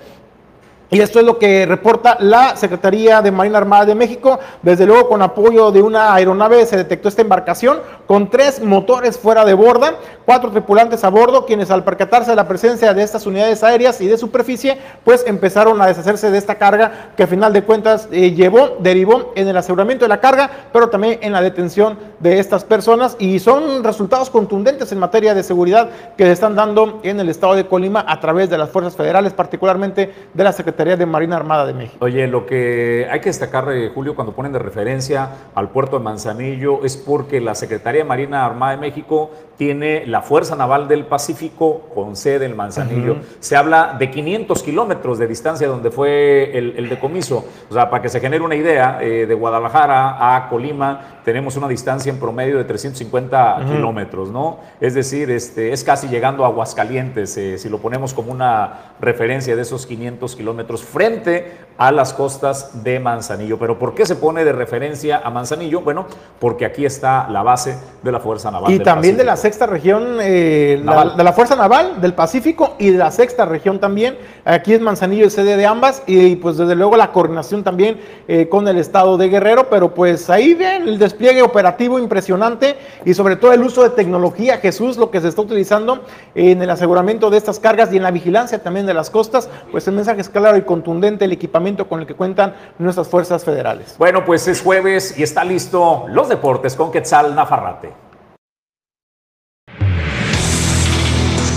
y 0.93 1.01
esto 1.01 1.19
es 1.19 1.25
lo 1.25 1.39
que 1.39 1.65
reporta 1.65 2.17
la 2.19 2.55
Secretaría 2.55 3.23
de 3.23 3.31
Marina 3.31 3.57
Armada 3.57 3.85
de 3.85 3.95
México. 3.95 4.39
Desde 4.61 4.85
luego, 4.85 5.09
con 5.09 5.23
apoyo 5.23 5.71
de 5.71 5.81
una 5.81 6.13
aeronave 6.13 6.67
se 6.67 6.77
detectó 6.77 7.09
esta 7.09 7.23
embarcación 7.23 7.79
con 8.05 8.29
tres 8.29 8.61
motores 8.61 9.17
fuera 9.17 9.43
de 9.43 9.55
borda, 9.55 9.95
cuatro 10.23 10.51
tripulantes 10.51 11.03
a 11.03 11.09
bordo, 11.09 11.47
quienes 11.47 11.71
al 11.71 11.83
percatarse 11.83 12.29
de 12.29 12.35
la 12.35 12.47
presencia 12.47 12.93
de 12.93 13.01
estas 13.01 13.25
unidades 13.25 13.63
aéreas 13.63 13.99
y 14.01 14.07
de 14.07 14.19
superficie, 14.19 14.77
pues 15.03 15.23
empezaron 15.25 15.81
a 15.81 15.87
deshacerse 15.87 16.29
de 16.29 16.37
esta 16.37 16.59
carga 16.59 17.09
que 17.17 17.23
a 17.23 17.27
final 17.27 17.53
de 17.53 17.63
cuentas 17.63 18.07
eh, 18.11 18.31
llevó, 18.31 18.77
derivó 18.79 19.33
en 19.35 19.47
el 19.47 19.57
aseguramiento 19.57 20.05
de 20.05 20.09
la 20.09 20.19
carga, 20.19 20.51
pero 20.71 20.89
también 20.89 21.17
en 21.23 21.33
la 21.33 21.41
detención 21.41 21.97
de 22.19 22.37
estas 22.37 22.65
personas. 22.65 23.15
Y 23.17 23.39
son 23.39 23.83
resultados 23.83 24.29
contundentes 24.29 24.91
en 24.91 24.99
materia 24.99 25.33
de 25.33 25.41
seguridad 25.41 25.89
que 26.15 26.25
se 26.25 26.33
están 26.33 26.55
dando 26.55 26.99
en 27.01 27.19
el 27.19 27.29
estado 27.29 27.55
de 27.55 27.65
Colima 27.65 28.05
a 28.07 28.19
través 28.19 28.51
de 28.51 28.59
las 28.59 28.69
fuerzas 28.69 28.95
federales, 28.95 29.33
particularmente 29.33 30.13
de 30.31 30.43
la 30.43 30.51
Secretaría 30.51 30.82
de 30.83 31.05
Marina 31.05 31.35
Armada 31.35 31.65
de 31.65 31.73
México. 31.73 31.97
Oye, 32.03 32.27
lo 32.27 32.45
que 32.45 33.07
hay 33.09 33.19
que 33.19 33.29
destacar, 33.29 33.71
eh, 33.71 33.91
Julio, 33.93 34.15
cuando 34.15 34.33
ponen 34.33 34.51
de 34.51 34.59
referencia 34.59 35.29
al 35.55 35.69
puerto 35.69 35.97
de 35.97 36.03
Manzanillo 36.03 36.83
es 36.83 36.97
porque 36.97 37.39
la 37.39 37.55
Secretaría 37.55 38.01
de 38.01 38.07
Marina 38.07 38.45
Armada 38.45 38.73
de 38.73 38.77
México 38.77 39.31
tiene 39.57 40.05
la 40.07 40.21
Fuerza 40.21 40.55
Naval 40.55 40.87
del 40.87 41.05
Pacífico 41.05 41.81
con 41.93 42.15
sede 42.15 42.45
en 42.45 42.55
Manzanillo. 42.55 43.17
Se 43.39 43.55
habla 43.55 43.95
de 43.99 44.09
500 44.09 44.63
kilómetros 44.63 45.19
de 45.19 45.27
distancia 45.27 45.67
donde 45.67 45.91
fue 45.91 46.57
el, 46.57 46.89
decomiso. 46.89 47.45
O 47.69 47.73
sea, 47.73 47.89
para 47.89 48.01
que 48.01 48.09
se 48.09 48.19
genere 48.19 48.43
una 48.43 48.55
idea, 48.55 48.99
eh, 49.01 49.25
de 49.25 49.33
Guadalajara 49.35 50.35
a 50.35 50.49
Colima 50.49 51.19
tenemos 51.23 51.55
una 51.55 51.67
distancia 51.67 52.11
en 52.11 52.19
promedio 52.19 52.57
de 52.57 52.65
350 52.65 53.65
kilómetros, 53.67 54.29
¿no? 54.29 54.59
Es 54.81 54.93
decir, 54.93 55.31
este, 55.31 55.71
es 55.71 55.83
casi 55.83 56.07
llegando 56.07 56.43
a 56.43 56.47
Aguascalientes, 56.47 57.37
eh, 57.37 57.57
si 57.57 57.69
lo 57.69 57.79
ponemos 57.79 58.13
como 58.13 58.31
una 58.31 58.93
referencia 58.99 59.55
de 59.55 59.61
esos 59.61 59.85
500 59.85 60.35
kilómetros 60.35 60.83
frente 60.83 61.51
a 61.77 61.91
las 61.91 62.13
costas 62.13 62.83
de 62.83 62.99
Manzanillo. 62.99 63.57
Pero 63.57 63.79
¿por 63.79 63.95
qué 63.95 64.05
se 64.05 64.15
pone 64.15 64.45
de 64.45 64.53
referencia 64.53 65.21
a 65.23 65.29
Manzanillo? 65.29 65.81
Bueno, 65.81 66.05
porque 66.39 66.65
aquí 66.65 66.85
está 66.85 67.27
la 67.29 67.43
base 67.43 67.77
de 68.01 68.11
la 68.11 68.19
Fuerza 68.19 68.51
Naval. 68.51 68.71
Y 68.71 68.79
también 68.79 69.17
de 69.17 69.23
la 69.23 69.35
sexta 69.35 69.65
región, 69.65 70.17
eh, 70.21 70.83
de 71.17 71.23
la 71.23 71.33
Fuerza 71.33 71.55
Naval 71.55 71.99
del 72.01 72.13
Pacífico 72.13 72.75
y 72.79 72.91
de 72.91 72.97
la 72.97 73.11
sexta 73.11 73.45
región 73.45 73.79
también. 73.79 74.17
Aquí 74.45 74.73
es 74.73 74.81
Manzanillo 74.81 75.25
el 75.25 75.31
sede 75.31 75.57
de 75.57 75.65
ambas 75.65 76.03
y 76.05 76.35
pues 76.35 76.57
desde 76.57 76.75
luego 76.75 76.95
la 76.97 77.11
coordinación 77.11 77.63
también 77.63 77.99
eh, 78.27 78.47
con 78.49 78.67
el 78.67 78.77
estado 78.77 79.17
de 79.17 79.29
Guerrero, 79.29 79.69
pero 79.69 79.93
pues 79.93 80.29
ahí 80.29 80.53
ven 80.53 80.87
el 80.87 80.99
despliegue 80.99 81.41
operativo 81.41 81.97
impresionante 81.97 82.75
y 83.05 83.13
sobre 83.13 83.35
todo 83.35 83.53
el 83.53 83.61
uso 83.61 83.83
de 83.83 83.89
tecnología, 83.89 84.57
Jesús, 84.57 84.97
lo 84.97 85.09
que 85.09 85.21
se 85.21 85.27
está 85.29 85.41
utilizando 85.41 86.01
en 86.35 86.61
el 86.61 86.69
aseguramiento 86.69 87.29
de 87.29 87.37
estas 87.37 87.59
cargas 87.59 87.91
y 87.93 87.97
en 87.97 88.03
la 88.03 88.11
vigilancia 88.11 88.61
también 88.61 88.85
de 88.85 88.93
las 88.93 89.09
costas, 89.09 89.49
pues 89.71 89.87
el 89.87 89.95
mensaje 89.95 90.21
es 90.21 90.29
claro 90.29 90.57
y 90.57 90.61
contundente, 90.61 91.25
el 91.25 91.31
equipamiento 91.31 91.62
con 91.87 92.01
el 92.01 92.05
que 92.05 92.13
cuentan 92.13 92.55
nuestras 92.77 93.07
fuerzas 93.07 93.43
federales. 93.43 93.95
Bueno, 93.97 94.25
pues 94.25 94.47
es 94.47 94.61
jueves 94.61 95.17
y 95.17 95.23
está 95.23 95.43
listo 95.43 96.05
los 96.09 96.27
deportes 96.27 96.75
con 96.75 96.91
Quetzal 96.91 97.33
Nafarrate. 97.33 97.93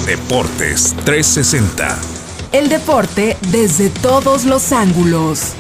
Deportes 0.07 0.95
360. 1.05 1.99
El 2.53 2.69
deporte 2.69 3.37
desde 3.51 3.91
todos 3.91 4.45
los 4.45 4.73
ángulos. 4.73 5.57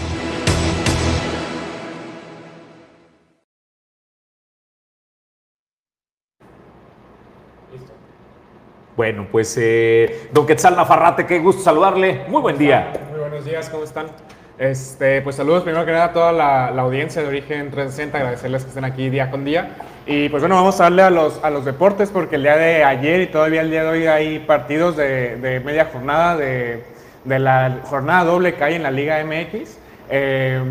Bueno, 8.97 9.27
pues 9.31 9.55
eh, 9.60 10.31
don 10.32 10.47
Quetzal 10.47 10.74
Nafarrate, 10.74 11.27
qué 11.27 11.39
gusto 11.39 11.62
saludarle. 11.62 12.24
Muy 12.28 12.40
buen 12.40 12.56
día. 12.56 12.93
Muy 13.10 13.20
buenos 13.20 13.44
días, 13.44 13.68
¿cómo 13.68 13.85
están? 13.85 14.06
Este, 14.58 15.20
pues 15.20 15.36
saludos 15.36 15.64
primero 15.64 15.84
que 15.84 15.92
nada 15.92 16.06
a 16.06 16.12
toda 16.14 16.32
la, 16.32 16.68
audiencia 16.68 17.20
de 17.20 17.28
Origen 17.28 17.70
360, 17.70 18.16
agradecerles 18.16 18.62
que 18.62 18.68
estén 18.70 18.84
aquí 18.84 19.10
día 19.10 19.30
con 19.30 19.44
día. 19.44 19.76
Y 20.06 20.30
pues 20.30 20.42
bueno, 20.42 20.54
vamos 20.54 20.80
a 20.80 20.84
darle 20.84 21.02
a 21.02 21.10
los, 21.10 21.44
a 21.44 21.50
los 21.50 21.64
deportes 21.66 22.10
porque 22.10 22.36
el 22.36 22.42
día 22.42 22.56
de 22.56 22.82
ayer 22.82 23.20
y 23.20 23.26
todavía 23.26 23.60
el 23.60 23.70
día 23.70 23.82
de 23.82 23.88
hoy 23.90 24.06
hay 24.06 24.38
partidos 24.38 24.96
de, 24.96 25.60
media 25.62 25.90
jornada, 25.92 26.36
de, 26.36 26.84
la 27.26 27.80
jornada 27.84 28.24
doble 28.24 28.54
que 28.54 28.64
hay 28.64 28.74
en 28.74 28.82
la 28.82 28.90
Liga 28.90 29.22
MX. 29.22 29.78
Eh, 30.08 30.62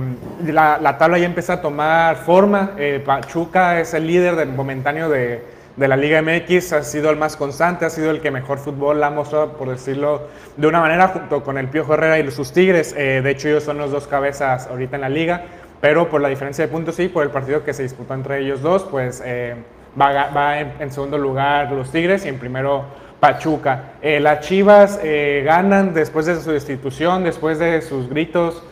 la, 0.47 0.97
tabla 0.97 1.19
ya 1.19 1.25
empieza 1.25 1.53
a 1.53 1.61
tomar 1.61 2.15
forma. 2.15 2.71
Eh, 2.77 3.03
Pachuca 3.05 3.79
es 3.79 3.93
el 3.93 4.07
líder 4.07 4.35
del 4.35 4.49
momentáneo 4.49 5.09
de, 5.09 5.43
de 5.75 5.87
la 5.89 5.97
Liga 5.97 6.21
MX 6.21 6.73
ha 6.73 6.83
sido 6.83 7.09
el 7.09 7.17
más 7.17 7.35
constante, 7.35 7.85
ha 7.85 7.89
sido 7.89 8.11
el 8.11 8.21
que 8.21 8.31
mejor 8.31 8.59
fútbol 8.59 9.03
ha 9.03 9.09
mostrado, 9.09 9.53
por 9.53 9.69
decirlo 9.69 10.27
de 10.55 10.67
una 10.67 10.79
manera, 10.79 11.09
junto 11.09 11.43
con 11.43 11.57
el 11.57 11.67
Piojo 11.67 11.95
Herrera 11.95 12.17
y 12.19 12.31
sus 12.31 12.53
Tigres. 12.53 12.95
Eh, 12.97 13.21
de 13.21 13.31
hecho, 13.31 13.49
ellos 13.49 13.63
son 13.63 13.77
los 13.77 13.91
dos 13.91 14.07
cabezas 14.07 14.67
ahorita 14.67 14.95
en 14.95 15.01
la 15.01 15.09
liga, 15.09 15.43
pero 15.81 16.09
por 16.09 16.21
la 16.21 16.29
diferencia 16.29 16.65
de 16.65 16.71
puntos 16.71 16.95
sí, 16.95 17.09
por 17.09 17.23
el 17.23 17.29
partido 17.29 17.63
que 17.63 17.73
se 17.73 17.83
disputó 17.83 18.13
entre 18.13 18.39
ellos 18.39 18.61
dos, 18.61 18.83
pues 18.83 19.21
eh, 19.25 19.55
va, 19.99 20.59
en, 20.59 20.91
segundo 20.91 21.17
lugar 21.17 21.71
los 21.71 21.91
Tigres 21.91 22.25
y 22.25 22.29
en 22.29 22.39
primero 22.39 22.85
Pachuca. 23.19 23.95
Eh, 24.01 24.21
las 24.21 24.47
Chivas 24.47 24.99
ganan 25.43 25.93
después 25.93 26.25
de 26.25 26.39
su 26.39 26.51
destitución, 26.51 27.23
después 27.23 27.59
de 27.59 27.81
sus 27.81 28.09
gritos. 28.09 28.63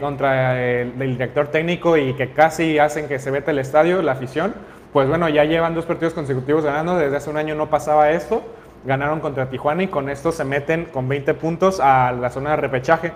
contra 0.00 0.58
el, 0.60 0.94
el 0.98 1.12
director 1.12 1.48
técnico 1.48 1.98
y 1.98 2.14
que 2.14 2.30
casi 2.30 2.78
hacen 2.78 3.06
que 3.06 3.18
se 3.18 3.30
vete 3.30 3.50
el 3.50 3.58
estadio, 3.58 4.00
la 4.00 4.12
afición 4.12 4.54
pues 4.92 5.08
bueno, 5.08 5.28
ya 5.28 5.44
llevan 5.44 5.74
dos 5.74 5.84
partidos 5.84 6.14
consecutivos 6.14 6.64
ganando, 6.64 6.96
desde 6.96 7.16
hace 7.16 7.30
un 7.30 7.36
año 7.36 7.54
no 7.54 7.68
pasaba 7.68 8.10
esto, 8.10 8.42
ganaron 8.84 9.20
contra 9.20 9.50
Tijuana 9.50 9.82
y 9.82 9.88
con 9.88 10.08
esto 10.08 10.32
se 10.32 10.44
meten 10.44 10.86
con 10.86 11.08
20 11.08 11.34
puntos 11.34 11.80
a 11.80 12.12
la 12.12 12.30
zona 12.30 12.50
de 12.50 12.56
repechaje. 12.56 13.12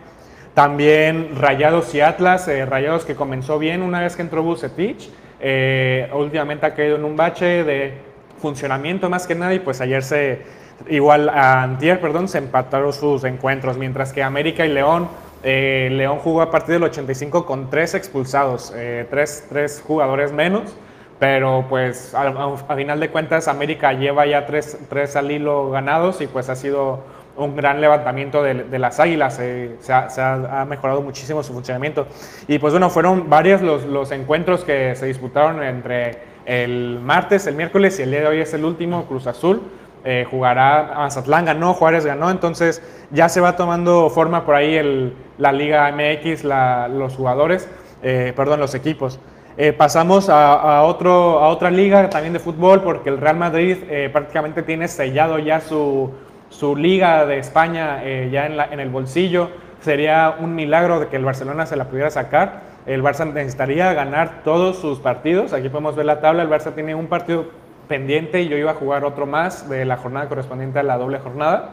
También 0.55 1.31
Rayados 1.37 1.95
y 1.95 2.03
Atlas, 2.03 2.47
eh, 2.49 2.67
Rayados 2.67 3.07
que 3.07 3.15
comenzó 3.15 3.59
bien 3.59 3.81
una 3.83 4.01
vez 4.01 4.17
que 4.17 4.23
entró 4.23 4.43
Bucetich, 4.43 5.11
eh, 5.41 6.11
últimamente 6.15 6.67
ha 6.67 6.75
caído 6.75 6.97
en 6.97 7.05
un 7.05 7.17
bache 7.17 7.65
de 7.65 7.95
funcionamiento 8.41 9.09
más 9.09 9.27
que 9.27 9.35
nada 9.35 9.55
y 9.55 9.61
pues 9.61 9.81
ayer 9.81 10.03
se, 10.03 10.43
igual 10.89 11.31
a 11.31 11.63
Antier, 11.63 12.01
perdón, 12.01 12.29
se 12.29 12.39
empataron 12.39 12.93
sus 12.93 13.25
encuentros, 13.25 13.79
mientras 13.79 14.13
que 14.13 14.23
América 14.23 14.67
y 14.67 14.69
León, 14.69 15.09
eh, 15.43 15.89
León 15.91 16.19
jugó 16.19 16.43
a 16.43 16.51
partir 16.51 16.75
del 16.75 16.83
85 16.83 17.47
con 17.47 17.71
tres 17.71 17.95
expulsados, 17.95 18.75
tres, 19.11 19.47
tres 19.49 19.83
jugadores 19.85 20.33
menos. 20.33 20.75
Pero 21.23 21.67
pues 21.69 22.17
a, 22.17 22.57
final 22.75 22.99
de 22.99 23.09
cuentas 23.09 23.47
América 23.47 23.93
lleva 23.93 24.27
ya 24.27 24.45
tres, 24.45 24.77
tres 24.89 25.15
al 25.15 25.31
hilo 25.31 25.71
ganados 25.71 26.21
y 26.21 26.27
pues 26.27 26.49
ha 26.49 26.57
sido 26.57 26.99
un 27.37 27.55
gran 27.55 27.81
levantamiento 27.81 28.43
de, 28.43 28.77
las 28.81 28.99
águilas, 28.99 29.39
eh, 29.41 29.77
se, 29.79 29.93
ha 29.93 30.67
mejorado 30.69 31.01
muchísimo 31.01 31.45
su 31.45 31.53
funcionamiento. 31.53 32.09
Y 32.49 32.59
pues 32.59 32.73
bueno, 32.73 32.91
fueron 32.91 33.31
varios 33.31 33.63
los, 33.63 33.85
los 33.85 34.11
encuentros 34.11 34.65
que 34.65 34.97
se 34.97 35.07
disputaron 35.07 35.63
entre 35.63 36.19
el 36.45 36.99
martes, 37.01 37.47
el 37.47 37.55
miércoles 37.55 38.01
y 38.01 38.03
el 38.03 38.11
día 38.11 38.23
de 38.23 38.27
hoy 38.27 38.41
es 38.41 38.53
el 38.53 38.65
último, 38.65 39.05
Cruz 39.05 39.29
Azul. 39.29 39.63
eh, 40.05 40.27
jugará 40.29 40.95
Mazatlán 40.97 41.45
ganó, 41.45 41.73
Juárez 41.75 42.05
ganó, 42.05 42.33
entonces 42.33 42.83
ya 43.13 43.29
se 43.29 43.41
va 43.41 43.55
tomando 43.55 44.11
forma 44.11 44.45
por 44.45 44.57
ahí 44.57 44.75
el- 44.75 45.15
la 45.39 45.53
Liga 45.53 45.87
MX, 45.87 46.43
la- 46.43 46.89
los 46.89 47.15
jugadores, 47.15 47.69
eh, 48.03 48.33
perdón, 48.35 48.59
los 48.59 48.75
equipos. 48.75 49.21
Eh, 49.59 49.73
pasamos 49.73 50.29
a, 50.31 50.55
a 50.79 50.83
otro, 50.83 51.39
a 51.41 51.49
otra 51.49 51.71
liga 51.71 52.09
también 52.09 52.33
de 52.33 52.39
fútbol 52.39 52.81
porque 52.83 53.11
el 53.11 53.19
Real 53.19 53.37
Madrid 53.37 53.77
eh, 53.91 54.09
prácticamente 54.11 54.63
tiene 54.63 54.89
sellado 54.89 55.39
ya 55.39 55.61
su, 55.61 56.11
su 56.49 56.75
liga 56.75 57.27
de 57.27 57.39
España 57.39 58.01
eh, 58.03 58.31
ya 58.33 58.47
en, 58.47 58.57
la- 58.57 58.67
en 58.71 58.81
el 58.81 58.89
bolsillo. 58.89 59.51
Sería 59.81 60.37
un 60.39 60.55
milagro 60.55 61.01
de 61.01 61.09
que 61.09 61.17
el 61.17 61.25
Barcelona 61.25 61.67
se 61.67 61.77
la 61.77 61.85
pudiera 61.87 62.09
sacar. 62.11 62.73
El 62.87 63.03
Barça 63.03 63.31
necesitaría 63.31 63.93
ganar 63.93 64.43
todos 64.45 64.77
sus 64.79 65.01
partidos. 65.01 65.53
Aquí 65.53 65.69
podemos 65.69 65.97
ver 65.97 66.07
la 66.07 66.21
tabla. 66.21 66.43
El 66.45 66.49
Barça 66.51 66.73
tiene 66.75 66.95
un 66.95 67.09
partido 67.09 67.47
pendiente 67.89 68.41
y 68.43 68.49
yo 68.49 68.57
iba 68.57 68.71
a 68.71 68.75
jugar 68.75 69.05
otro 69.05 69.27
más 69.27 69.69
de 69.69 69.85
la 69.85 69.97
jornada 69.99 70.29
correspondiente 70.29 70.79
a 70.79 70.83
la 70.83 70.97
doble 70.99 71.19
jornada 71.19 71.71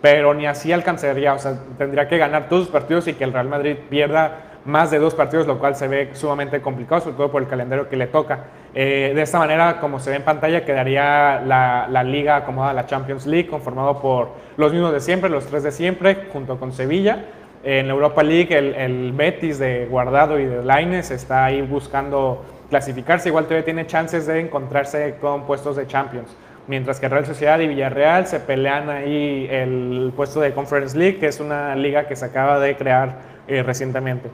pero 0.00 0.32
ni 0.32 0.46
así 0.46 0.72
alcanzaría, 0.72 1.34
o 1.34 1.40
sea, 1.40 1.54
tendría 1.76 2.06
que 2.06 2.18
ganar 2.18 2.48
todos 2.48 2.62
sus 2.66 2.72
partidos 2.72 3.08
y 3.08 3.14
que 3.14 3.24
el 3.24 3.32
Real 3.32 3.48
Madrid 3.48 3.74
pierda 3.90 4.47
más 4.68 4.90
de 4.90 4.98
dos 4.98 5.14
partidos, 5.14 5.46
lo 5.46 5.58
cual 5.58 5.74
se 5.74 5.88
ve 5.88 6.10
sumamente 6.12 6.60
complicado, 6.60 7.00
sobre 7.00 7.16
todo 7.16 7.30
por 7.32 7.42
el 7.42 7.48
calendario 7.48 7.88
que 7.88 7.96
le 7.96 8.06
toca. 8.06 8.44
Eh, 8.74 9.12
de 9.14 9.22
esta 9.22 9.38
manera, 9.38 9.80
como 9.80 9.98
se 9.98 10.10
ve 10.10 10.16
en 10.16 10.22
pantalla, 10.22 10.64
quedaría 10.64 11.40
la, 11.40 11.88
la 11.90 12.04
liga 12.04 12.36
acomodada, 12.36 12.74
la 12.74 12.86
Champions 12.86 13.26
League, 13.26 13.48
conformado 13.48 14.00
por 14.00 14.28
los 14.56 14.72
mismos 14.72 14.92
de 14.92 15.00
siempre, 15.00 15.30
los 15.30 15.46
tres 15.46 15.62
de 15.62 15.72
siempre, 15.72 16.28
junto 16.32 16.60
con 16.60 16.72
Sevilla. 16.72 17.24
En 17.64 17.88
la 17.88 17.94
Europa 17.94 18.22
League, 18.22 18.56
el, 18.56 18.74
el 18.74 19.12
Betis 19.12 19.58
de 19.58 19.86
Guardado 19.86 20.38
y 20.38 20.44
de 20.44 20.62
Laines 20.62 21.10
está 21.10 21.46
ahí 21.46 21.62
buscando 21.62 22.44
clasificarse, 22.68 23.30
igual 23.30 23.44
todavía 23.44 23.64
tiene 23.64 23.86
chances 23.86 24.26
de 24.26 24.38
encontrarse 24.40 25.16
con 25.20 25.44
puestos 25.46 25.76
de 25.76 25.86
Champions 25.86 26.36
mientras 26.68 27.00
que 27.00 27.08
Real 27.08 27.26
Sociedad 27.26 27.58
y 27.60 27.66
Villarreal 27.66 28.26
se 28.26 28.40
pelean 28.40 28.90
ahí 28.90 29.48
el 29.50 30.12
puesto 30.14 30.40
de 30.40 30.52
Conference 30.52 30.96
League, 30.96 31.18
que 31.18 31.26
es 31.26 31.40
una 31.40 31.74
liga 31.74 32.06
que 32.06 32.14
se 32.14 32.26
acaba 32.26 32.60
de 32.60 32.76
crear 32.76 33.16
eh, 33.48 33.62
recientemente. 33.62 34.28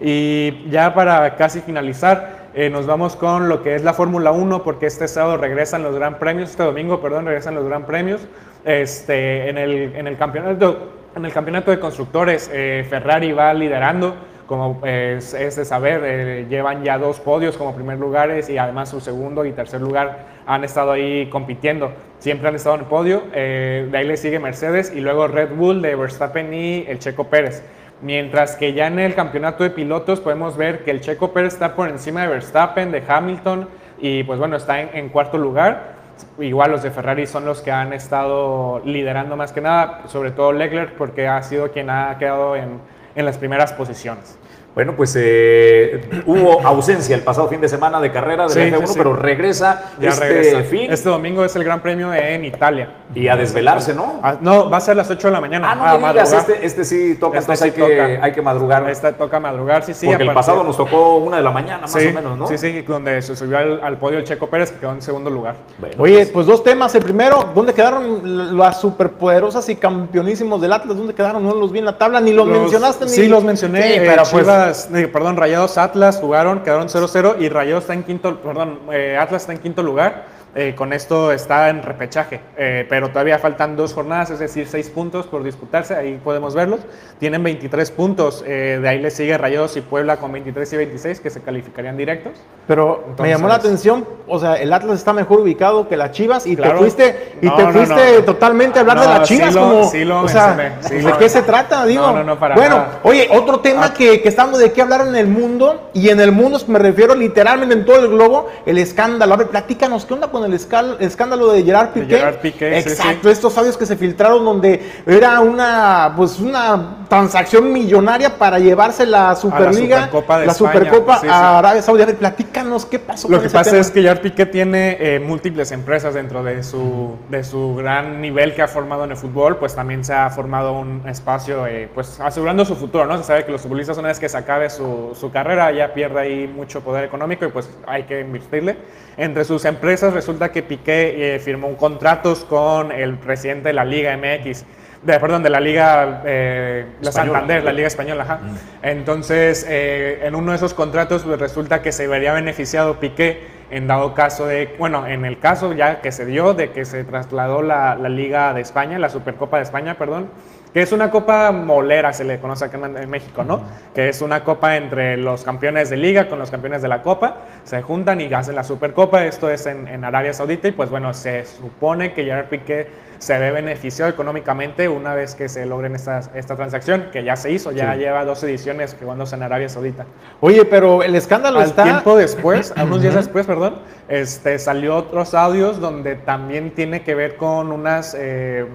Y 0.00 0.68
ya 0.70 0.94
para 0.94 1.36
casi 1.36 1.60
finalizar, 1.60 2.48
eh, 2.54 2.70
nos 2.70 2.86
vamos 2.86 3.16
con 3.16 3.48
lo 3.48 3.62
que 3.62 3.74
es 3.74 3.84
la 3.84 3.94
Fórmula 3.94 4.32
1, 4.32 4.62
porque 4.62 4.86
este 4.86 5.08
sábado 5.08 5.36
regresan 5.36 5.82
los 5.82 5.94
Gran 5.94 6.18
Premios, 6.18 6.50
este 6.50 6.62
domingo, 6.62 7.00
perdón, 7.00 7.26
regresan 7.26 7.54
los 7.54 7.66
Gran 7.66 7.86
Premios. 7.86 8.20
Este, 8.64 9.48
en, 9.48 9.58
el, 9.58 9.94
en, 9.94 10.06
el 10.06 10.16
campeonato, 10.16 10.92
en 11.16 11.24
el 11.24 11.32
campeonato 11.32 11.70
de 11.70 11.80
constructores, 11.80 12.50
eh, 12.52 12.86
Ferrari 12.88 13.32
va 13.32 13.52
liderando 13.54 14.14
como 14.52 14.84
es, 14.84 15.32
es 15.32 15.56
de 15.56 15.64
saber, 15.64 16.02
eh, 16.04 16.46
llevan 16.46 16.84
ya 16.84 16.98
dos 16.98 17.20
podios 17.20 17.56
como 17.56 17.74
primer 17.74 17.98
lugares 17.98 18.50
y 18.50 18.58
además 18.58 18.90
su 18.90 19.00
segundo 19.00 19.46
y 19.46 19.52
tercer 19.52 19.80
lugar 19.80 20.26
han 20.46 20.62
estado 20.62 20.92
ahí 20.92 21.26
compitiendo. 21.30 21.90
Siempre 22.18 22.48
han 22.48 22.56
estado 22.56 22.74
en 22.74 22.82
el 22.82 22.86
podio. 22.86 23.22
eh, 23.32 23.88
de 23.90 23.96
ahí 23.96 24.06
le 24.06 24.18
sigue 24.18 24.38
Mercedes 24.38 24.92
y 24.94 25.00
luego 25.00 25.26
Red 25.26 25.54
Bull 25.54 25.80
de 25.80 25.94
Verstappen 25.96 26.52
y 26.52 26.84
el 26.86 26.98
Checo 26.98 27.24
Pérez. 27.28 27.62
Mientras 28.02 28.56
que 28.56 28.72
ya 28.72 28.88
en 28.88 28.98
el 28.98 29.14
campeonato 29.14 29.62
de 29.62 29.70
pilotos 29.70 30.20
podemos 30.20 30.56
ver 30.56 30.84
que 30.84 30.90
el 30.90 31.00
Checo 31.00 31.32
Pérez 31.32 31.54
está 31.54 31.76
por 31.76 31.88
encima 31.88 32.22
de 32.22 32.28
Verstappen, 32.28 32.90
de 32.90 33.02
Hamilton 33.06 33.68
y 33.98 34.24
pues 34.24 34.40
bueno, 34.40 34.56
está 34.56 34.80
en, 34.80 35.08
cuarto 35.08 35.38
lugar. 35.38 36.02
Igual 36.38 36.72
los 36.72 36.82
de 36.82 36.90
Ferrari 36.90 37.26
son 37.26 37.44
los 37.44 37.62
que 37.62 37.70
han 37.70 37.92
estado 37.92 38.82
liderando 38.84 39.36
más 39.36 39.52
que 39.52 39.60
nada, 39.60 40.02
sobre 40.08 40.32
todo 40.32 40.52
Leclerc 40.52 40.94
porque 40.96 41.28
ha 41.28 41.42
sido 41.42 41.70
quien 41.70 41.90
ha 41.90 42.18
quedado 42.18 42.56
en 42.56 42.80
las 43.14 43.38
primeras 43.38 43.72
posiciones. 43.72 44.36
Bueno, 44.74 44.94
pues 44.96 45.14
eh, 45.20 46.00
hubo 46.26 46.60
ausencia 46.66 47.14
el 47.14 47.22
pasado 47.22 47.48
fin 47.48 47.60
de 47.60 47.68
semana 47.68 48.00
de 48.00 48.10
carrera 48.10 48.44
de 48.44 48.50
Sí, 48.54 48.70
la 48.70 48.78
F1, 48.78 48.80
sí, 48.86 48.92
sí. 48.94 48.94
pero 48.96 49.14
regresa 49.14 49.82
Ya 50.00 50.08
este 50.08 50.24
regresa. 50.28 50.62
fin 50.62 50.90
Este 50.90 51.08
domingo 51.10 51.44
es 51.44 51.54
el 51.56 51.64
Gran 51.64 51.80
Premio 51.82 52.12
en 52.14 52.44
Italia. 52.44 52.88
y 53.14 53.28
a 53.28 53.36
desvelarse, 53.36 53.94
¿no? 53.94 54.20
Ah, 54.22 54.36
no, 54.40 54.70
va 54.70 54.78
a 54.78 54.80
ser 54.80 54.92
a 54.92 54.94
las 54.96 55.10
8 55.10 55.28
de 55.28 55.32
la 55.32 55.40
mañana. 55.42 55.72
Ah, 55.72 55.92
no 55.94 55.98
me 56.06 56.08
digas, 56.12 56.32
este, 56.32 56.64
este 56.64 56.84
sí 56.86 57.16
toca, 57.20 57.38
Este 57.38 57.52
entonces 57.52 57.58
sí 57.74 57.80
hay, 57.82 57.86
que, 57.88 57.96
toca. 58.14 58.24
hay 58.24 58.32
que 58.32 58.40
madrugar. 58.42 58.88
Esta 58.88 59.12
toca 59.12 59.38
madrugar, 59.40 59.84
sí, 59.84 59.92
sí. 59.92 60.06
porque 60.06 60.22
el 60.22 60.32
pasado 60.32 60.64
nos 60.64 60.76
tocó 60.78 61.16
una 61.16 61.36
de 61.36 61.42
la 61.42 61.50
mañana, 61.50 61.82
más 61.82 61.92
sí, 61.92 62.06
o 62.08 62.12
menos, 62.14 62.38
¿no? 62.38 62.46
Sí, 62.46 62.56
sí, 62.56 62.80
donde 62.82 63.20
se 63.20 63.36
subió 63.36 63.58
al, 63.58 63.80
al 63.82 63.98
podio 63.98 64.18
el 64.18 64.24
Checo 64.24 64.48
Pérez, 64.48 64.72
que 64.72 64.78
quedó 64.78 64.92
en 64.92 65.02
segundo 65.02 65.28
lugar. 65.28 65.56
Oye, 65.98 66.24
pues 66.26 66.46
dos 66.46 66.64
temas. 66.64 66.94
El 66.94 67.02
primero, 67.02 67.50
¿dónde 67.54 67.74
quedaron 67.74 68.56
las 68.56 68.80
superpoderosas 68.80 69.68
y 69.68 69.76
campeonísimos 69.76 70.60
del 70.62 70.72
Atlas? 70.72 70.96
¿Dónde 70.96 71.12
quedaron? 71.14 71.42
No 71.44 71.54
los 71.54 71.70
vi 71.70 71.80
en 71.80 71.84
la 71.84 71.98
tabla, 71.98 72.20
ni 72.20 72.32
los, 72.32 72.46
mencionaste. 72.46 73.06
Sí, 73.08 73.22
ni... 73.22 73.28
los 73.28 73.44
mencioné. 73.44 73.82
Sí, 73.82 73.92
eh, 73.94 74.02
pero 74.06 74.22
pues, 74.30 74.46
Eh, 74.70 75.08
perdón, 75.08 75.36
Rayados 75.36 75.78
Atlas 75.78 76.18
jugaron, 76.20 76.60
quedaron 76.60 76.88
0-0 76.88 77.36
y 77.40 77.48
Rayados 77.48 77.84
está 77.84 77.94
en 77.94 78.04
quinto, 78.04 78.38
perdón, 78.40 78.80
eh, 78.92 79.16
Atlas 79.18 79.42
está 79.42 79.52
en 79.52 79.58
quinto 79.58 79.82
lugar. 79.82 80.26
Eh, 80.54 80.74
con 80.76 80.92
esto 80.92 81.32
está 81.32 81.70
en 81.70 81.82
repechaje, 81.82 82.40
eh, 82.58 82.84
pero 82.86 83.08
todavía 83.08 83.38
faltan 83.38 83.74
dos 83.74 83.94
jornadas, 83.94 84.28
es 84.32 84.38
decir, 84.38 84.66
seis 84.68 84.90
puntos 84.90 85.24
por 85.26 85.42
disputarse, 85.42 85.94
ahí 85.94 86.20
podemos 86.22 86.54
verlos. 86.54 86.80
Tienen 87.18 87.42
23 87.42 87.90
puntos, 87.90 88.44
eh, 88.46 88.78
de 88.82 88.86
ahí 88.86 88.98
le 88.98 89.10
sigue 89.10 89.38
Rayados 89.38 89.78
y 89.78 89.80
Puebla 89.80 90.18
con 90.18 90.30
23 90.30 90.70
y 90.74 90.76
26 90.76 91.20
que 91.20 91.30
se 91.30 91.40
calificarían 91.40 91.96
directos. 91.96 92.32
Pero 92.68 93.02
me 93.18 93.30
llamó 93.30 93.48
la 93.48 93.54
atención, 93.54 94.06
o 94.28 94.38
sea, 94.38 94.56
el 94.56 94.70
Atlas 94.74 94.98
está 94.98 95.14
mejor 95.14 95.40
ubicado 95.40 95.88
que 95.88 95.96
las 95.96 96.10
Chivas 96.12 96.46
y 96.46 96.54
Claro. 96.54 96.72
te 96.74 96.78
fuiste, 96.80 97.32
y 97.40 97.46
No, 97.46 97.56
te 97.56 97.66
fuiste 97.68 98.18
no. 98.18 98.24
totalmente 98.24 98.78
a 98.78 98.82
hablar 98.82 99.00
de 99.00 99.06
las 99.06 99.26
sí 99.28 99.36
Chivas 99.38 99.54
lo- 99.54 99.60
como, 99.62 99.84
sí 99.90 100.04
lo 100.04 100.20
o 100.20 100.28
sea, 100.28 100.48
mencioné, 100.54 101.00
sí 101.00 101.06
¿de 101.06 101.12
qué 101.18 101.28
se 101.30 101.42
trata? 101.42 101.86
Digo, 101.86 102.02
No, 102.08 102.12
no, 102.18 102.24
no, 102.24 102.38
para 102.38 102.56
bueno, 102.56 102.76
nada. 102.76 103.00
oye, 103.04 103.26
otro 103.32 103.60
tema 103.60 103.86
Ah. 103.86 103.94
que, 103.94 104.20
que 104.20 104.28
estamos 104.28 104.58
de 104.58 104.70
qué 104.70 104.82
hablar 104.82 105.06
en 105.08 105.16
el 105.16 105.28
mundo 105.28 105.88
y 105.94 106.10
en 106.10 106.20
el 106.20 106.30
mundo 106.30 106.58
me 106.66 106.78
refiero 106.78 107.14
literalmente 107.14 107.74
en 107.74 107.86
todo 107.86 108.00
el 108.00 108.08
globo, 108.08 108.48
el 108.66 108.76
escándalo. 108.76 109.32
A 109.32 109.38
ver, 109.38 109.46
platícanos, 109.48 110.04
¿qué 110.04 110.12
onda 110.12 110.30
con 110.30 110.41
el 110.44 110.54
escándalo 110.54 111.52
de 111.52 111.62
Gerard 111.62 111.90
De 111.90 112.02
Piqué? 112.02 112.16
Gerard 112.16 112.36
Piqué, 112.36 112.82
sí, 112.82 112.88
Exacto, 112.90 113.30
estos 113.30 113.56
audios 113.58 113.76
que 113.76 113.86
se 113.86 113.96
filtraron 113.96 114.44
donde 114.44 114.80
era 115.06 115.40
una, 115.40 116.12
pues 116.16 116.38
una 116.40 117.04
transacción 117.08 117.72
millonaria 117.72 118.38
para 118.38 118.58
llevarse 118.58 119.06
la 119.06 119.36
Superliga, 119.36 120.04
Supercopa 120.06 120.38
de 120.38 120.46
la 120.46 120.52
España, 120.52 120.72
Supercopa 120.72 121.14
sí, 121.16 121.26
sí. 121.26 121.32
a 121.32 121.58
Arabia 121.58 121.82
Saudí. 121.82 122.02
A 122.02 122.06
ver, 122.06 122.16
platícanos 122.16 122.86
qué 122.86 122.98
pasó 122.98 123.28
Lo 123.28 123.36
con 123.36 123.40
que 123.42 123.46
ese 123.48 123.54
pasa 123.54 123.70
tema? 123.70 123.80
es 123.80 123.90
que 123.90 124.02
Gerard 124.02 124.20
Piqué 124.20 124.46
tiene 124.46 124.96
eh, 124.98 125.20
múltiples 125.20 125.72
empresas 125.72 126.14
dentro 126.14 126.42
de 126.42 126.62
su, 126.62 127.16
de 127.28 127.44
su 127.44 127.74
gran 127.76 128.20
nivel 128.20 128.54
que 128.54 128.62
ha 128.62 128.68
formado 128.68 129.04
en 129.04 129.10
el 129.10 129.16
fútbol, 129.16 129.58
pues 129.58 129.74
también 129.74 130.04
se 130.04 130.14
ha 130.14 130.30
formado 130.30 130.72
un 130.72 131.02
espacio, 131.06 131.66
eh, 131.66 131.88
pues 131.94 132.18
asegurando 132.20 132.64
su 132.64 132.76
futuro, 132.76 133.06
¿no? 133.06 133.18
Se 133.18 133.24
sabe 133.24 133.44
que 133.44 133.52
los 133.52 133.60
futbolistas 133.60 133.98
una 133.98 134.08
vez 134.08 134.18
que 134.18 134.28
se 134.28 134.36
acabe 134.38 134.70
su, 134.70 135.16
su 135.18 135.30
carrera 135.30 135.70
ya 135.72 135.92
pierde 135.92 136.20
ahí 136.20 136.46
mucho 136.46 136.80
poder 136.80 137.04
económico 137.04 137.44
y 137.44 137.48
pues 137.48 137.68
hay 137.86 138.04
que 138.04 138.20
invertirle. 138.20 138.76
Entre 139.16 139.44
sus 139.44 139.64
empresas 139.64 140.14
resulta 140.14 140.50
que 140.52 140.62
Piqué 140.62 141.34
eh, 141.34 141.38
firmó 141.38 141.76
contratos 141.76 142.44
con 142.44 142.92
el 142.92 143.16
presidente 143.16 143.68
de 143.68 143.72
la 143.74 143.84
Liga 143.84 144.16
MX, 144.16 144.64
de, 145.02 145.20
perdón, 145.20 145.42
de 145.42 145.50
la 145.50 145.60
Liga 145.60 146.22
eh, 146.24 146.86
la. 147.00 147.12
Santander, 147.12 147.64
la 147.64 147.72
Liga 147.72 147.88
Española, 147.88 148.22
ajá. 148.22 148.40
Entonces, 148.82 149.66
eh, 149.68 150.20
en 150.22 150.34
uno 150.34 150.52
de 150.52 150.56
esos 150.56 150.74
contratos 150.74 151.24
pues, 151.24 151.38
resulta 151.38 151.82
que 151.82 151.92
se 151.92 152.06
vería 152.06 152.32
beneficiado 152.32 153.00
Piqué 153.00 153.62
en 153.70 153.86
dado 153.86 154.14
caso 154.14 154.46
de, 154.46 154.74
bueno, 154.78 155.06
en 155.06 155.24
el 155.24 155.38
caso 155.38 155.72
ya 155.72 156.00
que 156.00 156.12
se 156.12 156.26
dio 156.26 156.54
de 156.54 156.70
que 156.70 156.84
se 156.84 157.04
trasladó 157.04 157.62
la, 157.62 157.96
la 157.96 158.08
Liga 158.08 158.52
de 158.52 158.60
España, 158.60 158.98
la 158.98 159.08
Supercopa 159.08 159.56
de 159.56 159.62
España, 159.64 159.96
perdón, 159.96 160.28
que 160.72 160.82
es 160.82 160.92
una 160.92 161.10
copa 161.10 161.52
molera, 161.52 162.12
se 162.12 162.24
le 162.24 162.38
conoce 162.38 162.64
acá 162.64 162.78
en, 162.78 162.96
en 162.96 163.10
México, 163.10 163.44
¿no? 163.44 163.60
Que 163.94 164.08
es 164.08 164.22
una 164.22 164.42
copa 164.44 164.76
entre 164.76 165.16
los 165.16 165.44
campeones 165.44 165.90
de 165.90 165.96
liga 165.96 166.28
con 166.28 166.38
los 166.38 166.50
campeones 166.50 166.82
de 166.82 166.88
la 166.88 167.02
copa, 167.02 167.36
se 167.64 167.82
juntan 167.82 168.20
y 168.20 168.32
hacen 168.32 168.54
la 168.54 168.64
Supercopa, 168.64 169.24
esto 169.24 169.50
es 169.50 169.66
en, 169.66 169.86
en 169.88 170.04
Arabia 170.04 170.32
Saudita 170.32 170.68
y 170.68 170.72
pues 170.72 170.88
bueno, 170.90 171.12
se 171.14 171.44
supone 171.44 172.12
que 172.14 172.24
Gerard 172.24 172.46
Piqué 172.46 172.86
se 173.18 173.38
ve 173.38 173.52
beneficiado 173.52 174.10
económicamente 174.10 174.88
una 174.88 175.14
vez 175.14 175.36
que 175.36 175.48
se 175.48 175.64
logren 175.64 175.94
estas, 175.94 176.28
esta 176.34 176.56
transacción, 176.56 177.06
que 177.12 177.22
ya 177.22 177.36
se 177.36 177.52
hizo, 177.52 177.70
ya 177.70 177.92
Sí. 177.92 178.00
lleva 178.00 178.24
dos 178.24 178.42
ediciones 178.42 178.96
jugándose 179.00 179.36
en 179.36 179.44
Arabia 179.44 179.68
Saudita. 179.68 180.06
Oye, 180.40 180.64
pero 180.64 181.04
el 181.04 181.14
escándalo 181.14 181.60
Al 181.60 181.66
está... 181.66 181.84
tiempo 181.84 182.16
después, 182.16 182.72
a 182.76 182.82
unos 182.82 183.00
días 183.00 183.14
después, 183.14 183.46
perdón, 183.46 183.76
este, 184.08 184.58
salió 184.58 184.96
otros 184.96 185.34
audios 185.34 185.78
donde 185.78 186.16
también 186.16 186.72
tiene 186.72 187.02
que 187.02 187.14
ver 187.14 187.36
con 187.36 187.70
unas, 187.70 188.16
eh, 188.18 188.66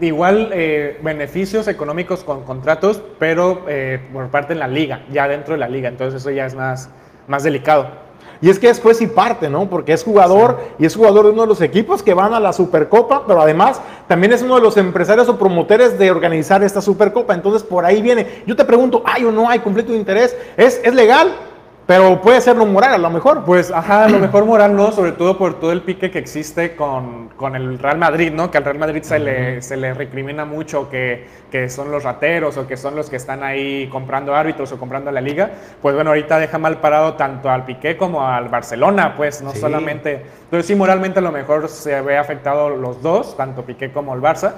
igual, 0.00 0.50
eh, 0.52 0.98
beneficios 1.02 1.68
económicos 1.68 2.24
con 2.24 2.44
contratos, 2.44 3.02
pero 3.18 3.64
eh, 3.68 4.00
por 4.12 4.28
parte 4.28 4.54
de 4.54 4.60
la 4.60 4.68
liga, 4.68 5.04
ya 5.12 5.28
dentro 5.28 5.54
de 5.54 5.60
la 5.60 5.68
liga. 5.68 5.88
Entonces 5.88 6.20
eso 6.20 6.30
ya 6.30 6.46
es 6.46 6.54
más, 6.54 6.90
más 7.28 7.42
delicado. 7.42 8.02
Y 8.40 8.50
es 8.50 8.58
que 8.58 8.68
es 8.68 8.80
juez 8.80 9.00
y 9.00 9.06
parte, 9.06 9.48
¿no? 9.48 9.70
Porque 9.70 9.92
es 9.92 10.02
jugador 10.02 10.58
y 10.76 10.84
es 10.84 10.96
jugador 10.96 11.26
de 11.26 11.30
uno 11.30 11.42
de 11.42 11.48
los 11.48 11.60
equipos 11.60 12.02
que 12.02 12.12
van 12.12 12.34
a 12.34 12.40
la 12.40 12.52
Supercopa, 12.52 13.24
pero 13.24 13.40
además 13.40 13.80
también 14.08 14.32
es 14.32 14.42
uno 14.42 14.56
de 14.56 14.62
los 14.62 14.76
empresarios 14.76 15.28
o 15.28 15.38
promotores 15.38 15.96
de 15.96 16.10
organizar 16.10 16.62
esta 16.64 16.80
Supercopa. 16.80 17.34
Entonces 17.34 17.62
por 17.62 17.84
ahí 17.84 18.02
viene. 18.02 18.42
Yo 18.44 18.56
te 18.56 18.64
pregunto, 18.64 19.00
¿hay 19.04 19.24
o 19.24 19.30
no 19.30 19.48
hay 19.48 19.60
conflicto 19.60 19.92
de 19.92 19.98
interés? 19.98 20.36
¿Es, 20.56 20.80
es 20.82 20.92
legal? 20.92 21.32
Pero 21.86 22.20
puede 22.22 22.40
ser 22.40 22.54
no 22.54 22.64
moral 22.64 22.94
a 22.94 22.98
lo 22.98 23.10
mejor. 23.10 23.44
Pues, 23.44 23.72
ajá, 23.72 24.04
a 24.04 24.08
lo 24.08 24.20
mejor 24.20 24.44
moral 24.44 24.76
no, 24.76 24.92
sobre 24.92 25.12
todo 25.12 25.36
por 25.36 25.58
todo 25.58 25.72
el 25.72 25.82
pique 25.82 26.10
que 26.12 26.18
existe 26.20 26.76
con, 26.76 27.30
con 27.30 27.56
el 27.56 27.78
Real 27.78 27.98
Madrid, 27.98 28.32
¿no? 28.32 28.50
Que 28.52 28.58
al 28.58 28.64
Real 28.64 28.78
Madrid 28.78 29.02
se, 29.02 29.18
le, 29.18 29.60
se 29.62 29.76
le 29.76 29.92
recrimina 29.92 30.44
mucho 30.44 30.88
que, 30.88 31.26
que, 31.50 31.68
son 31.68 31.90
los 31.90 32.04
rateros 32.04 32.56
o 32.56 32.68
que 32.68 32.76
son 32.76 32.94
los 32.94 33.10
que 33.10 33.16
están 33.16 33.42
ahí 33.42 33.88
comprando 33.90 34.34
árbitros 34.34 34.70
o 34.70 34.78
comprando 34.78 35.10
la 35.10 35.20
liga. 35.20 35.50
Pues 35.82 35.94
bueno, 35.94 36.10
ahorita 36.10 36.38
deja 36.38 36.56
mal 36.56 36.78
parado 36.78 37.14
tanto 37.14 37.50
al 37.50 37.64
Piqué 37.64 37.96
como 37.96 38.26
al 38.26 38.48
Barcelona, 38.48 39.14
pues 39.16 39.42
no 39.42 39.50
Sí. 39.52 39.58
solamente... 39.58 40.24
Entonces 40.44 40.66
sí, 40.66 40.74
moralmente 40.74 41.18
a 41.18 41.22
lo 41.22 41.32
mejor 41.32 41.68
se 41.68 42.00
ve 42.02 42.16
afectado 42.16 42.68
los 42.70 43.02
dos, 43.02 43.36
tanto 43.36 43.62
Piqué 43.64 43.90
como 43.90 44.14
el 44.14 44.20
Barça. 44.20 44.52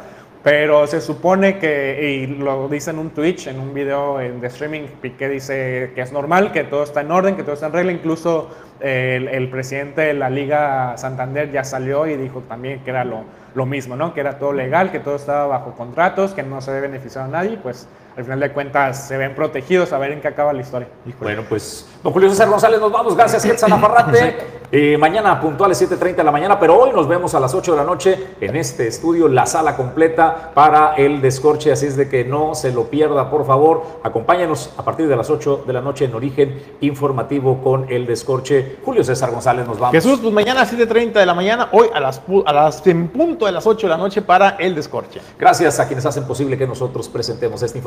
Pero 0.44 0.86
se 0.86 1.00
supone 1.00 1.58
que, 1.58 2.22
y 2.22 2.26
lo 2.26 2.68
dice 2.68 2.90
en 2.90 2.98
un 2.98 3.10
Twitch, 3.10 3.46
en 3.46 3.58
un 3.58 3.72
video 3.72 4.18
de 4.18 4.46
streaming, 4.46 4.82
Piqué 5.00 5.30
dice 5.30 5.92
que 5.94 6.02
es 6.02 6.12
normal, 6.12 6.52
que 6.52 6.64
todo 6.64 6.82
está 6.82 7.00
en 7.00 7.10
orden, 7.10 7.34
que 7.34 7.42
todo 7.42 7.54
está 7.54 7.68
en 7.68 7.72
regla. 7.72 7.92
Incluso 7.92 8.50
el, 8.78 9.48
presidente 9.48 10.02
de 10.02 10.12
la 10.12 10.28
Liga 10.28 10.98
Santander 10.98 11.50
ya 11.50 11.64
salió 11.64 12.06
y 12.06 12.18
dijo 12.18 12.42
también 12.42 12.80
que 12.84 12.90
era 12.90 13.06
lo, 13.06 13.24
lo 13.54 13.64
mismo, 13.64 13.96
¿no? 13.96 14.12
Que 14.12 14.20
era 14.20 14.38
todo 14.38 14.52
legal, 14.52 14.92
que 14.92 15.00
todo 15.00 15.16
estaba 15.16 15.46
bajo 15.46 15.72
contratos, 15.76 16.34
que 16.34 16.42
no 16.42 16.60
se 16.60 16.72
debe 16.72 16.88
beneficiar 16.88 17.24
a 17.24 17.28
nadie. 17.28 17.56
Pues 17.56 17.88
al 18.16 18.24
final 18.24 18.40
de 18.40 18.52
cuentas 18.52 19.08
se 19.08 19.16
ven 19.16 19.34
protegidos 19.34 19.92
a 19.92 19.98
ver 19.98 20.12
en 20.12 20.20
qué 20.20 20.28
acaba 20.28 20.52
la 20.52 20.60
historia. 20.60 20.88
Bueno, 21.20 21.42
pues, 21.48 21.86
don 22.02 22.12
Julio 22.12 22.30
César 22.30 22.48
González, 22.48 22.80
nos 22.80 22.92
vamos. 22.92 23.16
Gracias, 23.16 23.44
Quetzal 23.44 23.72
Afarrate. 23.72 24.54
Eh, 24.76 24.98
mañana 24.98 25.40
puntuales 25.40 25.80
7.30 25.80 26.16
de 26.16 26.24
la 26.24 26.32
mañana, 26.32 26.58
pero 26.58 26.76
hoy 26.76 26.90
nos 26.90 27.06
vemos 27.06 27.32
a 27.36 27.38
las 27.38 27.54
8 27.54 27.72
de 27.72 27.76
la 27.76 27.84
noche 27.84 28.18
en 28.40 28.56
este 28.56 28.88
estudio, 28.88 29.28
la 29.28 29.46
sala 29.46 29.76
completa 29.76 30.50
para 30.52 30.94
el 30.96 31.20
descorche. 31.20 31.70
Así 31.70 31.86
es 31.86 31.96
de 31.96 32.08
que 32.08 32.24
no 32.24 32.56
se 32.56 32.72
lo 32.72 32.90
pierda, 32.90 33.30
por 33.30 33.46
favor. 33.46 33.84
Acompáñanos 34.02 34.72
a 34.76 34.84
partir 34.84 35.06
de 35.06 35.14
las 35.14 35.30
8 35.30 35.62
de 35.64 35.72
la 35.72 35.80
noche 35.80 36.06
en 36.06 36.14
Origen 36.16 36.60
Informativo 36.80 37.62
con 37.62 37.86
el 37.88 38.04
descorche. 38.04 38.78
Julio 38.84 39.04
César 39.04 39.30
González, 39.30 39.64
nos 39.64 39.78
vamos. 39.78 39.92
Jesús, 39.92 40.18
pues 40.20 40.34
mañana 40.34 40.62
a 40.62 40.66
7.30 40.66 41.12
de 41.12 41.26
la 41.26 41.34
mañana, 41.34 41.68
hoy 41.70 41.86
a 41.94 42.00
las, 42.00 42.20
a 42.44 42.52
las 42.52 42.84
en 42.84 43.08
punto 43.10 43.46
de 43.46 43.52
las 43.52 43.68
8 43.68 43.86
de 43.86 43.90
la 43.90 43.96
noche 43.98 44.22
para 44.22 44.56
el 44.58 44.74
descorche. 44.74 45.20
Gracias 45.38 45.78
a 45.78 45.86
quienes 45.86 46.04
hacen 46.04 46.24
posible 46.24 46.58
que 46.58 46.66
nosotros 46.66 47.08
presentemos 47.08 47.62
este 47.62 47.78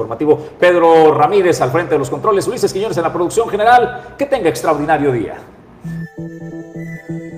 Pedro 0.60 1.14
Ramírez 1.14 1.62
al 1.62 1.72
frente 1.72 1.96
de 1.96 2.00
los 2.00 2.10
controles, 2.10 2.48
Ulises 2.48 2.72
Quiñones 2.74 2.98
en 2.98 3.04
la 3.04 3.14
producción 3.14 3.50
general. 3.50 4.16
Que 4.18 4.26
tenga 4.26 4.50
extraordinario 4.50 5.12
día. 5.12 5.38